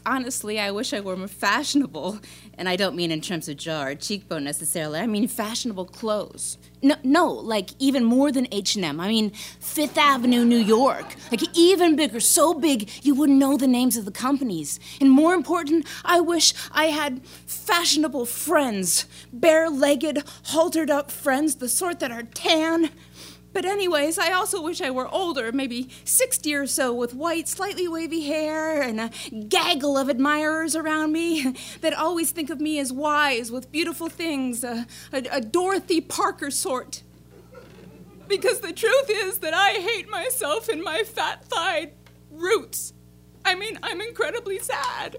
honestly, 0.07 0.59
I 0.61 0.71
wish 0.71 0.93
I 0.93 1.01
were 1.01 1.17
more 1.17 1.29
fashionable. 1.29 2.19
And 2.57 2.69
I 2.69 2.77
don't 2.77 2.95
mean 2.95 3.11
in 3.11 3.21
terms 3.21 3.49
of 3.49 3.57
jaw 3.57 3.85
or 3.85 3.95
cheekbone 3.95 4.45
necessarily. 4.45 5.01
I 5.01 5.07
mean 5.07 5.27
fashionable 5.27 5.87
clothes. 5.87 6.57
No, 6.83 6.97
no, 7.03 7.27
like 7.29 7.71
even 7.79 8.05
more 8.05 8.31
than 8.31 8.47
H&M. 8.53 9.01
I 9.01 9.09
mean 9.09 9.31
Fifth 9.59 9.99
Avenue, 9.99 10.45
New 10.45 10.59
York. 10.59 11.17
Like 11.31 11.43
even 11.57 11.97
bigger, 11.97 12.21
so 12.21 12.55
big 12.55 12.91
you 13.03 13.15
wouldn't 13.15 13.39
know 13.39 13.57
the 13.57 13.67
names 13.67 13.97
of 13.97 14.05
the 14.05 14.13
companies. 14.13 14.79
And 15.01 15.11
more 15.11 15.35
important, 15.35 15.87
I 16.05 16.21
wish 16.21 16.55
I 16.73 16.87
had 16.87 17.27
fashionable 17.47 18.27
friends. 18.27 19.07
Bare-legged, 19.33 20.23
haltered 20.45 20.91
up 20.91 21.11
friends, 21.11 21.57
the 21.57 21.69
sort 21.69 22.01
that 22.01 22.13
are 22.13 22.23
tan. 22.23 22.91
But, 23.55 23.65
anyways, 23.65 24.19
I 24.19 24.33
also 24.33 24.61
wish 24.61 24.83
I 24.83 24.91
were 24.91 25.09
older, 25.09 25.53
maybe 25.53 25.89
60 26.05 26.55
or 26.55 26.67
so, 26.67 26.93
with 26.93 27.15
white, 27.15 27.49
slightly 27.49 27.87
wavy 27.87 28.23
hair 28.23 28.83
and 28.83 29.01
a 29.01 29.11
gaggle 29.49 29.97
of 29.97 30.09
admirers 30.09 30.75
around 30.75 31.13
me 31.13 31.55
that 31.81 31.95
always 31.95 32.33
think 32.33 32.51
of 32.51 32.61
me 32.61 32.81
as 32.81 32.93
wise, 32.93 33.53
with 33.53 33.71
beautiful 33.71 34.09
things, 34.09 34.65
a, 34.65 34.87
a, 35.13 35.23
a 35.31 35.41
Dorothy 35.41 36.01
Parker 36.01 36.51
sort. 36.51 37.05
Because 38.27 38.59
the 38.61 38.73
truth 38.73 39.09
is 39.09 39.39
that 39.39 39.55
I 39.55 39.71
hate 39.75 40.11
myself 40.11 40.69
and 40.69 40.83
my 40.83 41.05
fat 41.05 41.45
thighed 41.45 41.93
roots. 42.33 42.93
I 43.45 43.55
mean, 43.55 43.79
I'm 43.83 44.01
incredibly 44.01 44.59
sad. 44.59 45.19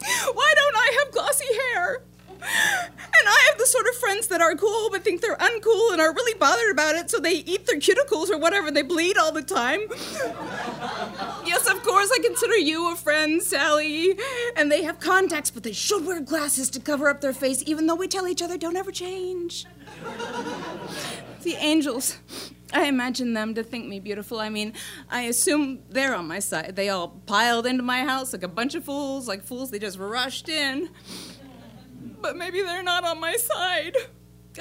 Why 0.00 0.54
don't 0.56 0.76
I 0.76 0.98
have 1.04 1.14
glossy 1.14 1.46
hair? 1.72 2.02
And 2.44 3.28
I 3.28 3.46
have 3.48 3.58
the 3.58 3.66
sort 3.66 3.86
of 3.86 3.94
friends 3.94 4.26
that 4.28 4.40
are 4.40 4.54
cool 4.54 4.90
but 4.90 5.02
think 5.02 5.20
they're 5.20 5.36
uncool 5.36 5.92
and 5.92 6.00
are 6.00 6.12
really 6.12 6.36
bothered 6.38 6.70
about 6.70 6.94
it, 6.94 7.10
so 7.10 7.18
they 7.18 7.36
eat 7.36 7.66
their 7.66 7.78
cuticles 7.78 8.28
or 8.30 8.38
whatever. 8.38 8.68
And 8.68 8.76
they 8.76 8.82
bleed 8.82 9.16
all 9.16 9.32
the 9.32 9.42
time. 9.42 9.80
yes, 11.46 11.68
of 11.70 11.82
course, 11.82 12.10
I 12.12 12.22
consider 12.22 12.56
you 12.56 12.92
a 12.92 12.96
friend, 12.96 13.42
Sally. 13.42 14.18
And 14.56 14.70
they 14.70 14.82
have 14.82 15.00
contacts, 15.00 15.50
but 15.50 15.62
they 15.62 15.72
should 15.72 16.04
wear 16.04 16.20
glasses 16.20 16.68
to 16.70 16.80
cover 16.80 17.08
up 17.08 17.20
their 17.20 17.32
face, 17.32 17.62
even 17.66 17.86
though 17.86 17.94
we 17.94 18.08
tell 18.08 18.28
each 18.28 18.42
other 18.42 18.58
don't 18.58 18.76
ever 18.76 18.92
change. 18.92 19.64
the 21.42 21.54
angels. 21.54 22.18
I 22.72 22.86
imagine 22.86 23.34
them 23.34 23.54
to 23.54 23.62
think 23.62 23.86
me 23.86 24.00
beautiful. 24.00 24.40
I 24.40 24.48
mean, 24.48 24.72
I 25.08 25.22
assume 25.22 25.78
they're 25.90 26.14
on 26.14 26.26
my 26.26 26.40
side. 26.40 26.74
They 26.74 26.88
all 26.88 27.08
piled 27.26 27.66
into 27.66 27.84
my 27.84 28.02
house 28.04 28.32
like 28.32 28.42
a 28.42 28.48
bunch 28.48 28.74
of 28.74 28.84
fools, 28.84 29.28
like 29.28 29.44
fools. 29.44 29.70
They 29.70 29.78
just 29.78 29.98
rushed 29.98 30.48
in 30.48 30.90
but 32.20 32.36
maybe 32.36 32.62
they're 32.62 32.82
not 32.82 33.04
on 33.04 33.20
my 33.20 33.36
side. 33.36 33.96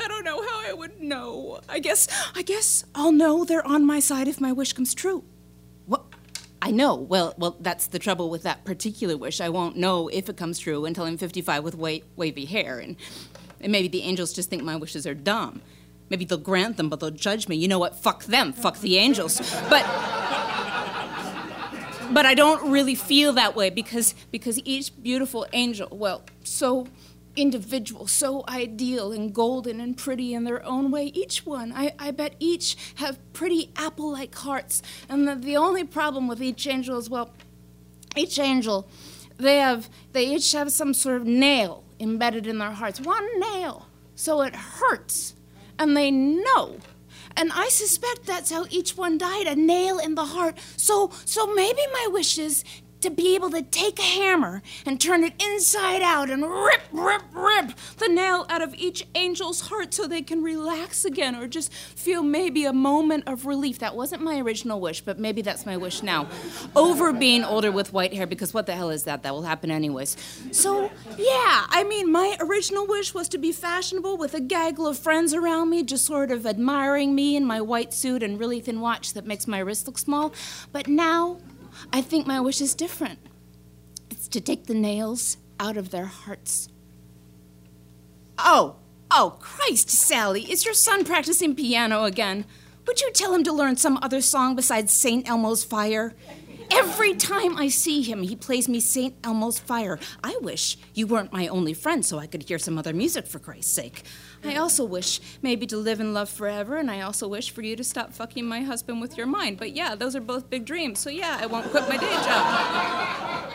I 0.02 0.08
don't 0.08 0.24
know 0.24 0.42
how 0.42 0.70
I 0.70 0.74
would 0.74 1.02
know. 1.02 1.60
I 1.70 1.80
guess 1.80 2.08
I 2.36 2.42
guess 2.42 2.84
I'll 2.96 3.12
know 3.12 3.46
they're 3.46 3.66
on 3.66 3.86
my 3.86 4.00
side 4.00 4.28
if 4.28 4.42
my 4.42 4.52
wish 4.52 4.74
comes 4.74 4.94
true. 4.94 5.24
What? 5.86 6.04
I 6.62 6.72
know. 6.72 6.96
Well, 6.96 7.34
well, 7.38 7.58
that's 7.60 7.88
the 7.88 8.00
trouble 8.00 8.30
with 8.30 8.44
that 8.44 8.64
particular 8.64 9.18
wish. 9.18 9.42
I 9.42 9.50
won't 9.50 9.76
know 9.76 10.08
if 10.08 10.30
it 10.30 10.38
comes 10.38 10.58
true 10.60 10.86
until 10.86 11.04
I'm 11.06 11.18
55 11.18 11.64
with 11.64 11.76
wa- 11.76 12.00
wavy 12.16 12.46
hair, 12.46 12.80
and, 12.80 12.96
and 13.60 13.72
maybe 13.72 13.88
the 13.88 14.02
angels 14.02 14.34
just 14.34 14.50
think 14.50 14.64
my 14.64 14.78
wishes 14.78 15.06
are 15.06 15.14
dumb. 15.14 15.62
Maybe 16.10 16.26
they'll 16.26 16.38
grant 16.38 16.78
them, 16.78 16.90
but 16.90 17.00
they'll 17.00 17.12
judge 17.12 17.48
me. 17.48 17.56
You 17.56 17.68
know 17.68 17.80
what? 17.80 17.96
Fuck 17.96 18.24
them. 18.26 18.54
Fuck 18.54 18.80
the 18.80 18.98
angels. 18.98 19.40
But 19.70 19.84
but 22.14 22.26
I 22.26 22.34
don't 22.36 22.72
really 22.72 22.96
feel 22.96 23.34
that 23.34 23.56
way 23.56 23.70
because 23.70 24.16
because 24.32 24.60
each 24.64 24.92
beautiful 25.02 25.46
angel, 25.54 25.88
well, 25.92 26.24
so 26.44 26.88
individual, 27.36 28.08
so 28.08 28.44
ideal 28.48 29.12
and 29.12 29.34
golden 29.34 29.80
and 29.80 29.98
pretty 29.98 30.34
in 30.34 30.44
their 30.44 30.64
own 30.66 30.92
way, 30.92 31.06
each 31.08 31.46
one, 31.46 31.72
I, 31.74 31.94
I 31.98 32.12
bet 32.12 32.36
each 32.40 32.76
have 32.96 33.18
pretty 33.34 33.72
apple-like 33.76 34.36
hearts. 34.36 34.82
And 35.10 35.28
the, 35.28 35.36
the 35.36 35.58
only 35.58 35.84
problem 35.84 36.28
with 36.28 36.42
each 36.42 36.68
angel 36.68 36.98
is, 36.98 37.10
well, 37.10 37.34
each 38.16 38.38
angel, 38.40 38.88
they 39.38 39.58
have 39.58 39.90
they 40.12 40.28
each 40.28 40.52
have 40.52 40.72
some 40.72 40.94
sort 40.94 41.18
of 41.18 41.26
nail 41.26 41.84
embedded 42.00 42.46
in 42.46 42.60
their 42.60 42.72
hearts. 42.72 43.02
One 43.02 43.40
nail. 43.40 43.88
So 44.16 44.42
it 44.42 44.56
hurts. 44.56 45.34
And 45.80 45.98
they 45.98 46.12
know 46.12 46.78
and 47.36 47.52
I 47.54 47.70
suspect 47.70 48.26
that's 48.26 48.52
how 48.52 48.66
each 48.70 48.96
one 48.96 49.18
died, 49.18 49.48
a 49.48 49.56
nail 49.56 49.98
in 49.98 50.16
the 50.16 50.26
heart. 50.26 50.58
So 50.78 51.12
so 51.26 51.54
maybe 51.54 51.82
my 51.92 52.08
wish 52.12 52.38
is 52.38 52.64
to 53.04 53.10
be 53.10 53.36
able 53.36 53.50
to 53.52 53.62
take 53.62 54.00
a 54.00 54.04
hammer 54.04 54.62
and 54.86 55.00
turn 55.00 55.24
it 55.24 55.34
inside 55.42 56.02
out 56.02 56.30
and 56.30 56.44
rip, 56.44 56.82
rip, 56.92 57.22
rip 57.34 57.72
the 57.98 58.08
nail 58.08 58.46
out 58.50 58.62
of 58.62 58.74
each 58.76 59.06
angel's 59.14 59.62
heart 59.62 59.94
so 59.94 60.08
they 60.08 60.22
can 60.22 60.42
relax 60.42 61.06
again 61.06 61.36
or 61.36 61.48
just 61.48 61.72
feel 61.74 62.24
maybe 62.24 62.66
a 62.66 62.74
moment 62.74 63.24
of 63.28 63.46
relief. 63.46 63.80
That 63.80 63.96
wasn't 63.96 64.24
my 64.24 64.40
original 64.40 64.80
wish, 64.80 65.02
but 65.02 65.20
maybe 65.20 65.42
that's 65.42 65.66
my 65.66 65.78
wish 65.78 66.02
now. 66.02 66.28
Over 66.76 67.14
being 67.14 67.44
older 67.44 67.72
with 67.72 67.94
white 67.94 68.14
hair, 68.14 68.26
because 68.26 68.54
what 68.54 68.66
the 68.66 68.74
hell 68.74 68.90
is 68.90 69.04
that? 69.04 69.24
That 69.24 69.34
will 69.34 69.44
happen 69.44 69.70
anyways. 69.70 70.18
So, 70.52 70.90
yeah, 71.18 71.66
I 71.70 71.86
mean, 71.88 72.12
my 72.12 72.38
original 72.40 72.88
wish 72.88 73.14
was 73.14 73.28
to 73.30 73.38
be 73.38 73.52
fashionable 73.52 74.18
with 74.18 74.34
a 74.34 74.42
gaggle 74.42 74.88
of 74.88 74.98
friends 74.98 75.34
around 75.34 75.70
me, 75.70 75.84
just 75.84 76.06
sort 76.06 76.32
of 76.32 76.46
admiring 76.46 77.14
me 77.14 77.36
in 77.36 77.46
my 77.46 77.60
white 77.62 77.94
suit 77.94 78.24
and 78.24 78.40
really 78.40 78.62
thin 78.62 78.80
watch 78.80 79.14
that 79.14 79.26
makes 79.26 79.48
my 79.48 79.60
wrist 79.60 79.88
look 79.88 79.98
small. 79.98 80.34
But 80.72 80.88
now, 80.88 81.40
I 81.92 82.02
think 82.02 82.26
my 82.26 82.40
wish 82.40 82.62
is 82.62 82.76
different. 82.76 83.20
It's 84.10 84.28
to 84.30 84.42
take 84.42 84.66
the 84.66 84.74
nails 84.74 85.38
out 85.60 85.78
of 85.78 85.90
their 85.90 86.06
hearts. 86.06 86.70
Oh, 88.38 88.78
oh, 89.12 89.38
Christ, 89.40 89.90
Sally, 89.90 90.52
is 90.52 90.66
your 90.66 90.74
son 90.74 91.04
practicing 91.06 91.56
piano 91.56 92.04
again? 92.04 92.46
Would 92.88 93.02
you 93.02 93.12
tell 93.12 93.34
him 93.34 93.44
to 93.46 93.54
learn 93.54 93.78
some 93.78 93.98
other 94.02 94.22
song 94.22 94.56
besides 94.56 94.94
St. 94.94 95.28
Elmo's 95.28 95.64
Fire? 95.64 96.14
Every 96.72 97.14
time 97.14 97.58
I 97.58 97.68
see 97.68 98.02
him, 98.02 98.24
he 98.24 98.36
plays 98.36 98.68
me 98.68 98.80
St. 98.80 99.16
Elmo's 99.24 99.60
Fire. 99.60 100.00
I 100.24 100.38
wish 100.42 100.78
you 100.94 101.08
weren't 101.08 101.32
my 101.32 101.48
only 101.48 101.74
friend 101.74 102.06
so 102.06 102.18
I 102.18 102.28
could 102.28 102.44
hear 102.44 102.58
some 102.58 102.78
other 102.78 102.94
music 102.94 103.28
for 103.28 103.40
Christ's 103.40 103.74
sake. 103.74 104.04
I 104.46 104.56
also 104.56 104.84
wish 104.84 105.22
maybe 105.42 105.66
to 105.68 105.78
live 105.78 106.00
in 106.00 106.14
love 106.14 106.30
forever, 106.30 106.78
and 106.78 106.92
I 106.92 107.02
also 107.02 107.28
wish 107.28 107.52
for 107.52 107.62
you 107.62 107.76
to 107.76 107.84
stop 107.84 108.14
fucking 108.14 108.46
my 108.46 108.62
husband 108.62 109.00
with 109.00 109.18
your 109.18 109.28
mind. 109.28 109.58
But 109.58 109.72
yeah, 109.74 109.96
those 109.96 110.16
are 110.16 110.22
both 110.22 110.50
big 110.50 110.66
dreams, 110.66 111.00
so 111.00 111.10
yeah, 111.10 111.38
I 111.40 111.46
won't 111.46 111.68
quit 111.72 111.88
my 111.88 111.98
day 111.98 112.12
job. 112.12 113.50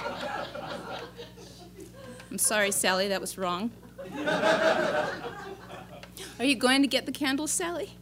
I'm 2.30 2.38
sorry, 2.38 2.70
Sally, 2.70 3.08
that 3.08 3.20
was 3.20 3.36
wrong. 3.36 3.70
Are 6.38 6.44
you 6.44 6.54
going 6.56 6.82
to 6.82 6.88
get 6.88 7.04
the 7.04 7.12
candles, 7.12 7.50
Sally? 7.50 7.96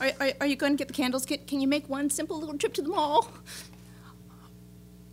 Are, 0.00 0.10
are, 0.18 0.32
are 0.40 0.46
you 0.46 0.56
going 0.56 0.72
to 0.72 0.78
get 0.78 0.88
the 0.88 0.94
candles? 0.94 1.24
Can, 1.26 1.38
can 1.46 1.60
you 1.60 1.68
make 1.68 1.88
one 1.88 2.10
simple 2.10 2.40
little 2.40 2.58
trip 2.58 2.74
to 2.74 2.82
the 2.82 2.88
mall? 2.88 3.30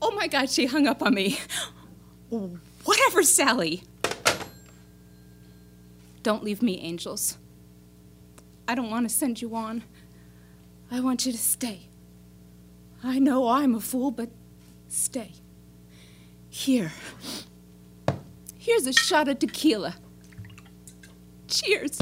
Oh 0.01 0.11
my 0.11 0.27
God, 0.27 0.49
she 0.49 0.65
hung 0.65 0.87
up 0.87 1.03
on 1.03 1.13
me. 1.13 1.37
Whatever, 2.29 3.21
Sally. 3.23 3.83
Don't 6.21 6.43
leave 6.43 6.61
me, 6.61 6.79
angels. 6.79 7.37
I 8.67 8.75
don't 8.75 8.89
want 8.89 9.09
to 9.09 9.13
send 9.13 9.41
you 9.41 9.55
on. 9.55 9.83
I 10.91 10.99
want 10.99 11.25
you 11.25 11.31
to 11.31 11.37
stay. 11.37 11.87
I 13.03 13.19
know 13.19 13.47
I'm 13.47 13.75
a 13.75 13.79
fool, 13.79 14.11
but 14.11 14.29
stay. 14.87 15.33
Here. 16.49 16.91
Here's 18.57 18.85
a 18.85 18.93
shot 18.93 19.27
of 19.27 19.39
tequila. 19.39 19.95
Cheers. 21.47 21.99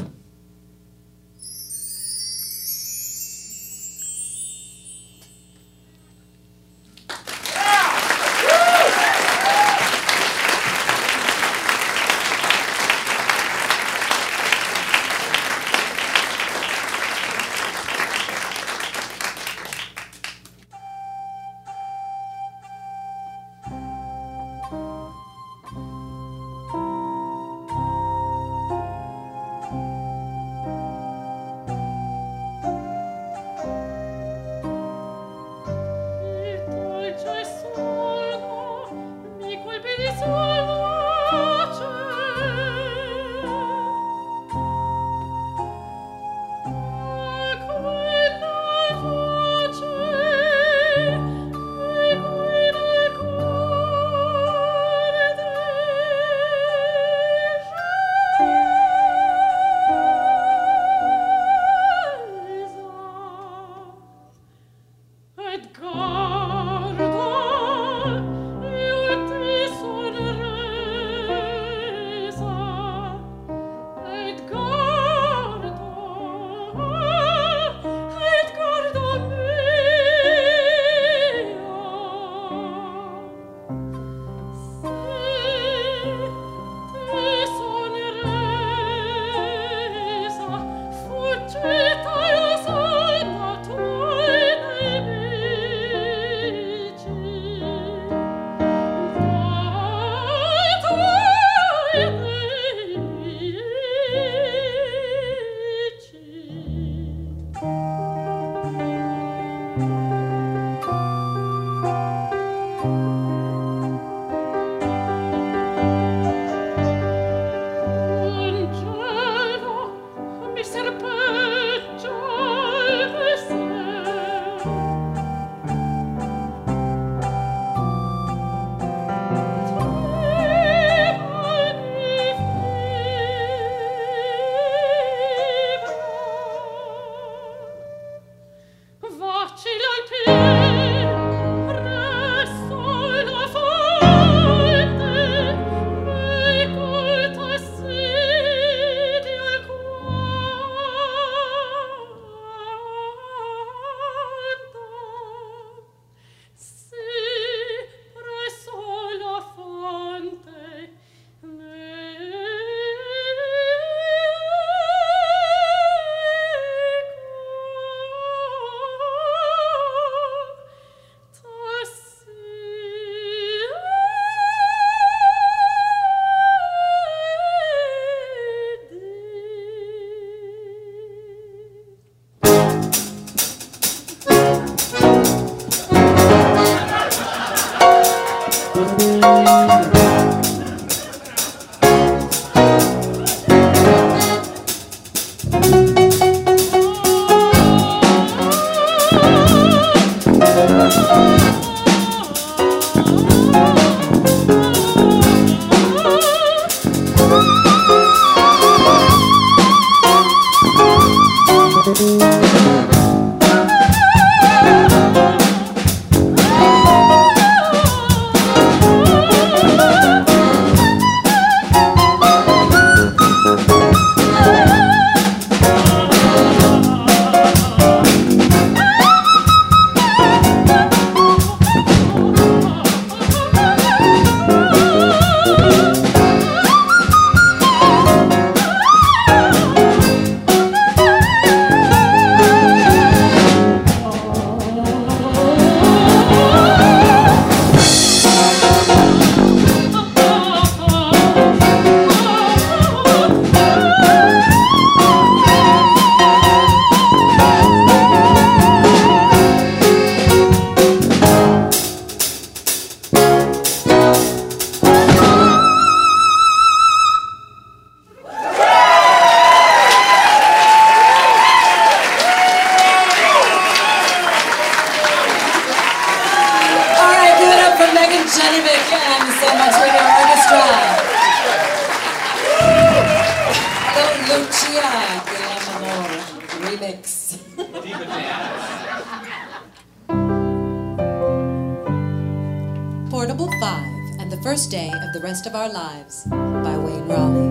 Portable 293.18 293.50
5 293.60 294.20
and 294.20 294.32
the 294.32 294.40
First 294.44 294.70
Day 294.70 294.92
of 294.92 295.12
the 295.12 295.20
Rest 295.20 295.48
of 295.48 295.56
Our 295.56 295.70
Lives 295.70 296.26
by 296.26 296.78
Wayne 296.78 297.08
Rawley. 297.08 297.50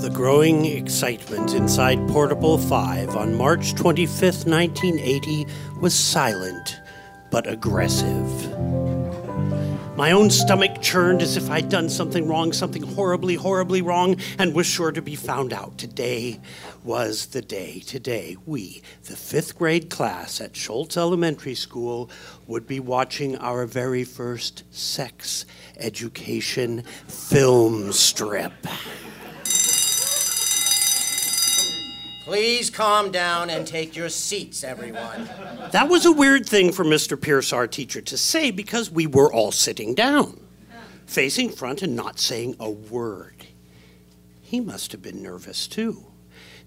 The 0.00 0.10
growing 0.10 0.64
excitement 0.64 1.52
inside 1.52 1.98
Portable 2.06 2.56
5 2.56 3.16
on 3.16 3.34
March 3.34 3.74
25th, 3.74 4.46
1980 4.46 5.48
was 5.80 5.96
silent 5.96 6.80
but 7.28 7.48
aggressive. 7.48 8.30
My 9.96 10.10
own 10.10 10.28
stomach 10.28 10.82
churned 10.82 11.22
as 11.22 11.36
if 11.36 11.48
I'd 11.48 11.68
done 11.68 11.88
something 11.88 12.26
wrong, 12.26 12.52
something 12.52 12.82
horribly, 12.82 13.36
horribly 13.36 13.80
wrong, 13.80 14.16
and 14.40 14.52
was 14.52 14.66
sure 14.66 14.90
to 14.90 15.00
be 15.00 15.14
found 15.14 15.52
out. 15.52 15.78
Today 15.78 16.40
was 16.82 17.26
the 17.26 17.40
day. 17.40 17.78
Today, 17.78 18.36
we, 18.44 18.82
the 19.04 19.14
fifth 19.14 19.56
grade 19.56 19.90
class 19.90 20.40
at 20.40 20.56
Schultz 20.56 20.96
Elementary 20.96 21.54
School, 21.54 22.10
would 22.48 22.66
be 22.66 22.80
watching 22.80 23.38
our 23.38 23.66
very 23.66 24.02
first 24.02 24.64
sex 24.72 25.46
education 25.78 26.82
film 27.06 27.92
strip. 27.92 28.66
Please 32.24 32.70
calm 32.70 33.12
down 33.12 33.50
and 33.50 33.66
take 33.66 33.94
your 33.94 34.08
seats, 34.08 34.64
everyone. 34.64 35.28
That 35.72 35.90
was 35.90 36.06
a 36.06 36.12
weird 36.12 36.48
thing 36.48 36.72
for 36.72 36.82
Mr. 36.82 37.20
Pierce, 37.20 37.52
our 37.52 37.66
teacher, 37.66 38.00
to 38.00 38.16
say 38.16 38.50
because 38.50 38.90
we 38.90 39.06
were 39.06 39.30
all 39.30 39.52
sitting 39.52 39.94
down, 39.94 40.40
facing 41.04 41.50
front 41.50 41.82
and 41.82 41.94
not 41.94 42.18
saying 42.18 42.56
a 42.58 42.70
word. 42.70 43.44
He 44.40 44.58
must 44.58 44.92
have 44.92 45.02
been 45.02 45.22
nervous 45.22 45.66
too. 45.66 46.06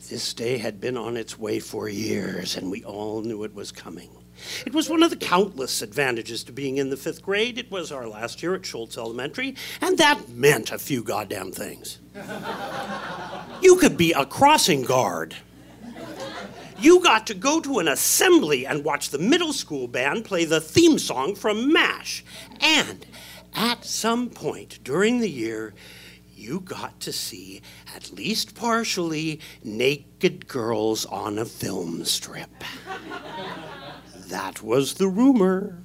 This 0.10 0.32
day 0.36 0.60
had 0.60 0.80
been 0.80 0.96
on 0.96 1.18
its 1.18 1.40
way 1.40 1.60
for 1.60 1.90
years, 1.90 2.56
and 2.56 2.70
we 2.70 2.84
all 2.84 3.24
knew 3.24 3.44
it 3.44 3.56
was 3.56 3.72
coming. 3.72 4.12
It 4.64 4.76
was 4.76 4.88
one 4.88 5.02
of 5.02 5.10
the 5.10 5.16
countless 5.16 5.82
advantages 5.82 6.44
to 6.44 6.52
being 6.52 6.78
in 6.78 6.92
the 6.92 6.98
fifth 6.98 7.24
grade. 7.24 7.58
It 7.58 7.72
was 7.72 7.92
our 7.92 8.08
last 8.08 8.44
year 8.44 8.54
at 8.54 8.64
Schultz 8.64 8.96
Elementary, 8.96 9.56
and 9.82 9.98
that 9.98 10.30
meant 10.30 10.72
a 10.72 10.78
few 10.78 11.04
goddamn 11.04 11.52
things. 11.52 11.98
You 13.64 13.78
could 13.78 13.98
be 13.98 14.12
a 14.14 14.24
crossing 14.24 14.84
guard. 14.84 15.36
You 16.80 17.02
got 17.02 17.26
to 17.28 17.34
go 17.34 17.60
to 17.62 17.80
an 17.80 17.88
assembly 17.88 18.66
and 18.66 18.86
watch 18.86 19.10
the 19.10 19.18
middle 19.18 19.54
school 19.54 19.88
band 19.88 20.26
play 20.26 20.46
the 20.46 20.62
theme 20.62 21.00
song 21.00 21.36
from 21.36 21.74
MASH. 21.74 22.24
And 22.62 23.06
at 23.54 23.84
some 23.84 24.30
point 24.30 24.80
during 24.84 25.20
the 25.20 25.30
year, 25.30 25.74
you 26.36 26.60
got 26.60 27.00
to 27.00 27.12
see, 27.12 27.64
at 27.96 28.14
least 28.14 28.54
partially, 28.54 29.40
naked 29.64 30.48
girls 30.48 31.06
on 31.08 31.40
a 31.40 31.46
film 31.46 32.06
strip. 32.06 32.64
That 34.28 34.62
was 34.62 34.96
the 34.96 35.08
rumor. 35.08 35.82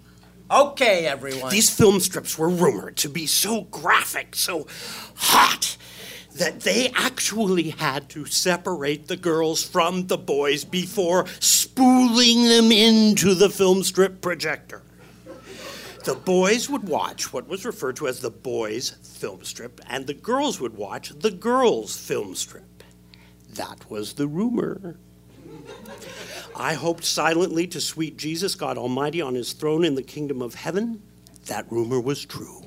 Okay, 0.50 1.06
everyone. 1.06 1.50
These 1.50 1.70
film 1.70 2.00
strips 2.00 2.36
were 2.36 2.50
rumored 2.50 2.98
to 2.98 3.08
be 3.08 3.26
so 3.26 3.62
graphic, 3.62 4.36
so 4.36 4.66
hot, 5.14 5.78
that 6.36 6.60
they 6.60 6.90
actually 6.94 7.70
had 7.70 8.08
to 8.10 8.24
separate 8.24 9.08
the 9.08 9.16
girls 9.16 9.62
from 9.62 10.06
the 10.06 10.18
boys 10.18 10.64
before 10.64 11.26
spooling 11.40 12.44
them 12.44 12.72
into 12.72 13.34
the 13.34 13.50
film 13.50 13.82
strip 13.82 14.20
projector. 14.20 14.82
The 16.04 16.14
boys 16.14 16.68
would 16.68 16.88
watch 16.88 17.32
what 17.32 17.46
was 17.46 17.64
referred 17.64 17.96
to 17.96 18.08
as 18.08 18.20
the 18.20 18.30
boys' 18.30 18.90
film 18.90 19.44
strip, 19.44 19.80
and 19.88 20.06
the 20.06 20.14
girls 20.14 20.60
would 20.60 20.76
watch 20.76 21.10
the 21.10 21.30
girls' 21.30 21.96
film 21.96 22.34
strip. 22.34 22.82
That 23.54 23.88
was 23.88 24.14
the 24.14 24.26
rumor. 24.26 24.98
I 26.56 26.74
hoped 26.74 27.04
silently 27.04 27.66
to 27.68 27.80
sweet 27.80 28.16
Jesus, 28.16 28.56
God 28.56 28.78
Almighty, 28.78 29.20
on 29.20 29.34
his 29.34 29.52
throne 29.52 29.84
in 29.84 29.94
the 29.94 30.02
kingdom 30.02 30.42
of 30.42 30.54
heaven. 30.54 31.02
That 31.46 31.70
rumor 31.70 32.00
was 32.00 32.24
true. 32.24 32.64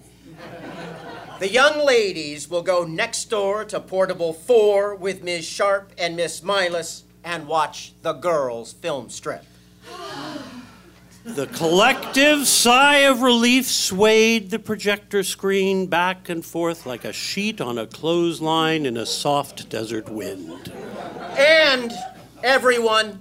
The 1.38 1.52
young 1.52 1.86
ladies 1.86 2.49
will 2.49 2.62
go 2.62 2.86
next 2.86 3.26
door 3.26 3.66
to 3.66 3.82
Portable 3.82 4.32
4 4.32 4.95
with 4.95 5.22
Ms. 5.22 5.44
Sharp 5.44 5.91
and 5.98 6.16
Miss 6.16 6.40
Milas 6.40 7.03
and 7.26 7.45
watch 7.45 7.91
the 8.03 8.14
girls' 8.14 8.72
film 8.72 9.10
strip. 9.10 9.44
The 11.26 11.48
collective 11.48 12.48
sigh 12.48 12.99
of 12.99 13.22
relief 13.22 13.66
swayed 13.66 14.49
the 14.49 14.60
projector 14.60 15.24
screen 15.24 15.88
back 15.88 16.30
and 16.30 16.45
forth 16.45 16.86
like 16.86 17.03
a 17.03 17.12
sheet 17.12 17.60
on 17.60 17.78
a 17.78 17.86
clothesline 17.86 18.86
in 18.86 18.95
a 18.95 19.06
soft 19.06 19.68
desert 19.68 20.07
wind. 20.07 20.72
And 21.38 21.91
everyone, 22.44 23.20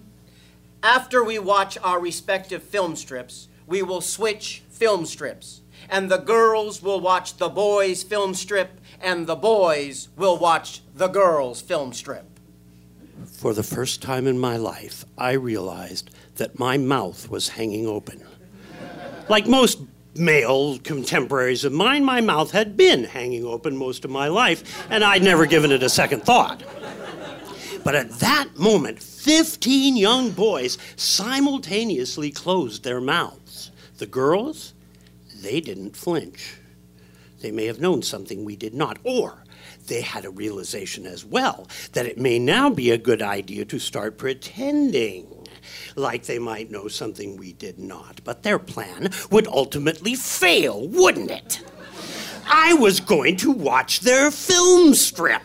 after 0.85 1.24
we 1.24 1.41
watch 1.41 1.78
our 1.82 1.99
respective 1.99 2.62
film 2.62 2.95
strips, 2.95 3.49
we 3.66 3.82
will 3.82 4.03
switch 4.03 4.62
film 4.70 5.05
strips. 5.05 5.62
And 5.89 6.11
the 6.11 6.19
girls 6.19 6.82
will 6.82 7.01
watch 7.01 7.36
the 7.36 7.48
boys' 7.48 8.02
film 8.02 8.35
strip, 8.35 8.81
and 9.01 9.27
the 9.27 9.36
boys 9.36 10.09
will 10.16 10.36
watch 10.36 10.82
the 10.94 11.09
girls' 11.09 11.61
film 11.61 11.93
strip. 11.93 12.27
For 13.27 13.52
the 13.52 13.62
first 13.62 14.02
time 14.02 14.27
in 14.27 14.39
my 14.39 14.56
life, 14.56 15.05
I 15.19 15.32
realized 15.32 16.11
that 16.36 16.59
my 16.59 16.78
mouth 16.78 17.28
was 17.28 17.48
hanging 17.48 17.86
open. 17.86 18.23
Like 19.28 19.47
most 19.47 19.81
male 20.16 20.78
contemporaries 20.78 21.65
of 21.65 21.73
mine, 21.73 22.05
my 22.05 22.20
mouth 22.20 22.51
had 22.51 22.77
been 22.77 23.05
hanging 23.05 23.44
open 23.44 23.77
most 23.77 24.05
of 24.05 24.11
my 24.11 24.28
life, 24.28 24.86
and 24.90 25.02
I'd 25.02 25.23
never 25.23 25.47
given 25.47 25.73
it 25.73 25.82
a 25.82 25.89
second 25.89 26.23
thought. 26.23 26.62
But 27.82 27.94
at 27.94 28.11
that 28.20 28.56
moment, 28.56 29.02
15 29.02 29.97
young 29.97 30.31
boys 30.31 30.78
simultaneously 30.97 32.31
closed 32.31 32.82
their 32.82 33.01
mouths. 33.01 33.70
The 33.98 34.06
girls, 34.06 34.73
they 35.44 35.60
didn't 35.60 35.96
flinch. 35.96 36.56
They 37.40 37.50
may 37.52 37.66
have 37.66 37.78
known 37.80 38.02
something 38.02 38.44
we 38.44 38.56
did 38.56 38.74
not, 38.74 38.98
or 39.04 39.44
they 39.86 40.00
had 40.00 40.24
a 40.24 40.30
realization 40.30 41.04
as 41.06 41.24
well 41.24 41.68
that 41.92 42.06
it 42.06 42.16
may 42.18 42.38
now 42.38 42.70
be 42.70 42.90
a 42.90 42.98
good 42.98 43.20
idea 43.20 43.64
to 43.66 43.78
start 43.78 44.16
pretending. 44.18 45.26
like 45.96 46.24
they 46.24 46.38
might 46.38 46.70
know 46.70 46.88
something 46.88 47.36
we 47.36 47.52
did 47.52 47.78
not. 47.78 48.20
But 48.24 48.42
their 48.42 48.58
plan 48.58 49.10
would 49.30 49.46
ultimately 49.46 50.14
fail, 50.14 50.88
wouldn't 50.88 51.30
it? 51.30 51.62
I 52.46 52.74
was 52.74 53.00
going 53.00 53.36
to 53.38 53.50
watch 53.50 54.00
their 54.00 54.30
film 54.30 54.94
strip. 54.94 55.42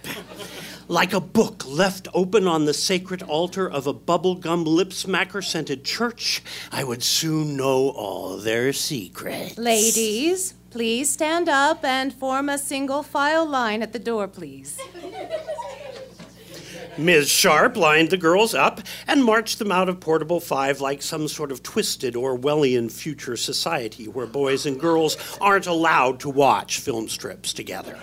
Like 0.89 1.13
a 1.13 1.19
book 1.19 1.67
left 1.67 2.07
open 2.15 2.47
on 2.47 2.65
the 2.65 2.73
sacred 2.73 3.21
altar 3.21 3.69
of 3.69 3.85
a 3.85 3.93
bubblegum 3.93 4.65
lip 4.65 4.89
smacker 4.89 5.43
scented 5.43 5.85
church, 5.85 6.41
I 6.71 6.83
would 6.83 7.03
soon 7.03 7.55
know 7.55 7.89
all 7.89 8.37
their 8.37 8.73
secrets. 8.73 9.55
Ladies, 9.55 10.55
please 10.71 11.11
stand 11.11 11.47
up 11.47 11.85
and 11.85 12.11
form 12.11 12.49
a 12.49 12.57
single 12.57 13.03
file 13.03 13.45
line 13.45 13.83
at 13.83 13.93
the 13.93 13.99
door, 13.99 14.27
please. 14.27 14.79
Ms. 16.97 17.29
Sharp 17.29 17.77
lined 17.77 18.09
the 18.09 18.17
girls 18.17 18.55
up 18.55 18.81
and 19.05 19.23
marched 19.23 19.59
them 19.59 19.71
out 19.71 19.89
of 19.89 19.99
Portable 19.99 20.39
Five 20.39 20.81
like 20.81 21.03
some 21.03 21.27
sort 21.27 21.51
of 21.51 21.61
twisted 21.61 22.15
Orwellian 22.15 22.91
future 22.91 23.37
society 23.37 24.07
where 24.07 24.25
boys 24.25 24.65
and 24.65 24.79
girls 24.79 25.17
aren't 25.39 25.67
allowed 25.67 26.19
to 26.21 26.29
watch 26.31 26.79
film 26.79 27.07
strips 27.07 27.53
together. 27.53 27.95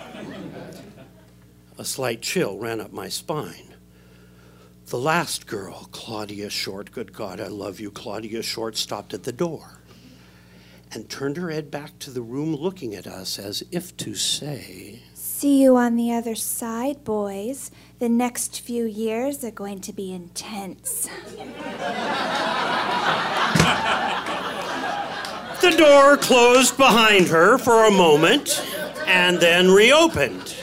A 1.79 1.85
slight 1.85 2.23
chill 2.23 2.57
ran 2.57 2.81
up 2.81 2.91
my 2.91 3.07
spine. 3.07 3.75
The 4.87 4.97
last 4.97 5.45
girl, 5.45 5.89
Claudia 5.91 6.49
Short, 6.49 6.91
good 6.91 7.13
God, 7.13 7.39
I 7.39 7.47
love 7.47 7.79
you, 7.79 7.91
Claudia 7.91 8.41
Short, 8.41 8.77
stopped 8.77 9.13
at 9.13 9.23
the 9.23 9.31
door 9.31 9.81
and 10.91 11.07
turned 11.07 11.37
her 11.37 11.51
head 11.51 11.69
back 11.69 11.99
to 11.99 12.09
the 12.09 12.21
room 12.21 12.55
looking 12.55 12.95
at 12.95 13.05
us 13.05 13.37
as 13.37 13.63
if 13.71 13.95
to 13.97 14.15
say, 14.15 15.01
See 15.13 15.61
you 15.61 15.75
on 15.77 15.97
the 15.97 16.11
other 16.13 16.33
side, 16.33 17.03
boys. 17.03 17.69
The 17.99 18.09
next 18.09 18.61
few 18.61 18.85
years 18.85 19.43
are 19.43 19.51
going 19.51 19.81
to 19.81 19.93
be 19.93 20.11
intense. 20.11 21.07
The 25.61 25.75
door 25.77 26.17
closed 26.17 26.75
behind 26.77 27.27
her 27.27 27.59
for 27.59 27.85
a 27.85 27.91
moment 27.91 28.65
and 29.05 29.39
then 29.39 29.69
reopened. 29.69 30.55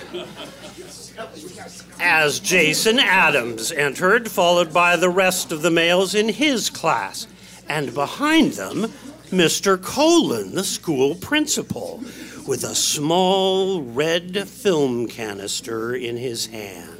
As 2.07 2.39
Jason 2.39 2.99
Adams 2.99 3.73
entered, 3.73 4.31
followed 4.31 4.75
by 4.75 4.97
the 4.97 5.09
rest 5.09 5.51
of 5.53 5.63
the 5.63 5.71
males 5.71 6.15
in 6.15 6.29
his 6.29 6.69
class, 6.69 7.27
and 7.67 7.95
behind 7.95 8.53
them, 8.53 8.93
Mr. 9.31 9.83
Colin, 9.83 10.55
the 10.55 10.65
school 10.65 11.15
principal, 11.15 12.03
with 12.47 12.63
a 12.63 12.75
small 12.75 13.81
red 13.81 14.47
film 14.47 15.09
canister 15.09 15.95
in 15.95 16.19
his 16.19 16.45
hand. 16.49 16.91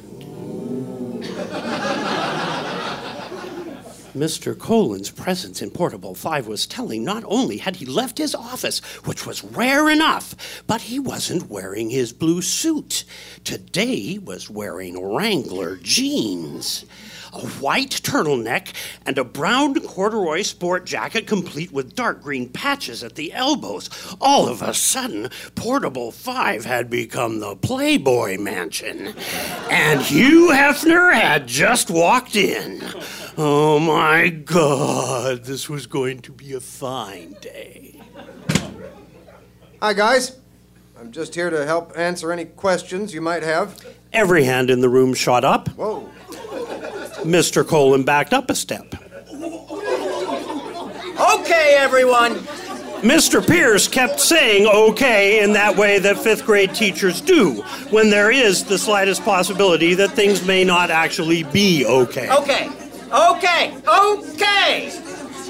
Mr. 4.15 4.57
Colin's 4.57 5.11
presence 5.11 5.61
in 5.61 5.69
Portable 5.69 6.15
5 6.15 6.47
was 6.47 6.65
telling. 6.65 7.03
Not 7.03 7.23
only 7.27 7.57
had 7.57 7.75
he 7.75 7.85
left 7.85 8.17
his 8.17 8.33
office, 8.33 8.79
which 9.05 9.25
was 9.27 9.43
rare 9.43 9.89
enough, 9.89 10.63
but 10.65 10.81
he 10.81 10.99
wasn't 10.99 11.49
wearing 11.49 11.89
his 11.89 12.13
blue 12.13 12.41
suit. 12.41 13.03
Today 13.43 13.97
he 13.97 14.19
was 14.19 14.49
wearing 14.49 15.03
Wrangler 15.03 15.75
jeans, 15.75 16.85
a 17.35 17.47
white 17.59 17.91
turtleneck, 18.03 18.73
and 19.05 19.17
a 19.17 19.23
brown 19.23 19.79
corduroy 19.81 20.41
sport 20.41 20.85
jacket 20.85 21.27
complete 21.27 21.71
with 21.71 21.95
dark 21.95 22.21
green 22.21 22.49
patches 22.49 23.03
at 23.03 23.15
the 23.15 23.33
elbows. 23.33 23.89
All 24.19 24.47
of 24.47 24.61
a 24.61 24.73
sudden, 24.73 25.29
Portable 25.55 26.11
5 26.11 26.65
had 26.65 26.89
become 26.89 27.39
the 27.39 27.55
Playboy 27.55 28.37
Mansion, 28.37 29.13
and 29.69 30.01
Hugh 30.01 30.49
Hefner 30.51 31.13
had 31.13 31.47
just 31.47 31.89
walked 31.89 32.35
in. 32.35 32.81
Oh 33.37 33.79
my 33.79 34.29
God, 34.29 35.43
this 35.43 35.69
was 35.69 35.87
going 35.87 36.19
to 36.21 36.31
be 36.31 36.53
a 36.53 36.59
fine 36.59 37.35
day. 37.41 38.01
Hi, 39.81 39.93
guys. 39.93 40.37
I'm 40.97 41.11
just 41.11 41.35
here 41.35 41.49
to 41.49 41.65
help 41.65 41.91
answer 41.97 42.31
any 42.31 42.45
questions 42.45 43.13
you 43.13 43.21
might 43.21 43.43
have. 43.43 43.85
Every 44.13 44.45
hand 44.45 44.69
in 44.69 44.79
the 44.79 44.89
room 44.89 45.13
shot 45.13 45.43
up. 45.43 45.67
Whoa. 45.69 46.09
Mr. 47.25 47.67
Colin 47.67 48.03
backed 48.03 48.33
up 48.33 48.49
a 48.49 48.55
step. 48.55 48.95
Okay, 51.19 51.75
everyone. 51.77 52.35
Mr. 53.01 53.45
Pierce 53.45 53.87
kept 53.87 54.19
saying 54.19 54.65
okay 54.65 55.43
in 55.43 55.53
that 55.53 55.75
way 55.75 55.99
that 55.99 56.17
fifth 56.17 56.45
grade 56.45 56.73
teachers 56.73 57.21
do 57.21 57.61
when 57.91 58.09
there 58.09 58.31
is 58.31 58.63
the 58.63 58.77
slightest 58.77 59.23
possibility 59.23 59.93
that 59.93 60.11
things 60.11 60.45
may 60.45 60.63
not 60.63 60.89
actually 60.89 61.43
be 61.43 61.85
okay. 61.85 62.29
Okay, 62.31 62.69
okay, 63.11 63.77
okay. 63.87 65.01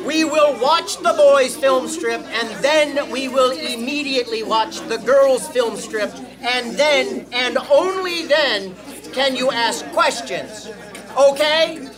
We 0.06 0.24
will 0.24 0.60
watch 0.60 0.98
the 0.98 1.14
boys' 1.18 1.56
film 1.56 1.88
strip, 1.88 2.22
and 2.22 2.64
then 2.64 3.10
we 3.10 3.28
will 3.28 3.52
immediately 3.52 4.44
watch 4.44 4.82
the 4.88 4.98
girls' 4.98 5.48
film 5.48 5.78
strip, 5.78 6.14
and 6.42 6.76
then, 6.76 7.26
and 7.32 7.58
only 7.72 8.28
then, 8.28 8.76
can 9.14 9.36
you 9.36 9.50
ask 9.50 9.84
questions. 9.94 10.70
Okay? 11.18 11.90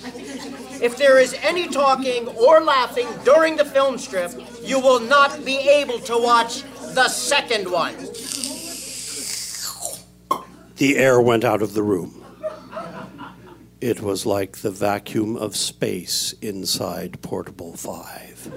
If 0.80 0.98
there 0.98 1.18
is 1.18 1.34
any 1.42 1.68
talking 1.68 2.28
or 2.28 2.62
laughing 2.62 3.08
during 3.24 3.56
the 3.56 3.66
film 3.66 3.98
strip, 3.98 4.32
you 4.62 4.80
will 4.80 5.00
not 5.00 5.44
be 5.44 5.58
able 5.58 6.00
to 6.00 6.18
watch 6.18 6.64
the 6.94 7.08
second 7.08 7.72
one. 7.72 7.96
The 10.78 10.98
air 10.98 11.20
went 11.20 11.44
out 11.44 11.64
of 11.64 11.74
the 11.74 11.82
room. 11.82 12.24
It 13.82 14.02
was 14.02 14.26
like 14.26 14.58
the 14.58 14.72
vacuum 14.72 15.36
of 15.36 15.56
space 15.56 16.34
inside 16.42 17.22
Portable 17.22 17.76
5. 17.76 18.52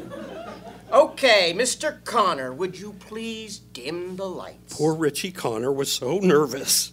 Okay, 0.93 1.55
Mr. 1.55 2.05
Connor, 2.05 2.53
would 2.53 2.79
you 2.79 2.95
please 2.95 3.59
dim 3.59 4.17
the 4.17 4.25
lights? 4.25 4.77
Poor 4.77 4.95
Richie 4.95 5.31
Connor 5.31 5.73
was 5.73 5.93
so 5.93 6.19
nervous. 6.19 6.93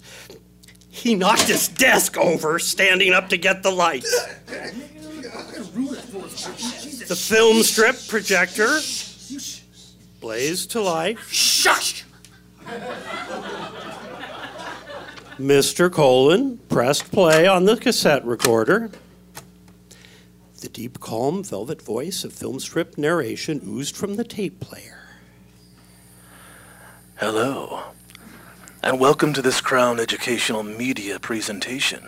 He 0.98 1.14
knocked 1.15 1.44
his 1.44 1.68
desk 1.68 2.18
over 2.18 2.57
standing 2.60 3.14
up 3.14 3.30
to 3.30 3.38
get 3.38 3.61
the 3.61 3.72
lights. 3.72 4.11
The 7.07 7.15
film 7.15 7.61
strip 7.64 7.95
projector 8.07 8.80
blazed 10.19 10.72
to 10.72 10.82
life. 10.82 11.32
Shush! 11.32 12.03
Mr. 15.40 15.91
Colon 15.91 16.57
pressed 16.68 17.11
play 17.11 17.45
on 17.45 17.65
the 17.65 17.78
cassette 17.78 18.26
recorder. 18.26 18.90
The 20.61 20.69
deep, 20.69 20.99
calm, 20.99 21.44
velvet 21.44 21.80
voice 21.82 22.24
of 22.24 22.34
film 22.34 22.60
strip 22.60 22.98
narration 22.98 23.61
oozed 23.64 23.95
from 23.95 24.15
the 24.15 24.24
tape 24.24 24.60
player. 24.60 24.98
Hello, 27.18 27.84
and 28.84 28.99
welcome 28.99 29.34
to 29.34 29.41
this 29.41 29.62
Crown 29.62 29.99
Educational 29.99 30.64
Media 30.64 31.20
presentation. 31.20 32.02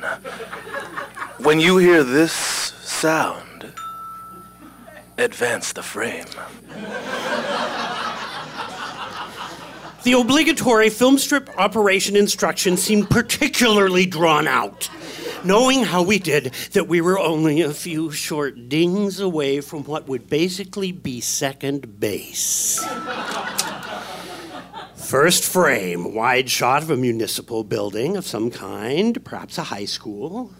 When 1.40 1.60
you 1.60 1.78
hear 1.78 2.04
this 2.04 2.32
sound, 2.32 3.74
advance 5.18 5.74
the 5.74 5.84
frame. 5.84 6.26
The 10.04 10.14
obligatory 10.14 10.90
film 10.90 11.18
strip 11.18 11.50
operation 11.58 12.16
instruction 12.16 12.78
seemed 12.78 13.10
particularly 13.10 14.06
drawn 14.06 14.48
out. 14.48 14.90
Knowing 15.44 15.84
how 15.84 16.04
we 16.04 16.20
did 16.20 16.54
that 16.74 16.88
we 16.88 17.02
were 17.02 17.20
only 17.20 17.62
a 17.62 17.74
few 17.74 18.12
short 18.12 18.70
dings 18.70 19.20
away 19.20 19.62
from 19.62 19.84
what 19.86 20.08
would 20.08 20.30
basically 20.30 20.91
be 20.91 21.22
second 21.22 22.00
base. 22.00 22.84
First 25.10 25.44
frame, 25.44 26.14
wide 26.14 26.52
shot 26.52 26.84
of 26.84 26.91
a 26.91 26.95
municipal 26.95 27.64
building 27.64 28.15
of 28.15 28.27
some 28.27 28.52
kind, 28.52 29.26
perhaps 29.26 29.57
a 29.57 29.64
high 29.64 29.86
school. 29.86 30.53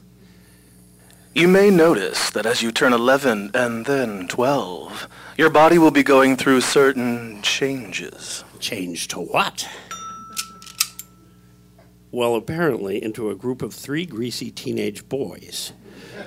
You 1.36 1.48
may 1.48 1.70
notice 1.70 2.32
that 2.32 2.48
as 2.48 2.64
you 2.64 2.72
turn 2.72 2.92
11 2.92 3.52
and 3.54 3.86
then 3.86 4.28
12, 4.28 5.08
your 5.38 5.52
body 5.52 5.78
will 5.78 5.92
be 5.92 6.02
going 6.02 6.36
through 6.36 6.62
certain 6.62 7.44
changes. 7.44 8.44
Change 8.60 9.08
to 9.10 9.20
what? 9.20 9.70
Well, 12.10 12.34
apparently, 12.34 13.04
into 13.04 13.30
a 13.30 13.36
group 13.36 13.62
of 13.62 13.72
three 13.72 14.08
greasy 14.08 14.50
teenage 14.50 15.08
boys. 15.08 15.74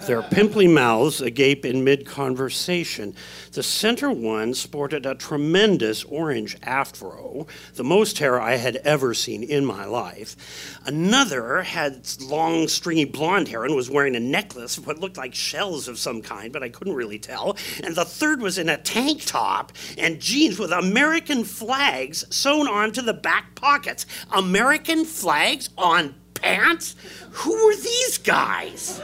Their 0.00 0.22
pimply 0.22 0.66
mouths 0.66 1.20
agape 1.20 1.64
in 1.64 1.84
mid 1.84 2.06
conversation. 2.06 3.14
The 3.52 3.62
center 3.62 4.10
one 4.10 4.54
sported 4.54 5.06
a 5.06 5.14
tremendous 5.14 6.04
orange 6.04 6.56
afro, 6.62 7.46
the 7.74 7.84
most 7.84 8.18
hair 8.18 8.40
I 8.40 8.56
had 8.56 8.76
ever 8.76 9.14
seen 9.14 9.42
in 9.42 9.64
my 9.64 9.84
life. 9.84 10.36
Another 10.84 11.62
had 11.62 12.06
long, 12.20 12.68
stringy 12.68 13.04
blonde 13.04 13.48
hair 13.48 13.64
and 13.64 13.76
was 13.76 13.90
wearing 13.90 14.16
a 14.16 14.20
necklace 14.20 14.78
of 14.78 14.86
what 14.86 14.98
looked 14.98 15.16
like 15.16 15.34
shells 15.34 15.88
of 15.88 15.98
some 15.98 16.22
kind, 16.22 16.52
but 16.52 16.62
I 16.62 16.68
couldn't 16.68 16.94
really 16.94 17.18
tell. 17.18 17.56
And 17.82 17.94
the 17.94 18.04
third 18.04 18.40
was 18.40 18.58
in 18.58 18.68
a 18.68 18.78
tank 18.78 19.22
top 19.24 19.72
and 19.98 20.20
jeans 20.20 20.58
with 20.58 20.72
American 20.72 21.44
flags 21.44 22.24
sewn 22.34 22.66
onto 22.66 23.02
the 23.02 23.14
back 23.14 23.54
pockets. 23.54 24.06
American 24.32 25.04
flags 25.04 25.68
on 25.76 26.14
pants? 26.42 26.96
Who 27.30 27.52
were 27.66 27.76
these 27.76 28.18
guys? 28.18 29.00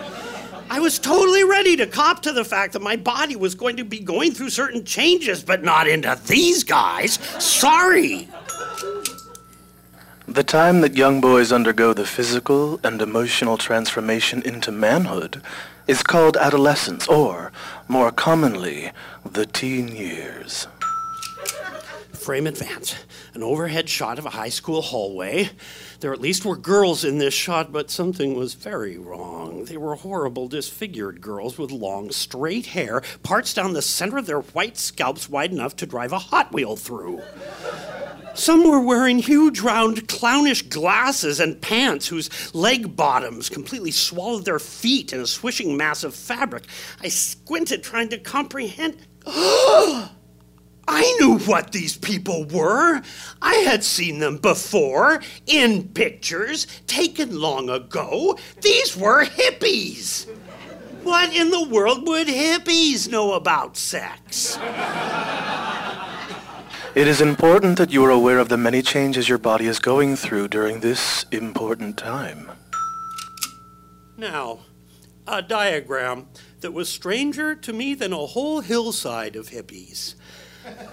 I 0.71 0.81
was 0.81 0.99
totally 0.99 1.45
ready 1.45 1.77
to 1.77 1.87
cop 1.87 2.23
to 2.23 2.33
the 2.33 2.45
fact 2.45 2.75
that 2.75 2.83
my 2.83 2.97
body 2.97 3.37
was 3.37 3.55
going 3.55 3.77
to 3.79 3.85
be 3.85 4.01
going 4.01 4.33
through 4.33 4.51
certain 4.51 4.85
changes, 4.85 5.43
but 5.43 5.63
not 5.63 5.89
into 5.89 6.21
these 6.27 6.63
guys. 6.65 7.15
Sorry. 7.43 8.29
The 10.27 10.45
time 10.45 10.83
that 10.83 10.95
young 10.95 11.23
boys 11.23 11.53
undergo 11.53 11.95
the 11.95 12.05
physical 12.05 12.79
and 12.85 13.01
emotional 13.01 13.57
transformation 13.57 14.43
into 14.43 14.71
manhood 14.71 15.41
is 15.87 16.03
called 16.03 16.37
adolescence, 16.37 17.09
or, 17.09 17.51
more 17.89 18.13
commonly, 18.13 18.91
the 19.25 19.47
teen 19.47 19.89
years. 19.89 20.67
Frame 22.13 22.47
advance. 22.47 22.95
An 23.33 23.43
overhead 23.43 23.89
shot 23.89 24.19
of 24.19 24.27
a 24.27 24.31
high 24.31 24.51
school 24.51 24.83
hallway. 24.83 25.49
There 26.01 26.13
at 26.13 26.21
least 26.21 26.45
were 26.45 26.57
girls 26.57 27.05
in 27.05 27.19
this 27.19 27.35
shot, 27.35 27.73
but 27.73 27.91
something 27.91 28.35
was 28.35 28.55
very 28.55 28.97
wrong. 28.97 29.65
They 29.65 29.77
were 29.77 29.97
horrible, 29.97 30.47
disfigured 30.47 31.21
girls 31.21 31.59
with 31.59 31.73
long, 31.73 32.13
straight 32.13 32.67
hair, 32.67 33.03
parts 33.25 33.53
down 33.53 33.73
the 33.73 33.83
center 33.83 34.19
of 34.19 34.27
their 34.27 34.43
white 34.43 34.79
scalps 34.79 35.29
wide 35.29 35.51
enough 35.51 35.75
to 35.77 35.87
drive 35.87 36.13
a 36.13 36.21
Hot 36.21 36.53
Wheel 36.53 36.77
through. 36.77 37.23
Some 38.35 38.63
were 38.63 38.81
wearing 38.81 39.19
huge, 39.19 39.59
round, 39.59 40.07
clownish 40.07 40.63
glasses 40.63 41.41
and 41.41 41.61
pants 41.61 42.07
whose 42.07 42.55
leg 42.55 42.95
bottoms 42.95 43.49
completely 43.49 43.91
swallowed 43.91 44.45
their 44.45 44.61
feet 44.61 45.13
in 45.13 45.21
a 45.21 45.27
swishing 45.27 45.77
mass 45.77 46.05
of 46.05 46.15
fabric. 46.15 46.63
I 47.01 47.09
squinted, 47.09 47.83
trying 47.83 48.11
to 48.11 48.19
comprehend. 48.19 48.99
I 50.91 51.17
knew 51.21 51.39
what 51.41 51.73
these 51.73 51.99
people 51.99 52.45
were. 52.47 53.03
I 53.43 53.55
had 53.57 53.85
seen 53.85 54.21
them 54.21 54.39
before 54.39 55.21
in 55.47 55.89
pictures 55.89 56.67
taken 56.87 57.39
long 57.39 57.69
ago. 57.69 58.39
These 58.63 58.97
were 58.97 59.27
hippies. 59.27 60.27
What 61.03 61.35
in 61.35 61.51
the 61.51 61.69
world 61.69 62.09
would 62.09 62.27
hippies 62.27 63.09
know 63.09 63.35
about 63.35 63.77
sex? 63.77 64.59
It 66.95 67.07
is 67.07 67.21
important 67.21 67.77
that 67.77 67.93
you 67.93 68.03
are 68.07 68.11
aware 68.11 68.39
of 68.39 68.49
the 68.49 68.57
many 68.57 68.81
changes 68.81 69.29
your 69.29 69.39
body 69.39 69.67
is 69.67 69.79
going 69.79 70.17
through 70.17 70.49
during 70.49 70.81
this 70.81 71.27
important 71.31 71.99
time. 71.99 72.51
Now, 74.17 74.61
a 75.27 75.43
diagram 75.43 76.29
that 76.61 76.73
was 76.73 76.89
stranger 76.89 77.55
to 77.55 77.73
me 77.73 77.95
than 77.95 78.13
a 78.15 78.27
whole 78.27 78.61
hillside 78.61 79.37
of 79.37 79.51
hippies. 79.51 80.15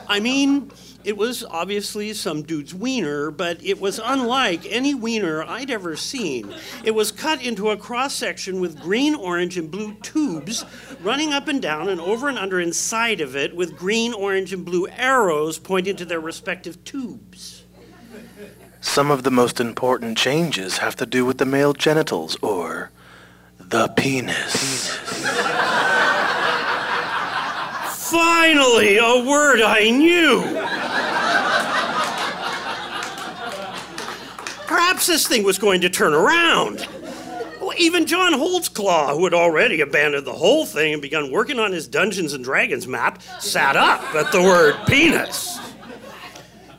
I 0.08 0.20
mean, 0.20 0.72
it 1.04 1.18
was 1.18 1.44
obviously 1.44 2.14
some 2.14 2.42
dude's 2.42 2.74
wiener, 2.74 3.30
but 3.30 3.64
it 3.64 3.80
was 3.80 4.00
unlike 4.04 4.66
any 4.68 4.96
wiener 4.96 5.44
I'd 5.44 5.70
ever 5.70 5.96
seen. 5.96 6.54
It 6.84 6.92
was 6.92 7.12
cut 7.12 7.44
into 7.44 7.70
a 7.70 7.78
cross 7.78 8.16
section 8.16 8.60
with 8.60 8.82
green, 8.82 9.14
orange, 9.14 9.58
and 9.58 9.70
blue 9.70 9.94
tubes 10.02 10.66
running 11.02 11.32
up 11.32 11.48
and 11.48 11.62
down 11.62 11.90
and 11.90 12.02
over 12.02 12.28
and 12.28 12.40
under 12.40 12.60
inside 12.60 13.22
of 13.22 13.36
it 13.36 13.56
with 13.56 13.78
green, 13.78 14.14
orange, 14.14 14.52
and 14.52 14.66
blue 14.66 14.88
arrows 14.88 15.60
pointing 15.60 15.96
to 15.98 16.06
their 16.06 16.20
respective 16.20 16.84
tubes. 16.84 17.64
Some 18.82 19.12
of 19.12 19.24
the 19.24 19.32
most 19.32 19.60
important 19.60 20.18
changes 20.18 20.80
have 20.80 20.96
to 20.98 21.06
do 21.06 21.24
with 21.26 21.38
the 21.38 21.46
male 21.46 21.74
genitals, 21.74 22.36
or 22.42 22.92
the 23.60 23.90
penis. 23.90 24.98
Finally, 28.16 28.96
a 28.96 29.26
word 29.26 29.60
I 29.60 29.90
knew! 29.90 30.40
Perhaps 34.68 35.08
this 35.08 35.28
thing 35.28 35.44
was 35.44 35.58
going 35.58 35.82
to 35.82 35.90
turn 35.90 36.14
around. 36.14 36.88
Even 37.78 38.06
John 38.06 38.32
Holtzclaw, 38.32 39.18
who 39.18 39.26
had 39.26 39.34
already 39.34 39.82
abandoned 39.82 40.26
the 40.26 40.32
whole 40.32 40.66
thing 40.66 40.94
and 40.94 41.02
begun 41.02 41.30
working 41.30 41.60
on 41.60 41.74
his 41.74 41.90
Dungeons 41.90 42.32
and 42.32 42.42
Dragons 42.42 42.88
map, 42.88 43.22
sat 43.42 43.76
up 43.76 44.16
at 44.16 44.32
the 44.32 44.42
word 44.42 44.78
penis. 44.88 45.60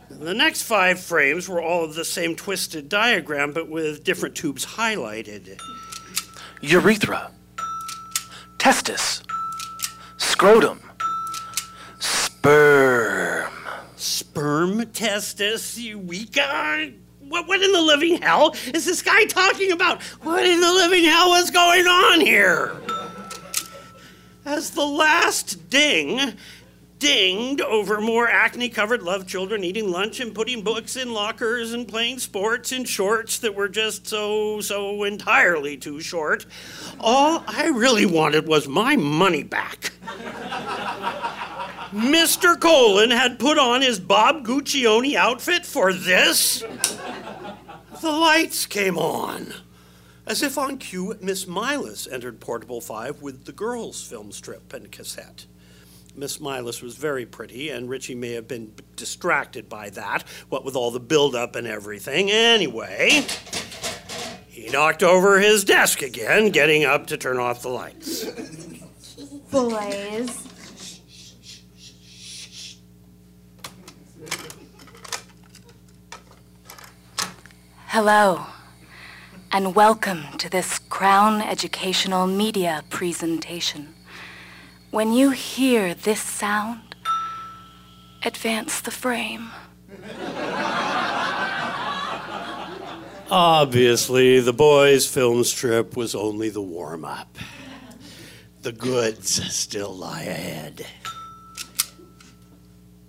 The 0.08 0.32
next 0.32 0.62
five 0.62 0.98
frames 0.98 1.50
were 1.50 1.60
all 1.60 1.84
of 1.84 1.94
the 1.94 2.06
same 2.06 2.34
twisted 2.34 2.88
diagram, 2.88 3.52
but 3.52 3.68
with 3.68 4.04
different 4.04 4.36
tubes 4.36 4.64
highlighted. 4.64 5.60
Urethra. 6.62 7.30
Testis. 8.56 9.22
Scrotum. 10.16 10.85
Sperm. 12.46 13.50
Sperm, 13.96 14.86
testis, 14.92 15.76
eureka? 15.80 16.92
What, 17.18 17.48
what 17.48 17.60
in 17.60 17.72
the 17.72 17.82
living 17.82 18.22
hell 18.22 18.54
is 18.72 18.84
this 18.84 19.02
guy 19.02 19.24
talking 19.24 19.72
about? 19.72 20.00
What 20.22 20.46
in 20.46 20.60
the 20.60 20.72
living 20.72 21.02
hell 21.02 21.34
is 21.34 21.50
going 21.50 21.88
on 21.88 22.20
here? 22.20 22.76
As 24.44 24.70
the 24.70 24.86
last 24.86 25.68
ding 25.70 26.34
dinged 27.00 27.62
over 27.62 28.00
more 28.00 28.28
acne 28.28 28.68
covered 28.68 29.02
love 29.02 29.26
children 29.26 29.64
eating 29.64 29.90
lunch 29.90 30.20
and 30.20 30.32
putting 30.32 30.62
books 30.62 30.94
in 30.94 31.12
lockers 31.12 31.72
and 31.72 31.88
playing 31.88 32.20
sports 32.20 32.70
in 32.70 32.84
shorts 32.84 33.40
that 33.40 33.56
were 33.56 33.68
just 33.68 34.06
so, 34.06 34.60
so 34.60 35.02
entirely 35.02 35.76
too 35.76 36.00
short, 36.00 36.46
all 37.00 37.42
I 37.48 37.66
really 37.66 38.06
wanted 38.06 38.46
was 38.46 38.68
my 38.68 38.94
money 38.94 39.42
back. 39.42 39.90
Mr. 41.92 42.60
Colon 42.60 43.10
had 43.10 43.38
put 43.38 43.58
on 43.58 43.82
his 43.82 44.00
Bob 44.00 44.44
Guccione 44.44 45.14
outfit 45.14 45.64
for 45.64 45.92
this? 45.92 46.64
The 48.00 48.10
lights 48.10 48.66
came 48.66 48.98
on. 48.98 49.54
As 50.26 50.42
if 50.42 50.58
on 50.58 50.78
cue, 50.78 51.16
Miss 51.20 51.44
Milas 51.44 52.10
entered 52.10 52.40
Portable 52.40 52.80
5 52.80 53.22
with 53.22 53.44
the 53.44 53.52
girls' 53.52 54.02
film 54.02 54.32
strip 54.32 54.72
and 54.72 54.90
cassette. 54.90 55.46
Miss 56.16 56.38
Milas 56.38 56.82
was 56.82 56.96
very 56.96 57.24
pretty, 57.26 57.68
and 57.68 57.88
Richie 57.88 58.14
may 58.14 58.32
have 58.32 58.48
been 58.48 58.72
distracted 58.96 59.68
by 59.68 59.90
that, 59.90 60.24
what 60.48 60.64
with 60.64 60.74
all 60.74 60.90
the 60.90 60.98
build-up 60.98 61.54
and 61.54 61.66
everything. 61.66 62.30
Anyway, 62.30 63.24
he 64.48 64.68
knocked 64.68 65.02
over 65.02 65.38
his 65.38 65.62
desk 65.62 66.02
again, 66.02 66.48
getting 66.50 66.84
up 66.84 67.06
to 67.08 67.16
turn 67.16 67.38
off 67.38 67.62
the 67.62 67.68
lights. 67.68 68.24
Boys. 69.50 70.55
Hello, 77.98 78.44
and 79.50 79.74
welcome 79.74 80.36
to 80.36 80.50
this 80.50 80.78
Crown 80.78 81.40
Educational 81.40 82.26
Media 82.26 82.84
presentation. 82.90 83.94
When 84.90 85.14
you 85.14 85.30
hear 85.30 85.94
this 85.94 86.20
sound, 86.20 86.94
advance 88.22 88.82
the 88.82 88.90
frame. 88.90 89.50
Obviously, 93.30 94.40
the 94.40 94.52
boys' 94.52 95.08
film 95.08 95.42
strip 95.42 95.96
was 95.96 96.14
only 96.14 96.50
the 96.50 96.60
warm 96.60 97.02
up. 97.02 97.38
The 98.60 98.72
goods 98.72 99.42
still 99.54 99.94
lie 99.94 100.24
ahead. 100.24 100.84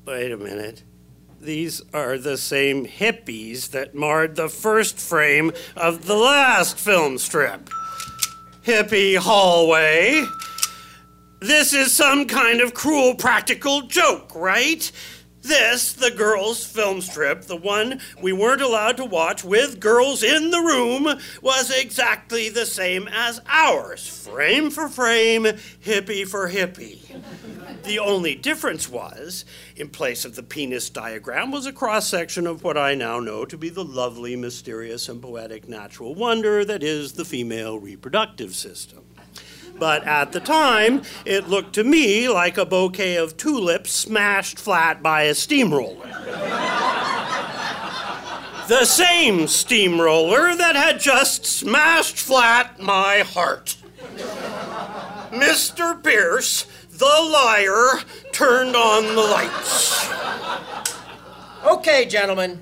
Wait 0.06 0.32
a 0.32 0.38
minute. 0.38 0.84
These 1.40 1.82
are 1.94 2.18
the 2.18 2.38
same 2.38 2.86
hippies 2.86 3.70
that 3.70 3.94
marred 3.94 4.36
the 4.36 4.50
first 4.50 5.00
frame 5.00 5.52
of 5.76 6.06
the 6.06 6.16
last 6.16 6.78
film 6.78 7.18
strip. 7.20 7.70
Hippie 8.64 9.18
hallway. 9.18 10.26
This 11.40 11.74
is 11.74 11.94
some 11.94 12.26
kind 12.26 12.60
of 12.60 12.74
cruel 12.74 13.14
practical 13.14 13.84
joke, 13.84 14.34
right? 14.36 14.92
This, 15.44 15.94
the 15.94 16.12
girls' 16.12 16.66
film 16.66 17.00
strip, 17.02 17.44
the 17.44 17.56
one 17.56 18.02
we 18.22 18.34
weren't 18.34 18.62
allowed 18.62 18.98
to 18.98 19.06
watch 19.06 19.44
with 19.44 19.80
girls 19.80 20.24
in 20.24 20.50
the 20.50 20.60
room, 20.60 21.20
was 21.42 21.72
exactly 21.72 22.50
the 22.50 22.66
same 22.66 23.08
as 23.10 23.40
ours. 23.48 24.06
Frame 24.08 24.72
for 24.72 24.90
frame, 24.90 25.44
hippie 25.44 26.28
for 26.28 26.50
hippie. 26.50 27.00
The 27.88 28.00
only 28.00 28.36
difference 28.36 28.90
was, 28.90 29.46
in 29.78 29.88
place 29.88 30.26
of 30.26 30.36
the 30.36 30.44
penis 30.44 30.90
diagram, 30.90 31.52
was 31.52 31.66
a 31.66 31.72
cross 31.72 32.06
section 32.06 32.46
of 32.46 32.62
what 32.62 32.78
I 32.78 32.96
now 32.96 33.22
know 33.22 33.46
to 33.46 33.58
be 33.58 33.70
the 33.70 33.86
lovely, 33.86 34.36
mysterious, 34.36 35.08
and 35.08 35.22
poetic 35.22 35.70
natural 35.70 36.14
wonder 36.14 36.66
that 36.66 36.84
is 36.84 37.14
the 37.14 37.24
female 37.24 37.80
reproductive 37.80 38.54
system. 38.56 39.06
But 39.80 40.06
at 40.06 40.34
the 40.34 40.42
time, 40.42 41.04
it 41.24 41.48
looked 41.48 41.76
to 41.76 41.86
me 41.86 42.28
like 42.28 42.58
a 42.58 42.66
bouquet 42.66 43.16
of 43.16 43.38
tulips 43.38 43.94
smashed 43.94 44.60
flat 44.60 45.02
by 45.02 45.22
a 45.24 45.34
steamroller. 45.34 46.08
the 48.68 48.84
same 48.84 49.48
steamroller 49.48 50.58
that 50.58 50.76
had 50.76 51.00
just 51.00 51.46
smashed 51.46 52.18
flat 52.18 52.82
my 52.82 53.20
heart. 53.20 53.78
Mr. 55.32 56.02
Pierce, 56.04 56.66
the 56.98 57.30
liar, 57.32 58.02
turned 58.32 58.76
on 58.76 59.04
the 59.16 59.22
lights. 59.22 60.10
Okay, 61.66 62.06
gentlemen. 62.06 62.62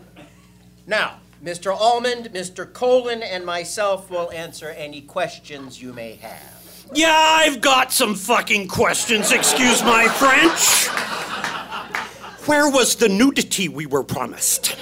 Now, 0.87 1.19
Mr. 1.43 1.75
Almond, 1.75 2.31
Mr. 2.33 2.71
Colin, 2.71 3.21
and 3.23 3.45
myself 3.45 4.09
will 4.09 4.31
answer 4.31 4.69
any 4.69 5.01
questions 5.01 5.81
you 5.81 5.93
may 5.93 6.15
have. 6.15 6.55
Yeah, 6.93 7.13
I've 7.15 7.61
got 7.61 7.91
some 7.91 8.15
fucking 8.15 8.67
questions, 8.67 9.31
excuse 9.31 9.83
my 9.83 10.07
French. 10.07 10.87
Where 12.47 12.69
was 12.69 12.95
the 12.95 13.09
nudity 13.09 13.69
we 13.69 13.85
were 13.85 14.03
promised? 14.03 14.75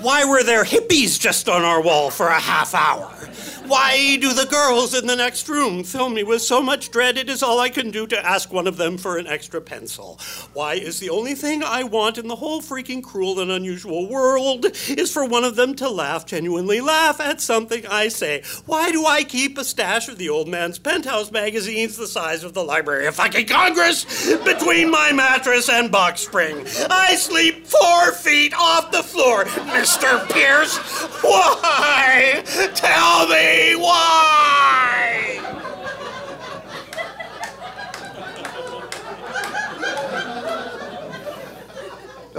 Why 0.00 0.24
were 0.24 0.42
there 0.42 0.64
hippies 0.64 1.18
just 1.18 1.48
on 1.48 1.62
our 1.62 1.80
wall 1.80 2.10
for 2.10 2.28
a 2.28 2.40
half 2.40 2.74
hour? 2.74 3.21
Why 3.66 4.16
do 4.16 4.32
the 4.32 4.46
girls 4.46 4.92
in 4.94 5.06
the 5.06 5.14
next 5.14 5.48
room 5.48 5.84
fill 5.84 6.08
me 6.08 6.24
with 6.24 6.42
so 6.42 6.60
much 6.60 6.90
dread 6.90 7.16
it 7.16 7.28
is 7.28 7.42
all 7.42 7.60
I 7.60 7.68
can 7.68 7.90
do 7.90 8.06
to 8.08 8.26
ask 8.26 8.52
one 8.52 8.66
of 8.66 8.76
them 8.76 8.98
for 8.98 9.18
an 9.18 9.26
extra 9.26 9.60
pencil? 9.60 10.18
Why 10.52 10.74
is 10.74 10.98
the 10.98 11.10
only 11.10 11.34
thing 11.34 11.62
I 11.62 11.84
want 11.84 12.18
in 12.18 12.26
the 12.26 12.36
whole 12.36 12.60
freaking 12.60 13.02
cruel 13.02 13.38
and 13.40 13.50
unusual 13.50 14.08
world 14.08 14.66
is 14.88 15.12
for 15.12 15.24
one 15.24 15.44
of 15.44 15.56
them 15.56 15.74
to 15.76 15.88
laugh, 15.88 16.26
genuinely 16.26 16.80
laugh 16.80 17.20
at 17.20 17.40
something 17.40 17.86
I 17.86 18.08
say? 18.08 18.42
Why 18.66 18.90
do 18.90 19.06
I 19.06 19.22
keep 19.22 19.56
a 19.56 19.64
stash 19.64 20.08
of 20.08 20.18
the 20.18 20.28
old 20.28 20.48
man's 20.48 20.78
penthouse 20.78 21.30
magazines 21.30 21.96
the 21.96 22.08
size 22.08 22.42
of 22.44 22.54
the 22.54 22.64
Library 22.64 23.06
of 23.06 23.14
fucking 23.14 23.46
Congress 23.46 24.04
between 24.44 24.90
my 24.90 25.12
mattress 25.12 25.68
and 25.68 25.90
box 25.92 26.22
spring? 26.22 26.66
I 26.90 27.14
sleep 27.14 27.66
four 27.66 28.12
feet 28.12 28.54
off 28.58 28.90
the 28.90 29.02
floor, 29.02 29.44
Mr. 29.44 30.28
Pierce. 30.30 30.76
Why? 31.22 32.42
Tell 32.74 33.28
me 33.28 33.51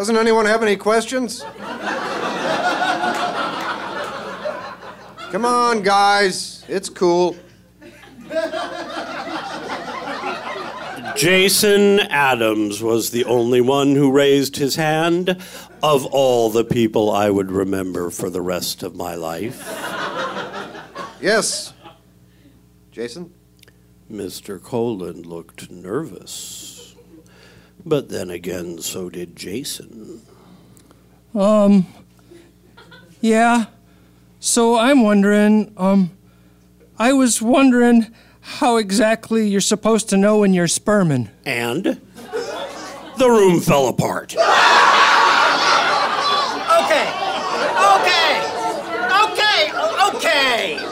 Doesn't 0.03 0.18
anyone 0.18 0.45
have 0.45 0.61
any 0.61 0.76
questions? 0.76 1.45
Come 5.31 5.45
on, 5.45 5.81
guys. 5.81 6.65
It's 6.68 6.90
cool. 6.90 7.38
Jason 11.15 12.02
Adams 12.02 12.81
was 12.84 13.11
the 13.11 13.23
only 13.23 13.61
one 13.61 13.95
who 13.95 14.11
raised 14.11 14.57
his 14.57 14.76
hand 14.76 15.38
of 15.81 16.06
all 16.07 16.49
the 16.49 16.65
people 16.65 17.10
I 17.10 17.30
would 17.30 17.49
remember 17.49 18.10
for 18.10 18.30
the 18.30 18.41
rest 18.41 18.84
of 18.84 18.95
my 18.95 19.15
life. 19.15 19.61
Yes. 21.24 21.74
Jason? 22.91 23.34
Mr. 24.12 24.62
Colin 24.62 25.22
looked 25.22 25.72
nervous. 25.72 26.95
But 27.86 28.10
then 28.10 28.30
again, 28.30 28.80
so 28.80 29.10
did 29.10 29.34
Jason. 29.34 30.22
Um, 31.34 31.88
yeah. 33.22 33.68
So 34.41 34.78
I'm 34.78 35.02
wondering, 35.02 35.74
um, 35.78 36.12
I 37.00 37.14
was 37.14 37.41
wondering 37.41 38.14
how 38.41 38.76
exactly 38.76 39.48
you're 39.48 39.62
supposed 39.62 40.10
to 40.10 40.18
know 40.18 40.40
when 40.40 40.54
you're 40.54 40.68
sperming. 40.68 41.30
And 41.45 42.02
the 43.18 43.30
room 43.30 43.62
fell 43.62 43.88
apart. 43.88 44.36
Okay. 44.36 44.44
Okay. 47.95 48.41
Okay. 49.24 49.72
Okay. 50.18 50.90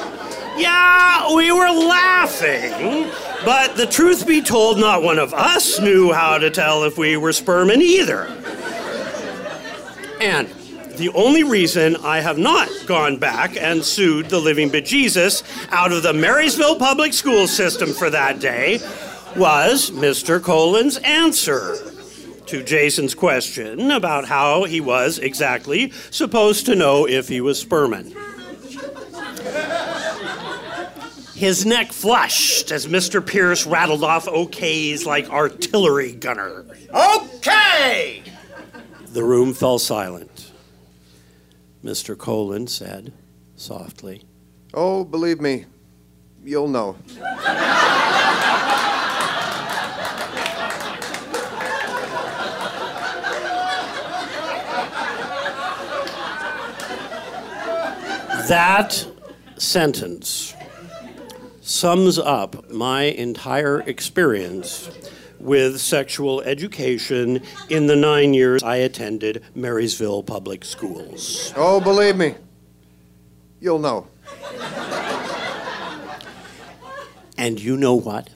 Yeah, 0.58 1.20
we 1.36 1.52
were 1.52 1.70
laughing. 1.70 3.10
But 3.44 3.76
the 3.76 3.86
truth 3.86 4.28
be 4.28 4.41
told, 4.41 4.80
not 4.80 5.03
one 5.03 5.20
of 5.20 5.34
us 5.34 5.80
knew 5.80 6.12
how 6.12 6.38
to 6.38 6.49
tell 6.49 6.84
if 6.84 6.98
we 6.98 7.18
were 7.18 7.34
sperming 7.34 7.82
either. 7.82 8.26
And 10.22 10.48
the 10.98 11.10
only 11.16 11.44
reason 11.44 11.95
I 11.98 12.22
have 12.22 12.38
not 12.38 12.70
gone 12.86 13.18
back 13.18 13.58
and 13.58 13.84
sued 13.84 14.28
the 14.28 14.40
living 14.40 14.70
bejesus 14.70 15.44
out 15.72 15.91
of 15.91 16.03
the 16.03 16.14
Marysville 16.14 16.78
public 16.78 17.14
school 17.14 17.48
system 17.48 17.94
for 17.94 18.10
that 18.10 18.40
day 18.40 18.80
was 19.36 19.90
Mr. 19.91 20.41
Colin's 20.41 20.98
answer 20.98 21.78
to 22.48 22.62
Jason's 22.64 23.16
question 23.16 23.91
about 23.91 24.26
how 24.26 24.66
he 24.66 24.82
was 24.82 25.18
exactly 25.18 25.91
supposed 26.12 26.66
to 26.66 26.76
know 26.76 27.08
if 27.08 27.30
he 27.30 27.40
was 27.40 27.60
sperming. 27.60 28.14
His 31.41 31.65
neck 31.65 31.91
flushed 31.91 32.72
as 32.72 32.85
Mr. 32.85 33.26
Pierce 33.26 33.65
rattled 33.65 34.03
off 34.03 34.27
OKs 34.27 35.07
like 35.07 35.27
artillery 35.31 36.11
gunner. 36.11 36.68
Okay! 36.93 38.22
The 39.07 39.23
room 39.23 39.55
fell 39.55 39.80
silent. 39.80 40.51
Mr. 41.84 42.15
Colin 42.15 42.68
said 42.68 43.11
softly, 43.55 44.22
Oh, 44.76 45.03
believe 45.03 45.41
me, 45.41 45.65
you'll 46.43 46.68
know. 46.68 46.95
That 58.47 59.07
sentence 59.57 60.53
sums 61.72 62.19
up 62.19 62.69
my 62.69 63.03
entire 63.03 63.80
experience 63.81 64.91
with 65.39 65.80
sexual 65.80 66.41
education 66.41 67.41
in 67.69 67.88
the 67.88 67.95
nine 67.95 68.34
years 68.34 68.61
I 68.61 68.76
attended 68.76 69.41
Marysville 69.56 70.22
Public 70.22 70.65
Schools. 70.65 71.53
Oh, 71.56 71.80
believe 71.80 72.18
me, 72.18 72.35
you'll 73.61 73.80
know. 73.80 74.07
And 77.38 77.60
you 77.60 77.77
know 77.77 77.95
what? 77.95 78.30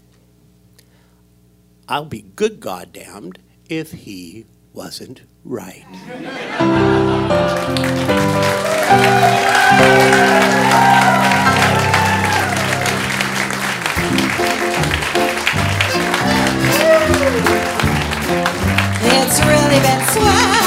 I'll 1.90 2.06
be 2.06 2.22
good 2.22 2.62
goddamned 2.62 3.38
if 3.70 3.92
he 3.92 4.46
wasn't 4.74 5.24
right. 5.44 5.86
It's 19.28 19.40
really 19.40 19.80
been 19.82 20.08
swell. 20.10 20.65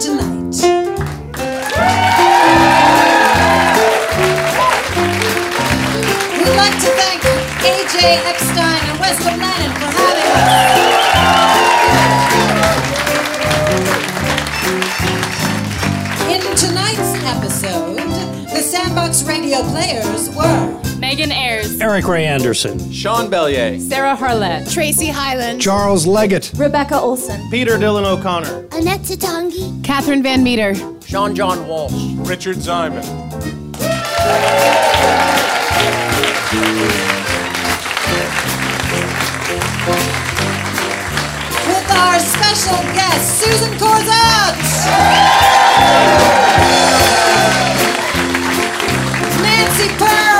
Tonight. 0.00 0.56
We'd 6.38 6.56
like 6.56 6.76
to 6.80 6.90
thank 6.96 7.20
AJ 7.60 7.96
Epstein 8.24 8.80
and 8.88 8.98
West 8.98 9.24
Lennon 9.26 9.72
for 9.76 9.88
having 9.92 10.28
us. 10.32 10.48
In 16.32 16.40
tonight's 16.56 17.12
episode, 17.26 17.96
the 18.48 18.62
Sandbox 18.62 19.24
Radio 19.24 19.62
players 19.68 20.30
were 20.34 20.89
Megan 21.10 21.30
Ahiers. 21.30 21.80
Eric 21.80 22.06
Ray 22.06 22.24
Anderson. 22.24 22.92
Sean 22.92 23.28
Bellier. 23.28 23.80
Sarah 23.80 24.14
Harlett. 24.14 24.72
Tracy 24.72 25.08
Highland. 25.08 25.60
Charles 25.60 26.06
Leggett. 26.06 26.52
Rebecca 26.54 26.96
Olson. 27.00 27.50
Peter 27.50 27.72
Dylan 27.72 28.04
O'Connor. 28.04 28.68
Annette 28.70 29.00
Toutonghi. 29.00 29.82
Catherine 29.82 30.22
Van 30.22 30.44
Meter. 30.44 30.72
Sean 31.04 31.34
John 31.34 31.66
Walsh. 31.66 31.92
Richard 32.28 32.58
Zyman. 32.58 33.02
with 41.66 41.90
our 41.90 42.20
special 42.20 42.50
special 42.60 42.82
guest, 42.94 43.40
Susan 43.40 43.72
Corzatte. 43.78 44.54
Nancy 49.42 49.88
Pearl. 49.98 50.39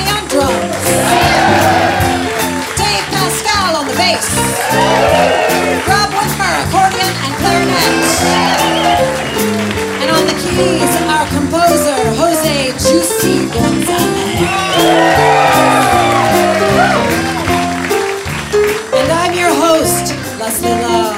And 18.93 19.11
I'm 19.11 19.33
your 19.33 19.53
host, 19.53 20.13
Leslie 20.39 20.69
Love. 20.69 21.15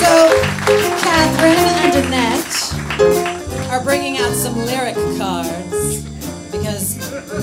So, 0.00 0.10
Catherine 0.98 1.68
and 1.84 1.94
Annette 2.04 2.74
are 3.70 3.82
bringing 3.84 4.18
out 4.18 4.34
some 4.34 4.56
lyric 4.66 4.96
cards 5.18 6.02
because 6.50 6.98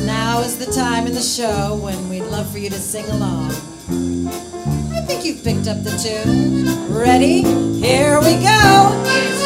now 0.05 0.41
is 0.41 0.57
the 0.57 0.71
time 0.71 1.07
in 1.07 1.13
the 1.13 1.21
show 1.21 1.79
when 1.81 2.09
we'd 2.09 2.23
love 2.23 2.51
for 2.51 2.57
you 2.57 2.69
to 2.69 2.79
sing 2.79 3.05
along. 3.05 3.51
I 4.93 5.01
think 5.07 5.23
you've 5.23 5.43
picked 5.43 5.67
up 5.67 5.81
the 5.83 5.91
tune. 5.97 6.93
Ready? 6.93 7.43
Here 7.79 8.19
we 8.19 8.35
go. 8.43 9.38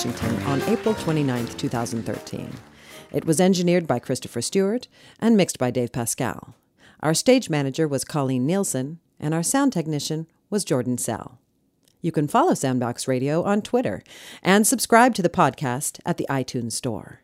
Washington 0.00 0.42
on 0.44 0.62
April 0.62 0.94
29, 0.94 1.46
2013. 1.46 2.54
It 3.12 3.26
was 3.26 3.38
engineered 3.38 3.86
by 3.86 3.98
Christopher 3.98 4.40
Stewart 4.40 4.88
and 5.18 5.36
mixed 5.36 5.58
by 5.58 5.70
Dave 5.70 5.92
Pascal. 5.92 6.54
Our 7.00 7.12
stage 7.12 7.50
manager 7.50 7.86
was 7.86 8.02
Colleen 8.02 8.46
Nielsen, 8.46 8.98
and 9.18 9.34
our 9.34 9.42
sound 9.42 9.74
technician 9.74 10.26
was 10.48 10.64
Jordan 10.64 10.96
Sell. 10.96 11.38
You 12.00 12.12
can 12.12 12.28
follow 12.28 12.54
Sandbox 12.54 13.06
Radio 13.06 13.42
on 13.42 13.60
Twitter 13.60 14.02
and 14.42 14.66
subscribe 14.66 15.14
to 15.16 15.22
the 15.22 15.28
podcast 15.28 16.00
at 16.06 16.16
the 16.16 16.26
iTunes 16.30 16.72
Store. 16.72 17.20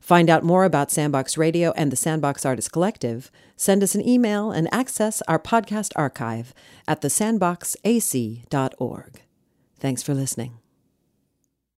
Find 0.00 0.30
out 0.30 0.44
more 0.44 0.62
about 0.62 0.92
Sandbox 0.92 1.36
Radio 1.36 1.72
and 1.72 1.90
the 1.90 1.96
Sandbox 1.96 2.46
Artist 2.46 2.70
Collective, 2.70 3.32
send 3.56 3.82
us 3.82 3.96
an 3.96 4.08
email 4.08 4.52
and 4.52 4.72
access 4.72 5.22
our 5.26 5.40
podcast 5.40 5.90
archive 5.96 6.54
at 6.86 7.02
thesandboxac.org. 7.02 9.22
Thanks 9.80 10.02
for 10.04 10.14
listening. 10.14 10.61